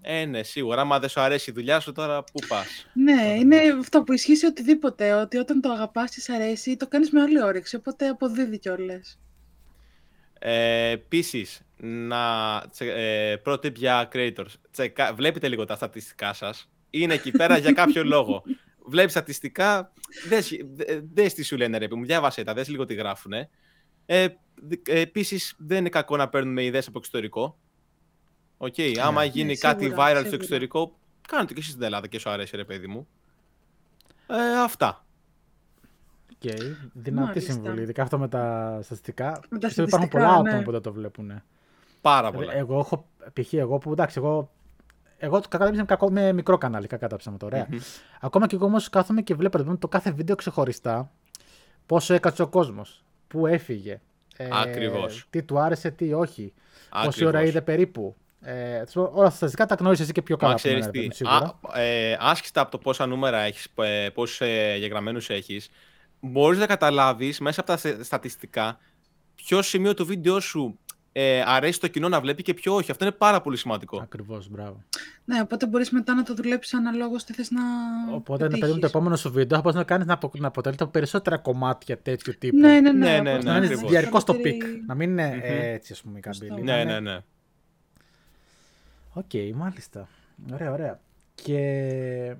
Ε, 0.00 0.24
ναι, 0.24 0.42
σίγουρα. 0.42 0.80
Άμα 0.80 0.98
δεν 0.98 1.08
σου 1.08 1.20
αρέσει 1.20 1.50
η 1.50 1.52
δουλειά 1.52 1.80
σου, 1.80 1.92
τώρα 1.92 2.24
πού 2.24 2.46
πας; 2.48 2.86
Ναι, 2.92 3.34
είναι 3.36 3.56
αυτό 3.78 4.02
που 4.02 4.12
ισχύει 4.12 4.36
σε 4.36 4.46
οτιδήποτε. 4.46 5.12
Ότι 5.12 5.36
όταν 5.36 5.60
το 5.60 5.70
αγαπάς 5.70 6.14
και 6.14 6.20
σ' 6.20 6.28
αρέσει, 6.28 6.76
το 6.76 6.88
κάνεις 6.88 7.10
με 7.10 7.20
άλλη 7.20 7.42
όρεξη. 7.42 7.76
Οπότε 7.76 8.08
αποδίδει 8.08 8.58
κιόλας. 8.58 9.18
Ε, 10.38 10.90
Επίσης, 10.90 11.60
να. 11.76 12.62
Ε, 12.78 13.36
πρώτη 13.42 13.72
για 13.76 14.08
creators. 14.12 14.54
Τσεκα, 14.70 15.14
βλέπετε 15.14 15.48
λίγο 15.48 15.64
τα 15.64 15.74
στατιστικά 15.76 16.32
σας. 16.32 16.70
Είναι 17.00 17.14
εκεί 17.14 17.30
πέρα 17.30 17.58
για 17.58 17.72
κάποιο 17.72 18.04
λόγο. 18.04 18.42
Βλέπει 18.86 19.10
στατιστικά. 19.10 19.92
Δες 21.12 21.26
τι 21.26 21.42
σου 21.42 21.56
λένε, 21.56 21.78
ρε 21.78 21.86
μου. 21.90 22.04
Διάβασε 22.04 22.44
τα, 22.44 22.54
δες 22.54 22.64
λίγο 22.66 22.84
τι 22.84 22.94
γράφουν. 22.94 23.32
Ε, 23.32 23.48
ε, 24.06 24.28
Επίσης, 24.86 25.54
δεν 25.58 25.78
είναι 25.78 25.88
κακό 25.88 26.16
να 26.16 26.28
παίρνουμε 26.28 26.64
ιδέες 26.64 26.82
από 26.88 26.98
εξωτερικό. 26.98 27.58
Οκ, 28.56 28.74
okay. 28.76 28.92
Ναι, 28.94 29.02
άμα 29.02 29.24
γίνει 29.24 29.48
ναι, 29.48 29.54
κάτι 29.54 29.84
viral 29.84 30.06
σίγουρα. 30.06 30.24
στο 30.24 30.34
εξωτερικό, 30.34 30.98
κάντε 31.28 31.52
και 31.52 31.60
εσείς 31.60 31.70
στην 31.70 31.82
Ελλάδα 31.82 32.06
και 32.06 32.18
σου 32.18 32.30
αρέσει, 32.30 32.56
ρε 32.56 32.64
παιδί 32.64 32.86
μου. 32.86 33.08
Ε, 34.26 34.60
αυτά. 34.62 35.04
Οκ, 36.32 36.36
okay. 36.42 36.74
δυνατή 36.92 37.28
Μάλιστα. 37.28 37.52
συμβουλή. 37.52 37.82
Ειδικά 37.82 38.02
αυτό 38.02 38.18
με 38.18 38.28
τα 38.28 38.78
στατιστικά. 38.82 39.40
Με 39.48 39.58
τα 39.58 39.70
υπάρχουν 39.76 40.08
πολλά 40.08 40.42
ναι. 40.42 40.48
άτομα 40.48 40.62
που 40.62 40.70
δεν 40.70 40.80
το 40.80 40.92
βλέπουν. 40.92 41.42
Πάρα 42.00 42.32
πολλά. 42.32 42.54
Εγώ 42.54 42.78
έχω, 42.78 43.08
π.χ. 43.32 43.52
εγώ 43.52 43.78
που 43.78 43.92
εντάξει, 43.92 44.18
εγώ 44.18 44.50
εγώ 45.18 45.40
το 45.40 45.48
κακά 45.48 45.84
κακό 45.84 46.10
με 46.10 46.32
μικρό 46.32 46.58
κανάλι, 46.58 46.86
κακά 46.86 47.08
τα 47.08 47.16
ψέματα, 47.16 47.46
ωραία. 47.46 47.66
Mm-hmm. 47.70 47.80
Ακόμα 48.20 48.46
και 48.46 48.54
εγώ 48.54 48.64
όμως 48.64 48.88
κάθομαι 48.88 49.22
και 49.22 49.34
βλέπω 49.34 49.76
το 49.76 49.88
κάθε 49.88 50.10
βίντεο 50.10 50.36
ξεχωριστά 50.36 51.10
πόσο 51.86 52.14
έκατσε 52.14 52.42
ο 52.42 52.48
κόσμος, 52.48 53.04
πού 53.28 53.46
έφυγε. 53.46 54.00
Ε, 54.36 54.48
Ακριβώς. 54.52 55.26
Τι 55.30 55.42
του 55.42 55.58
άρεσε, 55.58 55.90
τι 55.90 56.12
όχι. 56.12 56.52
Ακριβώς. 56.88 57.14
Πόση 57.14 57.24
ώρα 57.24 57.42
είδε 57.42 57.60
περίπου. 57.60 58.16
Ε, 58.40 58.82
όλα 58.94 59.06
αυτά 59.06 59.22
τα 59.22 59.30
στατιστικά 59.30 59.66
τα 59.66 59.74
γνώρισε 59.74 60.02
εσύ 60.02 60.12
και 60.12 60.22
πιο 60.22 60.36
καλά. 60.36 60.52
Μα 60.52 60.90
τι, 60.90 61.08
ε, 61.74 62.16
άσχετα 62.20 62.60
από 62.60 62.70
το 62.70 62.78
πόσα 62.78 63.06
νούμερα 63.06 63.38
έχεις, 63.38 63.68
ε, 63.74 64.08
πόσους 64.14 64.40
ε, 64.40 64.76
γεγραμμένου 64.78 65.20
έχεις, 65.28 65.68
μπορείς 66.20 66.58
να 66.58 66.66
καταλάβεις 66.66 67.40
μέσα 67.40 67.60
από 67.60 67.76
τα 67.76 68.02
στατιστικά 68.02 68.78
ποιο 69.34 69.62
σημείο 69.62 69.94
του 69.94 70.06
βίντεο 70.06 70.40
σου 70.40 70.78
ε, 71.18 71.42
αρέσει 71.46 71.80
το 71.80 71.88
κοινό 71.88 72.08
να 72.08 72.20
βλέπει 72.20 72.42
και 72.42 72.54
ποιο 72.54 72.74
όχι. 72.74 72.90
Αυτό 72.90 73.04
είναι 73.04 73.14
πάρα 73.14 73.40
πολύ 73.40 73.56
σημαντικό. 73.56 74.00
Ακριβώς, 74.02 74.48
μπράβο. 74.48 74.84
Ναι, 75.24 75.40
οπότε 75.40 75.66
μπορείς 75.66 75.90
μετά 75.90 76.14
να 76.14 76.22
το 76.22 76.34
δουλέψεις 76.34 76.74
αναλόγως 76.74 77.24
τι 77.24 77.32
θες 77.32 77.50
να. 77.50 77.62
Οπότε, 78.14 78.48
να 78.48 78.58
παιδί 78.58 78.78
το 78.78 78.86
επόμενο 78.86 79.16
σου 79.16 79.32
βίντεο, 79.32 79.60
θα 79.60 79.72
να 79.72 79.84
κάνεις 79.84 80.06
να, 80.06 80.12
απο... 80.12 80.30
να 80.34 80.46
αποτελεί 80.46 80.76
τα 80.76 80.88
περισσότερα 80.88 81.38
κομμάτια 81.38 81.98
τέτοιου 81.98 82.34
τύπου. 82.38 82.56
Ναι, 82.56 82.80
ναι, 82.80 82.92
ναι. 82.92 83.06
ναι, 83.06 83.20
ναι, 83.20 83.32
ναι, 83.32 83.38
να 83.38 83.56
είναι 83.56 83.74
διαρκώς 83.74 84.24
το 84.24 84.34
peak. 84.34 84.62
Να 84.86 84.94
μην 84.94 85.10
είναι 85.10 85.40
έτσι, 85.42 85.92
ας 85.92 86.02
πούμε, 86.02 86.18
η 86.18 86.20
καμπύλη. 86.20 86.62
Ναι, 86.62 86.84
ναι, 86.84 87.00
ναι. 87.00 87.18
Οκ, 89.12 89.24
okay, 89.32 89.52
μάλιστα. 89.54 90.08
Ωραία, 90.52 90.72
ωραία. 90.72 91.00
Και... 91.34 92.36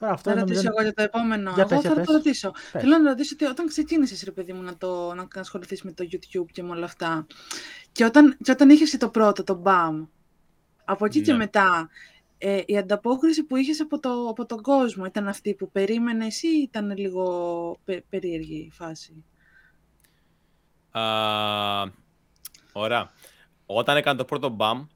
Τώρα 0.00 0.12
αυτό 0.12 0.30
να 0.34 0.40
ρωτήσω 0.40 0.68
εγώ 0.68 0.82
για 0.82 0.92
το 0.92 1.02
επόμενο. 1.02 1.52
Για 1.54 1.66
εγώ 1.70 1.80
θα 1.80 2.00
το 2.00 2.12
ρωτήσω. 2.12 2.50
Πες. 2.72 2.82
Θέλω 2.82 2.98
να 2.98 3.08
ρωτήσω 3.08 3.34
ότι 3.34 3.44
όταν 3.44 3.66
ξεκίνησες, 3.66 4.22
ρε 4.22 4.30
παιδί 4.30 4.52
μου, 4.52 4.62
να, 4.62 4.76
το, 4.76 5.14
να 5.14 5.28
ασχοληθείς 5.34 5.82
με 5.82 5.92
το 5.92 6.08
YouTube 6.12 6.46
και 6.52 6.62
με 6.62 6.70
όλα 6.70 6.84
αυτά. 6.84 7.26
Και 7.92 8.04
όταν, 8.04 8.36
και 8.42 8.50
όταν 8.50 8.70
είχες 8.70 8.96
το 8.96 9.08
πρώτο, 9.08 9.44
το 9.44 9.62
BAM, 9.64 10.06
από 10.84 11.04
εκεί 11.04 11.18
ναι. 11.18 11.24
και 11.24 11.32
μετά, 11.32 11.88
ε, 12.38 12.60
η 12.66 12.78
ανταπόκριση 12.78 13.44
που 13.44 13.56
είχες 13.56 13.80
από, 13.80 14.00
το, 14.00 14.28
από 14.28 14.46
τον 14.46 14.62
κόσμο 14.62 15.04
ήταν 15.04 15.28
αυτή 15.28 15.54
που 15.54 15.70
περίμενε 15.70 16.24
ή 16.24 16.48
ήταν 16.62 16.96
λίγο 16.96 17.76
πε, 17.84 18.04
περίεργη 18.08 18.56
η 18.56 18.70
φάση; 18.70 19.24
Uh, 20.92 21.86
ωραία. 22.72 23.10
Όταν 23.66 23.96
έκανα 23.96 24.18
το 24.18 24.24
πρώτο 24.24 24.56
BAM, 24.58 24.86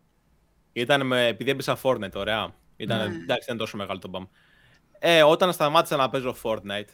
ήταν 0.73 1.07
με, 1.07 1.27
επειδή 1.27 1.51
έπαιζα 1.51 1.79
Fortnite, 1.83 2.15
ωραία. 2.15 2.55
Ήταν, 2.77 2.99
ναι. 2.99 3.05
Εντάξει, 3.05 3.25
δεν 3.27 3.39
ήταν 3.43 3.57
τόσο 3.57 3.77
μεγάλο 3.77 3.99
το 3.99 4.11
BAM. 4.15 4.27
Ε, 5.07 5.23
όταν 5.23 5.53
σταμάτησα 5.53 5.97
να 5.97 6.09
παίζω 6.09 6.37
Fortnite, 6.43 6.89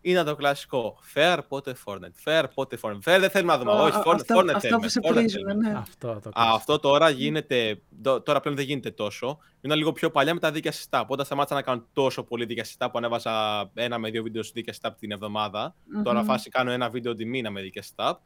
είναι 0.00 0.22
το 0.22 0.36
κλασικό. 0.36 0.98
Fair, 1.14 1.38
πότε 1.48 1.76
Fortnite. 1.84 2.24
Fair, 2.24 2.44
πότε 2.54 2.78
Fortnite. 2.82 2.94
Fair 2.94 3.16
δεν 3.20 3.30
θέλουμε 3.30 3.52
να 3.52 3.58
δούμε. 3.58 3.72
Όχι, 3.72 3.98
Fortnite, 4.04 4.14
αυτό, 4.14 4.38
Fortnite 4.38 4.46
αυτό 4.46 4.60
θέλουμε. 4.60 4.80
που 4.80 4.88
σε 4.88 5.00
πρίζουν, 5.00 5.56
ναι. 5.56 5.74
Αυτό, 5.76 6.20
το 6.22 6.30
αυτό 6.34 6.78
τώρα 6.78 7.10
γίνεται, 7.10 7.82
τώρα 8.02 8.40
πλέον 8.40 8.56
δεν 8.56 8.64
γίνεται 8.64 8.90
τόσο. 8.90 9.38
Είναι 9.60 9.74
λίγο 9.74 9.92
πιο 9.92 10.10
παλιά 10.10 10.34
με 10.34 10.40
τα 10.40 10.50
δίκαια 10.50 10.72
συστά. 10.72 11.04
Όταν 11.08 11.26
σταμάτησα 11.26 11.54
να 11.54 11.62
κάνω 11.62 11.86
τόσο 11.92 12.22
πολύ 12.22 12.44
δίκαια 12.44 12.64
συστά 12.64 12.90
που 12.90 12.98
ανέβασα 12.98 13.70
ένα 13.74 13.98
με 13.98 14.10
δύο 14.10 14.22
βίντεο 14.22 14.42
δίκαια 14.42 14.72
συστά 14.72 14.94
την 14.94 15.10
εβδομάδα. 15.10 15.74
Mm-hmm. 15.74 16.02
Τώρα 16.04 16.24
φάση 16.24 16.50
κάνω 16.50 16.70
ένα 16.70 16.90
βίντεο 16.90 17.14
τη 17.14 17.24
μήνα 17.24 17.50
με 17.50 17.60
δίκαια 17.60 17.82
συστά. 17.82 18.22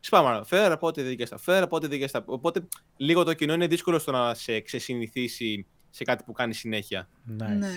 Σπάμε, 0.00 0.44
φέρε 0.44 0.76
πότε 0.76 1.02
δίκαια 1.02 1.26
συστά. 1.26 1.52
Φέρε 1.52 1.66
πότε 1.66 1.86
δίκαια 1.86 2.08
συστά. 2.08 2.24
Οπότε 2.26 2.68
λίγο 2.96 3.24
το 3.24 3.34
κοινό 3.34 3.52
είναι 3.52 3.66
δύσκολο 3.66 3.98
στο 3.98 4.12
να 4.12 4.34
σε 4.34 4.60
ξεσυνηθίσει 4.60 5.66
σε 5.90 6.04
κάτι 6.04 6.24
που 6.24 6.32
κάνει 6.32 6.54
συνέχεια. 6.54 7.08
Ναι, 7.24 7.48
ναι. 7.48 7.68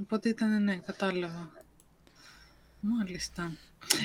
Οπότε 0.00 0.28
ήταν, 0.28 0.62
ναι, 0.64 0.76
κατάλαβα. 0.76 1.50
Μάλιστα. 2.80 3.52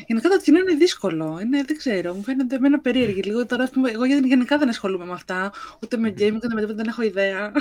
Γενικά 0.07 0.29
το 0.29 0.39
κοινό 0.39 0.59
είναι 0.59 0.73
δύσκολο. 0.73 1.39
Είναι, 1.39 1.63
δεν 1.63 1.77
ξέρω, 1.77 2.13
μου 2.13 2.23
φαίνεται 2.23 2.55
εμένα 2.55 2.79
περίεργη. 2.79 3.21
Λίγο 3.21 3.45
τώρα, 3.45 3.69
εγώ 3.87 4.05
γενικά 4.05 4.57
δεν 4.57 4.69
ασχολούμαι 4.69 5.05
με 5.05 5.13
αυτά, 5.13 5.53
ούτε 5.83 5.97
με 5.97 6.09
gaming, 6.09 6.35
ούτε 6.35 6.47
με 6.53 6.59
τίποτα, 6.61 6.73
δεν 6.73 6.87
έχω 6.87 7.01
ιδέα. 7.01 7.51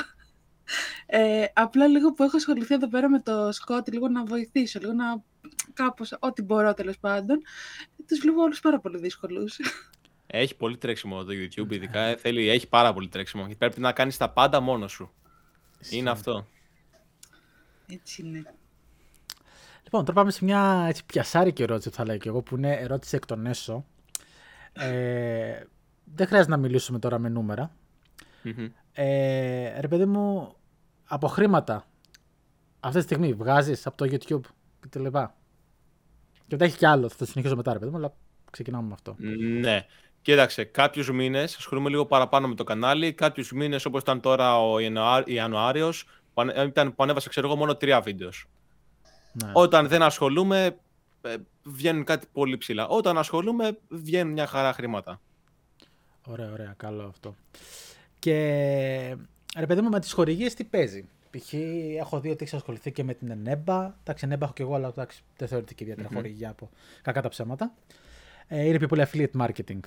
Ε, 1.06 1.44
απλά 1.52 1.86
λίγο 1.86 2.12
που 2.12 2.22
έχω 2.22 2.36
ασχοληθεί 2.36 2.74
εδώ 2.74 2.88
πέρα 2.88 3.08
με 3.08 3.20
το 3.20 3.52
Σκότ, 3.52 3.88
λίγο 3.88 4.08
να 4.08 4.24
βοηθήσω, 4.24 4.78
λίγο 4.78 4.92
να 4.92 5.22
κάπως, 5.72 6.16
ό,τι 6.18 6.42
μπορώ 6.42 6.74
τέλος 6.74 6.98
πάντων, 6.98 7.38
τους 8.06 8.18
βλέπω 8.18 8.42
όλους 8.42 8.60
πάρα 8.60 8.80
πολύ 8.80 8.98
δύσκολους. 8.98 9.56
Έχει 10.26 10.56
πολύ 10.56 10.76
τρέξιμο 10.76 11.24
το 11.24 11.32
YouTube, 11.32 11.72
ειδικά 11.72 12.00
ε, 12.00 12.16
θέλει, 12.16 12.48
έχει 12.48 12.68
πάρα 12.68 12.92
πολύ 12.92 13.08
τρέξιμο. 13.08 13.48
Πρέπει 13.58 13.80
να 13.80 13.92
κάνεις 13.92 14.16
τα 14.16 14.30
πάντα 14.30 14.60
μόνος 14.60 14.92
σου. 14.92 15.12
Είναι 15.90 16.10
αυτό. 16.10 16.46
Έτσι 17.87 18.22
είναι. 18.22 18.55
Λοιπόν, 19.83 20.05
τώρα 20.05 20.12
πάμε 20.12 20.31
σε 20.31 20.44
μια 20.44 20.85
έτσι, 20.88 21.05
πιασάρικη 21.07 21.62
ερώτηση, 21.62 21.90
θα 21.90 22.05
λέω 22.05 22.16
και 22.16 22.29
εγώ, 22.29 22.42
που 22.42 22.57
είναι 22.57 22.72
ερώτηση 22.72 23.16
εκ 23.16 23.27
των 23.27 23.46
έσω. 23.46 23.85
Ε, 24.72 25.62
δεν 26.14 26.26
χρειάζεται 26.26 26.51
να 26.51 26.57
μιλήσουμε 26.57 26.99
τώρα 26.99 27.18
με 27.18 27.28
νούμερα. 27.28 27.70
Ε, 28.93 29.80
ρε 29.80 29.89
παιδί 29.89 30.05
μου, 30.05 30.55
από 31.05 31.26
χρήματα, 31.26 31.87
αυτή 32.80 32.99
τη 32.99 33.05
στιγμή 33.05 33.32
βγάζεις 33.32 33.87
από 33.87 33.97
το 33.97 34.05
YouTube 34.05 34.41
και 34.80 34.89
τα 34.91 35.01
λοιπά; 35.01 35.34
Και 36.32 36.47
μετά 36.51 36.64
έχει 36.64 36.76
κι 36.76 36.87
άλλο, 36.87 37.09
θα 37.09 37.16
το 37.16 37.26
συνεχίσω 37.26 37.57
μετά 37.57 37.72
ρε 37.72 37.78
παιδί 37.78 37.91
μου, 37.91 37.97
αλλά 37.97 38.14
ξεκινάμε 38.51 38.87
με 38.87 38.93
αυτό. 38.93 39.16
Ναι. 39.61 39.87
Κοίταξε, 40.22 40.64
κάποιους 40.64 41.11
μήνες 41.11 41.57
ασχολούμαι 41.57 41.89
λίγο 41.89 42.07
παραπάνω 42.07 42.49
με 42.49 42.55
το 42.55 42.64
κανάλι. 42.64 43.12
Κάποιους 43.12 43.53
μήνες, 43.53 43.84
όπως 43.84 44.01
ήταν 44.01 44.20
τώρα 44.20 44.61
ο 44.61 44.78
Ιανουάριος, 45.26 46.07
ήταν 46.66 46.95
που 46.95 47.03
ανέβασα 47.03 47.28
ξέρω 47.28 47.47
εγώ 47.47 47.57
μόνο 47.57 47.76
τρία 47.76 48.01
βίντεος. 48.01 48.47
Ναι. 49.32 49.51
Όταν 49.53 49.89
δεν 49.89 50.03
ασχολούμαι, 50.03 50.76
ε, 51.22 51.37
βγαίνουν 51.62 52.05
κάτι 52.05 52.26
πολύ 52.32 52.57
ψηλά. 52.57 52.87
Όταν 52.89 53.18
ασχολούμαι, 53.18 53.78
βγαίνουν 53.89 54.32
μια 54.32 54.47
χαρά 54.47 54.72
χρήματα. 54.72 55.20
Ωραία, 56.26 56.53
ωραία, 56.53 56.74
καλό 56.76 57.07
αυτό. 57.07 57.34
Και 58.18 58.34
ρε 59.57 59.66
παιδί 59.66 59.80
μου, 59.80 59.89
με 59.89 60.01
τις 60.01 60.12
χορηγίες 60.12 60.55
τι 60.55 60.64
παίζει; 60.64 61.09
Π.χ. 61.30 61.53
έχω 61.99 62.20
δει 62.20 62.30
ότι 62.30 62.43
έχεις 62.43 62.55
ασχοληθεί 62.55 62.93
και 62.93 63.05
με 63.05 63.14
την 63.14 63.30
Ενέμπα. 63.30 63.95
Εντάξει, 64.01 64.24
Ενέμπα 64.24 64.45
έχω 64.45 64.55
και 64.55 64.62
εγώ, 64.62 64.74
αλλά 64.74 64.89
εντάξει, 64.89 65.22
δεν 65.37 65.49
θεωρείται 65.49 65.74
και 65.74 65.84
ιδιαίτερα 65.84 66.09
mm-hmm. 66.09 66.14
χορηγία 66.14 66.51
από 66.51 66.70
κακά 67.03 67.22
τα 67.22 67.28
ψέματα. 67.28 67.72
Ε, 68.49 68.64
είναι 68.64 68.78
πιο 68.78 68.89
πολύ 68.89 69.07
affiliate 69.07 69.41
marketing. 69.41 69.80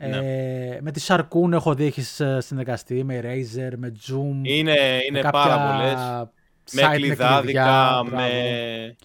Ε, 0.00 0.78
με 0.80 0.90
τη 0.90 1.04
Sharkoon 1.06 1.52
έχω 1.52 1.74
δει 1.74 1.84
έχεις 1.84 2.20
ε, 2.20 2.40
συνεργαστεί, 2.40 3.04
με 3.04 3.20
Razer, 3.22 3.72
με 3.76 3.92
Zoom. 4.06 4.40
Είναι, 4.42 5.00
είναι 5.08 5.22
με 5.22 5.30
πάρα 5.30 5.72
πολλές. 5.72 6.28
Με 6.72 6.96
κλειδάδικα, 6.96 8.02
με... 8.04 8.96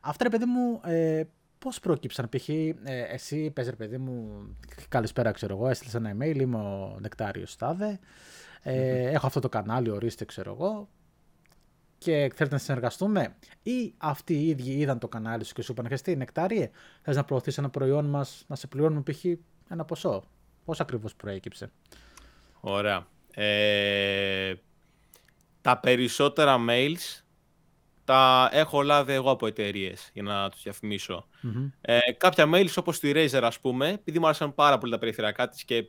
Αυτά 0.00 0.24
ρε 0.24 0.30
παιδί 0.30 0.44
μου, 0.44 0.80
ε, 0.84 1.22
πώς 1.58 1.80
προκύψαν. 1.80 2.28
Π.χ. 2.28 2.48
Ε, 2.48 2.74
εσύ 3.10 3.50
πες 3.50 3.68
ρε 3.68 3.76
παιδί 3.76 3.98
μου, 3.98 4.28
καλησπέρα 4.88 5.30
ξέρω 5.30 5.54
εγώ, 5.54 5.68
έστειλες 5.68 5.94
ένα 5.94 6.16
email, 6.16 6.36
είμαι 6.40 6.56
ο 6.56 6.96
Νεκτάριος 7.00 7.50
Στάδε. 7.50 7.98
Ε, 8.62 9.10
Έχω 9.10 9.26
αυτό 9.26 9.40
το 9.40 9.48
κανάλι, 9.48 9.90
ορίστε 9.90 10.24
ξέρω 10.24 10.52
εγώ 10.52 10.88
και 11.98 12.12
θέλετε 12.12 12.54
να 12.54 12.58
συνεργαστούμε 12.58 13.34
ή 13.62 13.94
αυτοί 13.96 14.34
οι 14.34 14.48
ίδιοι 14.48 14.70
είδαν 14.70 14.98
το 14.98 15.08
κανάλι 15.08 15.44
σου 15.44 15.54
και 15.54 15.62
σου 15.62 15.72
είπαν 15.72 15.88
«Χεστή, 15.88 16.16
Νεκτάριε, 16.16 16.70
θες 17.02 17.16
να 17.16 17.24
προωθήσει 17.24 17.56
ένα 17.58 17.70
προϊόν 17.70 18.04
μας, 18.04 18.44
να 18.46 18.56
σε 18.56 18.66
πληρώνουμε 18.66 19.02
π.χ. 19.02 19.24
ένα 19.68 19.84
ποσό». 19.84 20.24
Πώς 20.66 20.80
ακριβώς 20.80 21.14
προέκυψε; 21.14 21.70
Ωραία. 22.60 23.06
Ε, 23.30 24.54
τα 25.60 25.78
περισσότερα 25.78 26.56
mails 26.68 27.22
τα 28.04 28.48
έχω 28.52 28.82
λάβει 28.82 29.12
εγώ 29.12 29.30
από 29.30 29.46
εταιρείες 29.46 30.10
για 30.12 30.22
να 30.22 30.50
τους 30.50 30.62
διαφημισω 30.62 31.28
Ε, 31.80 31.98
κάποια 32.16 32.50
mails 32.52 32.72
όπως 32.76 32.98
τη 32.98 33.12
Razer 33.14 33.40
ας 33.42 33.60
πούμε, 33.60 33.88
επειδή 33.88 34.18
μου 34.18 34.26
άρεσαν 34.26 34.54
πάρα 34.54 34.78
πολύ 34.78 34.92
τα 34.92 34.98
περιφερειακά 34.98 35.48
της 35.48 35.64
και 35.64 35.84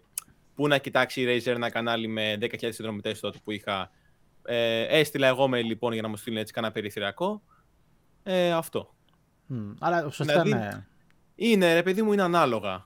πού 0.56 0.68
να 0.68 0.78
κοιτάξει 0.78 1.22
η 1.22 1.26
Razer 1.26 1.52
ένα 1.56 1.70
κανάλι 1.70 2.08
με 2.08 2.38
10.000 2.42 2.58
συνδρομητές 2.60 3.20
τότε 3.20 3.38
που 3.44 3.52
είχα 3.52 3.92
ε, 4.44 4.82
έστειλα 5.00 5.28
εγώ 5.28 5.48
με 5.48 5.62
λοιπόν 5.62 5.94
για 5.94 6.02
να 6.02 6.08
μου 6.08 6.18
στείλουν 6.18 6.40
έτσι 6.40 6.54
κανένα 6.54 6.74
περιφερειακό. 6.74 7.42
Ε, 8.24 8.52
αυτό. 8.52 8.96
Mm, 9.50 9.74
αλλά 9.80 10.10
σωστά 10.10 10.42
δηλαδή, 10.42 10.66
ναι. 10.66 10.86
Είναι, 11.36 11.74
ρε 11.74 11.84
παιδί 11.84 12.02
μου, 12.02 12.14
είναι 12.14 12.22
ανάλογα. 12.22 12.86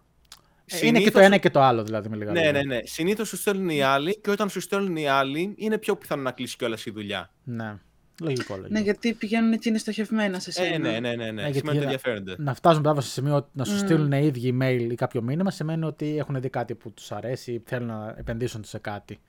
Ε, 0.71 0.87
είναι 0.87 0.99
και 0.99 1.11
το 1.11 1.19
ένα 1.19 1.37
και 1.37 1.49
το 1.49 1.61
άλλο, 1.61 1.83
δηλαδή, 1.83 2.09
με 2.09 2.15
λίγα 2.15 2.31
Ναι, 2.31 2.51
ναι, 2.51 2.63
ναι. 2.63 2.79
Συνήθως 2.83 3.27
σου 3.27 3.37
στέλνουν 3.37 3.69
οι 3.69 3.81
άλλοι 3.81 4.19
και 4.21 4.29
όταν 4.29 4.49
σου 4.49 4.59
στέλνουν 4.59 4.95
οι 4.95 5.07
άλλοι, 5.07 5.53
είναι 5.57 5.77
πιο 5.77 5.95
πιθανό 5.95 6.21
να 6.21 6.31
κλείσει 6.31 6.57
κιόλας 6.57 6.85
η 6.85 6.91
δουλειά. 6.91 7.31
Ναι. 7.43 7.75
Λογικό, 8.21 8.55
λογικό. 8.55 8.73
Ναι, 8.73 8.79
γιατί 8.79 9.13
πηγαίνουν 9.13 9.59
και 9.59 9.69
είναι 9.69 9.77
στοχευμένα 9.77 10.39
σε 10.39 10.51
σένα. 10.51 10.73
Ε, 10.73 10.77
ναι, 10.77 10.99
ναι, 10.99 11.15
ναι. 11.15 11.31
ναι. 11.31 11.31
ναι 11.31 11.51
σημαίνει 11.51 11.77
ότι 11.77 11.85
ενδιαφέρονται. 11.85 12.35
Να 12.37 12.53
φτάσουν 12.53 12.81
πράγμα 12.81 13.01
σε 13.01 13.09
σημείο 13.09 13.49
να 13.51 13.63
σου 13.63 13.75
mm. 13.75 13.83
στείλουν 13.83 14.11
οι 14.11 14.25
ίδιοι 14.25 14.57
email 14.59 14.87
ή 14.91 14.95
κάποιο 14.95 15.21
μήνυμα 15.21 15.51
σημαίνει 15.51 15.85
ότι 15.85 16.17
έχουν 16.17 16.41
δει 16.41 16.49
κάτι 16.49 16.75
που 16.75 16.91
τους 16.91 17.11
αρέσει 17.11 17.51
ή 17.51 17.61
θέλουν 17.65 17.87
να 17.87 18.15
επενδύσουν 18.17 18.63
σε 18.63 18.77
κάτι. 18.79 19.19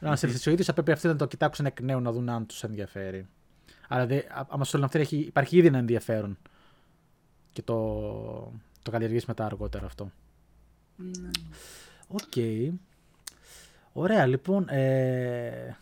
Να 0.00 0.16
σε 0.16 0.26
ο 0.26 0.52
ίδιος, 0.52 0.66
θα 0.66 0.72
πρέπει 0.72 0.92
αυτοί 0.92 1.06
να 1.06 1.16
το 1.16 1.26
κοιτάξουν 1.26 1.66
εκ 1.66 1.80
νέου 1.80 2.00
να 2.00 2.12
δουν 2.12 2.28
αν 2.28 2.46
τους 2.46 2.62
ενδιαφέρει. 2.62 3.26
Αλλά 3.88 4.06
δε, 4.06 4.20
άμα 4.48 4.64
σου 4.64 4.78
λένε 4.78 4.90
αυτή, 4.94 5.16
υπάρχει 5.16 5.56
ήδη 5.56 5.66
ένα 5.66 5.78
ενδιαφέρον. 5.78 6.38
Και 7.52 7.62
το, 7.62 7.74
το 8.82 8.90
καλλιεργήσει 8.90 9.24
μετά 9.28 9.44
αργότερα 9.44 9.86
αυτό. 9.86 10.10
Ναι. 10.96 11.30
Οκ. 12.08 12.20
Okay. 12.34 12.72
Ωραία, 13.92 14.26
λοιπόν. 14.26 14.68
Ε, 14.68 15.76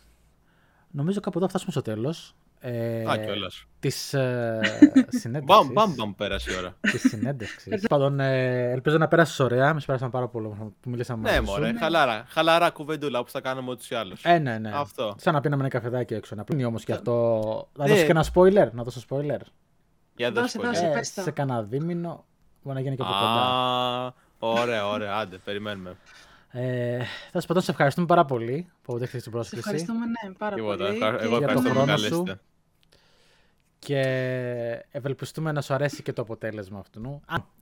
νομίζω 0.91 1.21
κάπου 1.21 1.39
εδώ 1.39 1.49
φτάσαμε 1.49 1.73
στο 1.73 1.83
τέλος. 1.83 2.35
Ε, 2.67 3.11
Α, 3.11 3.19
κιόλας. 3.19 3.67
Της 3.81 4.15
ε, 4.15 4.61
συνέντευξης. 5.21 5.45
Μπαμ, 5.45 5.73
μπαμ, 5.73 5.95
μπαμ, 5.95 6.15
πέρασε 6.15 6.53
η 6.53 6.57
ώρα. 6.57 6.77
Της 6.81 7.01
συνέντευξης. 7.01 7.87
Πάντων, 7.89 8.21
ε, 8.21 8.71
ελπίζω 8.71 8.99
να 8.99 9.09
πέρασες 9.09 9.41
ωραία. 9.41 9.69
Εμείς 9.69 9.83
περάσαμε 9.87 10.11
πάρα 10.11 10.29
πολύ 10.29 10.49
που 10.81 10.91
μιλήσαμε 10.91 11.31
Ναι, 11.31 11.41
μωρέ, 11.41 11.73
ναι. 11.73 11.79
χαλάρα. 11.79 12.25
Χαλαρά 12.29 12.71
κουβεντούλα 12.71 13.19
όπως 13.19 13.31
θα 13.31 13.41
κάνουμε 13.41 13.71
ούτως 13.71 13.91
ή 13.91 13.95
άλλως. 13.95 14.25
Ε, 14.25 14.39
ναι, 14.39 14.59
ναι. 14.59 14.71
Αυτό. 14.75 15.15
Σαν 15.19 15.35
να 15.35 15.41
πίναμε 15.41 15.63
ένα 15.63 15.71
καφεδάκι 15.71 16.15
έξω. 16.15 16.35
Να 16.35 16.45
πει 16.45 16.65
όμως 16.65 16.85
και 16.85 16.93
αυτό. 16.93 17.69
Να 17.77 17.87
δώσω 17.87 18.05
και 18.05 18.11
ένα 18.11 18.25
spoiler. 18.35 18.69
Να 18.73 18.83
δώσω 18.83 19.01
spoiler. 19.09 19.41
Για 20.17 20.33
δώσε, 20.33 20.59
δώσε, 20.59 20.93
ε, 20.97 21.03
σε 21.03 21.31
κανένα 21.31 21.63
δίμηνο. 21.63 22.25
Μπορεί 22.63 22.77
να 22.77 22.83
γίνει 22.83 22.97
και 22.97 23.03
από 23.03 23.13
κοντά. 23.13 24.15
Ωραία, 24.47 24.89
ωραία, 24.89 25.17
άντε, 25.17 25.37
περιμένουμε. 25.37 25.97
Ε, 26.51 26.99
θα 27.33 27.41
σα 27.41 27.47
πω 27.55 27.61
σε 27.61 27.71
ευχαριστούμε 27.71 28.07
πάρα 28.07 28.25
πολύ 28.25 28.71
που 28.83 28.99
δέχτηκε 28.99 29.23
την 29.23 29.33
πρόσκληση. 29.33 29.63
Σε 29.63 29.69
ευχαριστούμε, 29.69 30.07
ναι, 30.07 30.35
πάρα 30.39 30.57
πολύ. 30.57 30.99
Εγώ 31.21 31.37
ευχαριστώ 31.37 31.71
που 31.71 31.85
καλέσετε 31.87 32.41
και 33.85 34.01
ευελπιστούμε 34.91 35.53
να 35.53 35.61
σου 35.61 35.75
αρέσει 35.75 36.03
και 36.03 36.13
το 36.13 36.23
αποτέλεσμα 36.23 36.79
αυτού. 36.79 37.21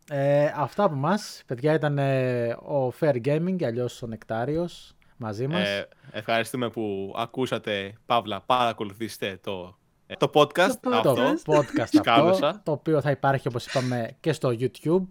Ε, 0.09 0.53
αυτά 0.57 0.85
από 0.85 0.95
μας, 0.95 1.43
παιδιά, 1.47 1.75
ήταν 1.75 1.99
ε, 1.99 2.49
ο 2.49 2.93
Fair 3.01 3.17
Gaming, 3.25 3.65
αλλιώς 3.65 4.03
ο 4.03 4.07
Νεκτάριος, 4.07 4.95
μαζί 5.17 5.47
μας. 5.47 5.69
Ε, 5.69 5.89
ευχαριστούμε 6.11 6.71
που 6.71 7.15
ακούσατε, 7.17 7.95
Παύλα, 8.07 8.41
παρακολουθήστε 8.41 9.39
το, 9.43 9.77
ε, 10.07 10.15
το 10.15 10.31
podcast 10.35 10.73
το 10.81 10.91
αυτό. 10.91 11.15
Το 11.15 11.53
podcast 11.53 12.01
αυτό, 12.07 12.61
το 12.63 12.73
οποίο 12.73 13.01
θα 13.01 13.11
υπάρχει, 13.11 13.49
όπως 13.49 13.67
είπαμε, 13.67 14.17
και 14.21 14.33
στο 14.33 14.49
YouTube 14.59 15.07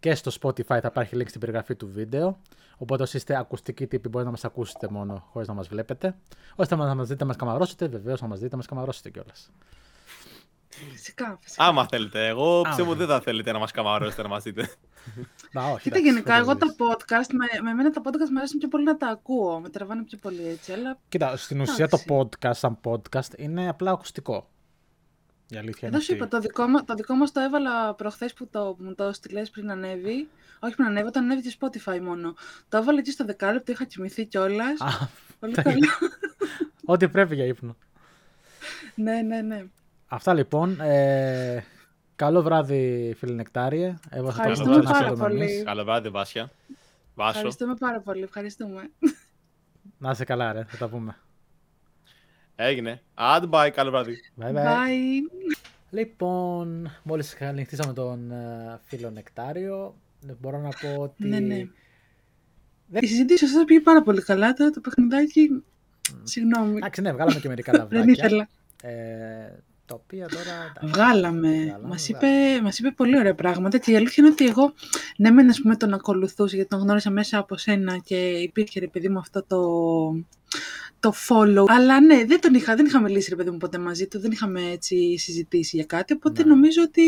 και 0.00 0.14
στο 0.14 0.30
Spotify 0.40 0.64
θα 0.64 0.80
υπάρχει 0.84 1.16
link 1.18 1.28
στην 1.28 1.40
περιγραφή 1.40 1.74
του 1.74 1.88
βίντεο. 1.88 2.38
Οπότε 2.76 3.02
όσοι 3.02 3.16
είστε 3.16 3.38
ακουστικοί 3.38 3.86
τύποι 3.86 4.08
μπορείτε 4.08 4.30
να 4.30 4.30
μας 4.30 4.44
ακούσετε 4.44 4.88
μόνο 4.90 5.26
χωρίς 5.32 5.48
να 5.48 5.54
μας 5.54 5.68
βλέπετε. 5.68 6.16
Όσοι 6.54 6.76
να 6.76 6.94
μας 6.94 7.08
δείτε 7.08 7.20
να 7.20 7.26
μας 7.26 7.36
καμαρώσετε, 7.36 7.88
βεβαίως 7.88 8.20
να 8.20 8.26
μας 8.26 8.38
δείτε 8.38 8.50
να 8.50 8.56
μας 8.56 8.66
καμαρώσετε 8.66 9.10
κιόλας. 9.10 9.50
Φυσικά, 10.68 11.38
φυσικά. 11.40 11.64
Άμα 11.64 11.86
θέλετε. 11.86 12.26
Εγώ 12.26 12.62
πιστεύω 12.62 12.90
ότι 12.90 12.98
δεν 12.98 13.08
θα 13.08 13.20
θέλετε 13.20 13.52
να 13.52 13.58
μας 13.58 13.70
καμαρώσετε 13.70 14.22
να 14.22 14.28
μας 14.28 14.42
δείτε. 14.42 14.70
Κοίτα, 15.82 15.98
γενικά, 15.98 16.34
εγώ 16.34 16.56
τα 16.56 16.66
podcast, 16.78 17.30
με, 17.32 17.46
με 17.62 17.72
μένα 17.72 17.90
τα 17.90 18.00
podcast 18.04 18.28
μου 18.30 18.38
αρέσουν 18.38 18.58
πιο 18.58 18.68
πολύ 18.68 18.84
να 18.84 18.96
τα 18.96 19.06
ακούω. 19.06 19.60
Με 19.60 19.68
τραβάνε 19.68 20.02
πιο 20.02 20.18
πολύ 20.18 20.48
έτσι. 20.48 20.72
Αλλά... 20.72 20.98
Κοίτα, 21.08 21.36
στην 21.36 21.60
ουσία 21.60 21.88
το 21.88 21.98
podcast, 22.08 22.54
σαν 22.54 22.78
podcast, 22.84 23.38
είναι 23.38 23.68
απλά 23.68 23.90
ακουστικό. 23.90 24.48
Η 25.48 25.56
αλήθεια 25.56 25.88
Εδώ 25.88 26.00
σου 26.00 26.14
είπα, 26.14 26.28
το 26.28 26.40
δικό, 26.40 26.66
μα, 26.66 26.84
το 26.84 26.94
δικό 26.94 27.14
μας 27.14 27.32
το 27.32 27.40
έβαλα 27.40 27.94
προχθές 27.94 28.32
που 28.32 28.48
το, 28.48 28.76
μου 28.78 28.94
το 28.94 29.04
έστειλες 29.04 29.50
πριν 29.50 29.70
ανέβει. 29.70 30.28
Όχι 30.60 30.74
πριν 30.74 30.86
ανέβει, 30.86 31.06
όταν 31.06 31.24
ανέβει 31.24 31.42
και 31.42 31.56
Spotify 31.60 32.00
μόνο. 32.00 32.34
Το 32.68 32.76
έβαλα 32.76 32.98
εκεί 32.98 33.10
στο 33.10 33.24
δεκάλεπτο, 33.24 33.72
είχα 33.72 33.84
κοιμηθεί 33.84 34.26
κιόλας. 34.26 34.78
Πολύ 35.40 35.54
καλό. 35.54 35.88
Ό,τι 36.84 37.08
πρέπει 37.08 37.34
για 37.34 37.44
ύπνο. 37.44 37.76
ναι, 38.94 39.22
ναι, 39.22 39.40
ναι. 39.40 39.64
Αυτά 40.08 40.34
λοιπόν. 40.34 40.80
Ε, 40.80 41.64
καλό 42.16 42.42
βράδυ, 42.42 43.14
φίλε 43.18 43.32
Νεκτάριε. 43.32 43.98
Εγώ 44.10 44.30
θα 44.30 44.42
Ευχαριστούμε 44.42 44.82
πάρα 44.82 45.12
πολύ. 45.12 45.62
Καλό 45.64 45.84
βράδυ, 45.84 46.08
Βάσια. 46.08 46.50
Βάσο. 47.14 47.36
Ευχαριστούμε 47.36 47.74
πάρα 47.74 48.00
πολύ. 48.00 48.22
Ευχαριστούμε. 48.22 48.90
Να 49.98 50.10
είσαι 50.10 50.24
καλά, 50.24 50.52
ρε. 50.52 50.64
Θα 50.68 50.76
τα 50.76 50.88
πούμε. 50.88 51.16
Έγινε. 52.56 53.02
bye. 53.50 53.70
Καλό 53.72 53.90
βράδυ. 53.90 54.16
Bye, 54.40 54.44
bye. 54.44 54.54
bye. 54.54 55.46
Λοιπόν, 55.90 56.90
μόλις 57.02 57.34
καληνυχτήσαμε 57.34 57.92
τον 57.92 58.32
uh, 58.32 58.78
φίλο 58.82 59.10
Νεκτάριο, 59.10 59.94
μπορώ 60.40 60.58
να 60.58 60.68
πω 60.68 61.02
ότι... 61.02 61.28
Ναι, 61.28 61.38
ναι. 61.38 61.56
Η 63.00 63.06
συζήτηση 63.06 63.46
σας 63.46 63.64
πήγε 63.64 63.80
πάρα 63.80 64.02
πολύ 64.02 64.22
καλά. 64.22 64.52
Τώρα 64.52 64.70
το 64.70 64.80
παιχνιδάκι... 64.80 65.62
Συγγνώμη. 66.22 66.76
Εντάξει, 66.76 67.00
ναι, 67.00 67.12
βγάλαμε 67.12 67.40
και 67.40 67.48
μερικά 67.48 67.72
λαβράκια. 67.72 68.00
Δεν 68.04 68.08
ήθελα. 68.08 68.48
Ε, 68.82 68.92
τα 69.86 69.94
οποία 69.94 70.26
τώρα... 70.28 70.72
Βγάλαμε. 70.92 71.80
Μας 71.84 72.08
είπε, 72.08 72.26
μας 72.62 72.78
είπε 72.78 72.90
πολύ 72.90 73.18
ωραία 73.18 73.34
πράγματα 73.34 73.78
και 73.78 73.90
η 73.90 73.96
αλήθεια 73.96 74.24
είναι 74.24 74.32
ότι 74.32 74.46
εγώ, 74.46 74.72
ναι 75.16 75.30
μεν 75.30 75.48
ας 75.48 75.60
πούμε 75.60 75.76
τον 75.76 75.94
ακολουθούσα 75.94 76.54
γιατί 76.56 76.70
τον 76.70 76.80
γνώρισα 76.80 77.10
μέσα 77.10 77.38
από 77.38 77.56
σένα 77.56 77.98
και 77.98 78.16
υπήρχε 78.30 78.80
ρε 78.80 78.86
παιδί 78.88 79.08
μου 79.08 79.18
αυτό 79.18 79.44
το, 79.44 79.58
το 81.00 81.12
follow. 81.28 81.64
Αλλά 81.66 82.00
ναι, 82.00 82.24
δεν 82.24 82.40
τον 82.40 82.54
είχα, 82.54 82.74
δεν 82.76 82.86
είχα 82.86 83.00
μιλήσει 83.00 83.30
ρε 83.30 83.36
παιδί 83.36 83.50
μου 83.50 83.56
ποτέ 83.56 83.78
μαζί 83.78 84.06
του, 84.06 84.20
δεν 84.20 84.30
είχαμε 84.30 84.70
έτσι 84.70 85.18
συζητήσει 85.18 85.76
για 85.76 85.84
κάτι, 85.84 86.12
οπότε 86.12 86.42
ναι. 86.42 86.48
νομίζω 86.48 86.82
ότι 86.82 87.02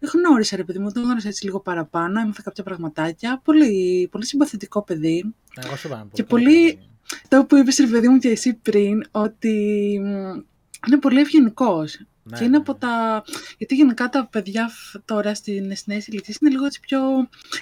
γνώρισα 0.00 0.56
ρε 0.56 0.64
παιδί 0.64 0.78
μου, 0.78 0.92
τον 0.92 1.02
γνώρισα 1.02 1.28
έτσι 1.28 1.44
λίγο 1.44 1.60
παραπάνω, 1.60 2.20
έμαθα 2.20 2.42
κάποια 2.42 2.64
πραγματάκια. 2.64 3.40
Πολύ, 3.44 4.08
πολύ 4.10 4.26
συμπαθητικό 4.26 4.82
παιδί. 4.82 5.34
Εγώ 5.64 5.76
σου 5.76 6.08
και 6.12 6.24
πολύ, 6.24 6.78
το 7.28 7.44
που 7.44 7.56
είπες 7.56 7.76
ρε 7.78 7.86
παιδί 7.86 8.08
μου 8.08 8.18
και 8.18 8.28
εσύ 8.28 8.54
πριν, 8.54 9.04
ότι 9.10 9.92
είναι 10.86 10.98
πολύ 11.00 11.20
ευγενικός. 11.20 12.00
Ναι, 12.24 12.38
και 12.38 12.44
είναι 12.44 12.50
ναι, 12.50 12.56
από 12.56 12.72
ναι. 12.72 12.78
τα. 12.78 13.24
Γιατί 13.58 13.74
γενικά 13.74 14.08
τα 14.08 14.26
παιδιά 14.26 14.70
τώρα 15.04 15.34
στην 15.34 15.72
νέε 15.84 16.00
ηλικίε 16.06 16.34
είναι 16.40 16.50
λίγο 16.50 16.64
έτσι 16.64 16.80
πιο. 16.80 17.00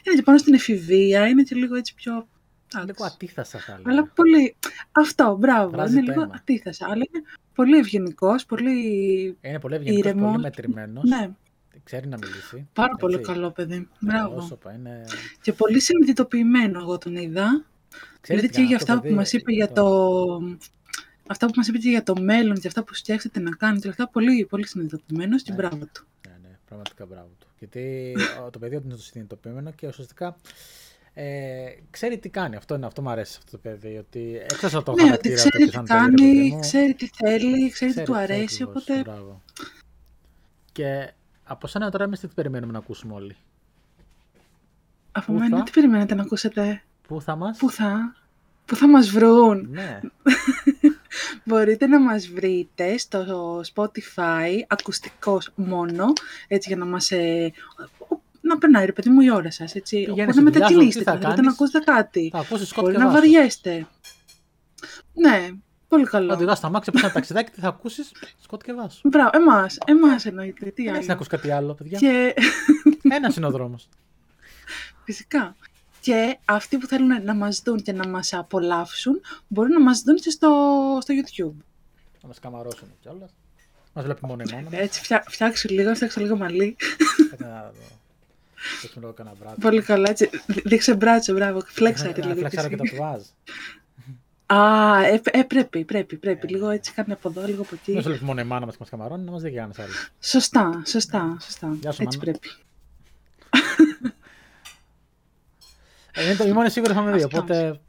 είναι 0.03 0.15
και 0.15 0.23
πάνω 0.23 0.39
στην 0.39 0.55
εφηβεία, 0.55 1.29
είναι 1.29 1.43
και 1.43 1.55
λίγο 1.55 1.75
έτσι 1.75 1.95
πιο. 1.95 2.29
Λίγο 2.79 3.05
ατίθασα 3.05 3.59
θα 3.59 3.73
λέω. 3.73 3.83
Αλλά 3.87 4.11
πολύ. 4.15 4.57
Αυτό, 4.93 5.37
μπράβο. 5.37 5.71
Βράζει 5.71 5.99
είναι 5.99 6.13
λίγο 6.13 6.31
ατίθασα. 6.35 6.87
Αλλά 6.91 7.05
είναι 7.13 7.25
πολύ 7.55 7.79
ευγενικός, 7.79 8.45
πολύ. 8.47 8.77
Είναι 9.41 9.61
πολύ 9.61 9.75
ευγενικός, 9.75 10.13
πολύ 10.13 10.39
μετρημένος. 10.39 11.05
Ναι. 11.05 11.31
Ξέρει 11.85 12.09
να 12.09 12.17
μιλήσει. 12.17 12.69
Πάρα 12.73 12.93
έτσι. 12.93 13.01
πολύ 13.01 13.19
καλό 13.19 13.51
παιδί. 13.51 13.89
Μπράβο. 14.01 14.59
είναι... 14.75 15.05
Και 15.41 15.53
πολύ 15.53 15.81
συνειδητοποιημένο 15.81 16.81
εγώ 16.81 16.99
τον 16.99 17.17
είδα. 17.17 17.65
Ξέρετε 18.21 18.47
δηλαδή 18.47 18.49
και 18.49 18.63
για 18.63 18.77
αυτά 18.77 19.01
που 19.01 19.15
μας 19.15 19.33
είπε 19.33 19.53
για 19.53 19.73
το 19.73 19.87
αυτά 21.27 21.47
που 21.47 21.53
μας 21.57 21.69
είπε 21.69 21.79
για 21.79 22.03
το 22.03 22.21
μέλλον 22.21 22.57
και 22.57 22.67
αυτά 22.67 22.85
που 22.85 22.95
σκέφτεται 22.95 23.41
να 23.41 23.51
κάνει, 23.51 23.89
αυτά 23.89 24.09
πολύ, 24.09 24.47
πολύ 24.47 24.67
συνειδητοποιημένος 24.67 25.43
και 25.43 25.51
ναι, 25.51 25.57
μπράβο 25.57 25.77
του. 25.77 26.07
Ναι, 26.29 26.37
ναι, 26.43 26.59
πραγματικά 26.65 27.07
μπράβο 27.07 27.31
του. 27.39 27.47
Γιατί 27.59 28.15
το 28.51 28.59
παιδί 28.59 28.75
είναι 28.75 28.95
το 28.95 29.03
συνειδητοποιημένο 29.03 29.71
και 29.71 29.87
ουσιαστικά 29.87 30.37
ε, 31.23 31.75
ξέρει 31.91 32.19
τι 32.19 32.29
κάνει. 32.29 32.57
Αυτό, 32.57 32.75
είναι, 32.75 32.87
αυτό 32.87 33.03
μου 33.03 33.11
αρέσει 33.11 33.37
αυτό 33.39 33.51
το 33.51 33.59
παιδί. 33.59 33.97
Ότι 33.97 34.41
έξω 34.43 34.79
από 34.79 34.83
το 34.83 34.93
ναι, 34.93 35.03
χαρακτήρα 35.03 35.35
ξέρει 35.35 35.69
τι 35.69 35.79
κάνει, 35.83 36.59
ξέρει 36.61 36.95
τι 36.95 37.11
θέλει, 37.15 37.71
ξέρει, 37.71 37.93
τι 37.93 38.03
του 38.03 38.17
αρέσει. 38.17 38.63
οπότε... 38.63 39.01
Μπράβο. 39.01 39.43
Και 40.73 41.13
από 41.45 41.67
σένα 41.67 41.91
τώρα 41.91 42.05
εμείς 42.05 42.21
τι 42.21 42.27
περιμένουμε 42.27 42.73
να 42.73 42.79
ακούσουμε 42.79 43.15
όλοι; 43.15 43.37
Από 45.13 45.33
μένα 45.33 45.63
τι 45.63 45.71
περιμένετε 45.71 46.15
να 46.15 46.23
ακούσετε; 46.23 46.83
Πού 47.09 47.21
θα 47.21 47.37
μας; 47.37 47.59
Πού 47.59 47.71
θα, 47.71 48.15
πού 48.65 48.77
θα 48.77 48.89
μας 48.89 49.11
βρουν; 49.11 49.69
Ναι. 49.71 50.01
Μπορείτε 51.45 51.87
να 51.87 52.01
μας 52.01 52.27
βρείτε 52.29 52.99
στο 52.99 53.61
Spotify, 53.75 54.51
ακουστικός 54.67 55.53
μόνο, 55.55 56.05
έτσι 56.49 56.69
για 56.69 56.77
να 56.79 56.85
μας... 56.85 57.11
Ε, 57.11 57.53
να 58.55 58.59
περνάει 58.59 58.85
ρε 58.87 58.93
παιδί 58.93 59.11
μου 59.11 59.21
η 59.21 59.31
ώρα 59.31 59.51
σας, 59.51 59.75
έτσι. 59.75 59.97
Πηγαίνεις 60.05 60.13
Οπότε 60.13 60.27
να 60.27 60.33
στη 60.33 60.43
δουλειά 60.43 60.67
σου, 60.69 60.75
μετακινήσετε, 60.75 60.99
τι 60.99 61.05
θα 61.05 61.13
θέλετε 61.13 61.29
κάνεις; 61.35 61.45
να 61.47 61.53
ακούσετε 61.53 61.79
κάτι. 61.93 62.29
Θα 62.33 62.39
ακούσεις 62.39 62.69
σκότ 62.69 62.83
Μπορεί 62.85 62.95
και 62.97 63.01
να 63.03 63.07
βάσο. 63.11 63.21
βαριέστε. 63.21 63.87
Ναι, 65.15 65.49
πολύ 65.89 66.05
καλό. 66.05 66.33
Οδηγάς 66.35 66.59
στα 66.59 66.69
μάξια, 66.71 66.93
πας 66.93 67.03
ένα 67.03 67.13
ταξιδάκι, 67.13 67.51
τι 67.51 67.61
θα 67.61 67.69
ακούσεις, 67.69 68.13
σκότ 68.43 68.63
και 68.63 68.73
βάσο. 68.73 69.01
Μπράβο, 69.05 69.31
εμάς, 69.33 69.79
εμάς 69.87 70.27
εννοείται, 70.27 70.71
τι 70.71 70.83
Δεν 70.85 70.95
έχεις 70.95 71.07
να 71.07 71.13
άλλο. 71.13 71.13
ακούσει 71.13 71.29
κάτι 71.29 71.51
άλλο, 71.51 71.75
παιδιά. 71.75 71.99
Και 71.99 72.35
Ένας 73.09 73.37
είναι 73.37 73.47
ο 73.47 73.51
δρόμος. 73.51 73.89
φυσικά. 75.05 75.57
Και 76.01 76.39
αυτοί 76.45 76.79
που 76.79 76.87
θέλουν 76.87 77.25
να 77.25 77.35
μας 77.35 77.63
δουν 77.65 77.83
και 77.83 77.93
να 77.93 78.09
μας 78.09 78.33
απολαύσουν, 78.33 79.21
μπορούν 79.49 79.73
να 79.73 79.81
μας 79.81 80.01
δουν 80.01 80.17
και 80.17 80.31
στο, 80.31 80.49
στο 81.01 81.15
YouTube. 81.15 81.55
Να 82.23 82.29
μας 82.29 82.39
καμαρώσουν 82.39 82.89
κιόλας. 83.01 83.31
Μας 83.93 84.05
βλέπει 84.05 84.27
μόνο 84.27 84.43
η 84.47 84.51
μάνα 84.53 84.63
μας. 84.71 84.81
Έτσι, 84.81 85.01
φτιά, 85.03 85.25
φτιάξω 85.29 85.69
λίγο, 85.71 85.95
φτιάξω 85.95 86.21
λίγο 86.21 86.37
μαλλί. 86.37 86.77
Κάτι 88.83 89.01
να 89.01 89.01
δω. 89.01 89.01
Δείξουμε 89.01 89.01
λίγο 89.05 89.13
κανένα 89.13 89.37
βράδυ. 89.41 89.61
Πολύ 89.61 89.83
καλά, 89.83 90.11
έτσι. 90.11 90.31
Δ- 90.47 90.61
Δείξε 90.69 90.95
μπράτσο, 90.95 91.33
μπράβο. 91.33 91.61
Φλέξατε 91.67 92.21
Να 92.21 92.27
λίγο. 92.27 92.39
φλεξάρω 92.39 92.69
κι 92.69 92.75
και 92.75 92.83
εσύ. 92.85 92.97
τα 92.97 93.03
τουάζ. 93.03 93.23
Α, 94.47 95.05
ε, 95.05 95.21
ε, 95.25 95.43
πρέπει, 95.43 95.85
πρέπει, 95.85 96.17
πρέπει. 96.17 96.49
Λίγο 96.49 96.69
έτσι, 96.71 96.93
κάνε 96.93 97.13
από 97.13 97.29
εδώ, 97.29 97.47
λίγο 97.47 97.63
από 97.63 97.71
Δεν 97.71 97.79
εκεί. 97.83 97.93
σου 98.03 98.09
βλέπει 98.09 98.25
μόνο 98.25 98.41
η 98.41 98.45
μάνα 98.45 98.65
μας 98.67 98.75
και 98.75 98.81
μας 98.81 98.91
καμαρώνει, 98.91 99.25
να 99.25 99.31
μας 99.31 99.43
δει 99.43 99.49
και 99.51 99.55
κανένας 99.57 99.79
άλλος. 99.79 100.09
Σωστά, 100.21 100.83
σωστά, 100.87 101.37
σωστά. 101.41 101.77
Γεια 101.81 101.93
σου, 101.93 102.03
Έτσι 102.03 102.19
μάνα. 102.19 102.31
πρέπει. 102.31 102.49
Ε, 106.13 106.25
είναι 106.25 106.35
το- 106.35 106.45
η 106.45 106.53
μόνη 106.53 106.71
σίγουρα 106.71 106.95
θα 106.95 107.01
με 107.03 107.13
δει, 107.13 107.23
Αυτός. 107.23 107.41
οπότε 107.41 107.55
πρέπει 107.59 107.81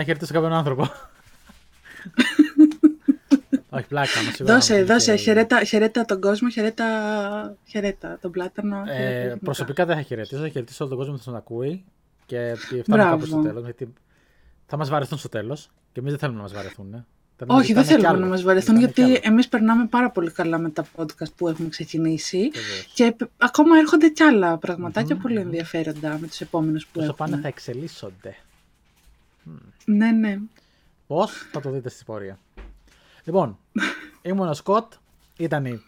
να 0.00 0.02
χαιρετήσω 0.04 0.32
κάποιον 0.34 0.52
άνθρωπο. 0.52 0.90
Όχι, 3.70 3.86
πλάκα 3.86 4.22
μου, 4.24 4.30
σίγουρα. 4.30 4.54
Δώσε, 4.54 4.74
να 4.74 4.80
μου 4.80 4.86
δώσε, 4.86 5.10
δει 5.12 5.16
και- 5.16 5.22
χαιρέτα, 5.24 5.64
χαιρέτα 5.64 6.04
τον 6.04 6.20
κόσμο, 6.20 6.48
χαιρέτα, 6.50 6.86
χαιρέτα 7.66 8.18
τον 8.20 8.30
πλάτανο. 8.30 8.76
Ε, 8.86 8.92
χαιρέτα 8.96 9.18
γενικά. 9.20 9.38
προσωπικά 9.44 9.84
δεν 9.86 9.96
θα 9.96 10.02
χαιρετήσω, 10.02 10.40
θα 10.40 10.48
χαιρετήσω 10.48 10.84
όλο 10.84 10.88
τον 10.94 10.98
κόσμο 10.98 11.16
που 11.16 11.22
θα 11.22 11.30
τον 11.30 11.38
ακούει 11.40 11.84
και 12.26 12.54
φτάνουμε 12.56 12.84
Μπράβο. 12.88 13.10
κάπου 13.10 13.26
στο 13.26 13.40
τέλος. 13.42 13.64
Γιατί 13.64 13.92
θα 14.66 14.76
μας 14.76 14.88
βαρεθούν 14.90 15.18
στο 15.18 15.28
τέλος 15.28 15.70
και 15.92 16.00
εμείς 16.00 16.10
δεν 16.10 16.20
θέλουμε 16.20 16.36
να 16.38 16.42
μας 16.42 16.52
βαρεθούν. 16.52 16.94
Ε. 16.94 17.04
Θέλουμε 17.36 17.58
Όχι, 17.58 17.72
δεν 17.72 17.82
ζητάνε 17.82 17.98
κι 18.00 18.04
θέλουμε 18.06 18.08
άλλο. 18.18 18.24
να 18.24 18.30
μας 18.34 18.42
βαρεθούν, 18.42 18.74
Ζητάνε 18.76 18.92
κι 18.92 19.00
γιατί 19.00 19.16
άλλο. 19.26 19.32
εμείς 19.32 19.48
περνάμε 19.48 19.86
πάρα 19.86 20.10
πολύ 20.10 20.30
καλά 20.30 20.58
με 20.58 20.70
τα 20.70 20.86
podcast 20.96 21.32
που 21.36 21.48
έχουμε 21.48 21.68
ξεκινήσει 21.68 22.50
Βεβαίως. 22.54 22.90
και 22.94 23.12
π- 23.16 23.28
ακόμα 23.38 23.78
έρχονται 23.78 24.08
κι 24.08 24.22
άλλα 24.22 24.56
πραγματάκια 24.58 25.14
Μμμ, 25.14 25.22
πολύ 25.22 25.34
μμμ. 25.38 25.44
ενδιαφέροντα 25.44 26.18
με 26.20 26.26
τους 26.26 26.40
επόμενους 26.40 26.86
που 26.86 27.00
Όσο 27.00 27.12
πάνε 27.12 27.30
έχουμε. 27.30 27.42
θα 27.42 27.48
εξελίσσονται. 27.48 28.36
Ναι, 29.84 30.10
ναι. 30.10 30.38
Πώς; 31.06 31.32
Θα 31.52 31.60
το 31.60 31.70
δείτε 31.70 31.88
στη 31.88 32.04
πορεία. 32.04 32.38
Λοιπόν, 33.30 33.58
ήμουν 34.22 34.48
ο 34.48 34.54
Σκοτ, 34.54 34.92
ήταν 35.36 35.64
η, 35.64 35.82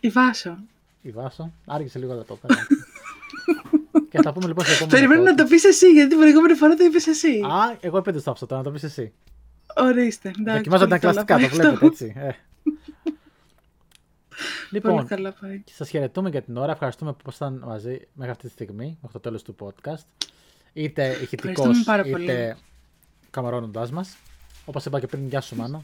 Η 0.00 0.08
Βάσο. 0.08 0.58
η 1.02 1.10
Βάσο. 1.10 1.52
Άργησε 1.66 1.98
λίγο 1.98 2.12
αλλά 2.12 2.24
το 2.24 2.36
πέρα. 2.36 2.54
και 4.10 4.18
θα 4.22 4.32
πούμε 4.32 4.46
λοιπόν 4.46 4.64
στο 4.64 4.72
επόμενο. 4.74 4.96
Περιμένω 4.98 5.22
να 5.22 5.32
podcast. 5.32 5.36
το 5.36 5.44
πεις 5.44 5.64
εσύ, 5.64 5.90
γιατί 5.92 6.08
την 6.08 6.18
προηγούμενη 6.18 6.54
φορά 6.54 6.74
το 6.74 6.84
είπες 6.84 7.06
εσύ. 7.06 7.40
Α, 7.40 7.76
εγώ 7.80 7.98
επέντε 7.98 8.18
στο 8.18 8.30
αυτό, 8.30 8.46
τώρα 8.46 8.60
να 8.60 8.66
το 8.66 8.72
πεις 8.72 8.82
εσύ. 8.82 9.12
Ορίστε. 9.76 10.28
εντάξει, 10.28 10.56
Δοκιμάζω 10.56 10.86
τα 10.86 10.98
πολύ 10.98 11.00
καλά 11.00 11.24
κλαστικά, 11.24 11.34
το 11.34 11.40
πάει 11.40 11.48
βλέπετε 11.48 11.74
αυτό. 11.74 11.86
έτσι. 11.86 12.12
Ε. 12.16 12.30
Πολύ 14.70 14.94
λοιπόν, 14.94 15.06
καλά 15.06 15.32
πάει. 15.40 15.62
Σας 15.70 15.88
χαιρετούμε 15.88 16.28
για 16.30 16.42
την 16.42 16.56
ώρα. 16.56 16.72
Ευχαριστούμε 16.72 17.12
που 17.12 17.18
ήσασταν 17.26 17.62
μαζί 17.66 18.00
μέχρι 18.12 18.32
αυτή 18.32 18.46
τη 18.46 18.52
στιγμή, 18.52 18.86
μέχρι 18.86 19.12
το 19.12 19.20
τέλος 19.20 19.42
του 19.42 19.56
podcast. 19.58 20.04
Είτε 20.72 21.08
ηχητικός, 21.22 21.50
Ευχαριστούμε 21.50 21.84
πάρα 21.84 22.02
πολύ. 22.02 22.24
είτε 22.24 22.56
καμαρώνοντάς 23.30 23.90
μας. 23.90 24.16
Όπως 24.64 24.84
είπα 24.84 25.00
και 25.00 25.06
πριν, 25.06 25.26
γεια 25.28 25.40
σου, 25.40 25.56
Μάνα. 25.56 25.82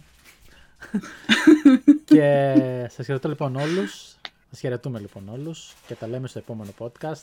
και 2.05 2.55
σας 2.91 3.07
χαιρετώ 3.07 3.28
λοιπόν 3.28 3.57
όλους. 3.57 4.16
Σας 4.51 4.61
χαιρετούμε 4.61 4.99
λοιπόν 4.99 5.28
όλους 5.28 5.74
και 5.87 5.95
τα 5.95 6.07
λέμε 6.07 6.28
στο 6.28 6.39
επόμενο 6.39 6.70
podcast. 6.78 7.22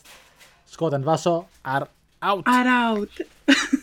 Σκότεν 0.64 1.02
Βάσο, 1.02 1.48
are 1.64 1.82
out. 2.18 2.42
Are 2.42 2.96
out. 2.96 3.08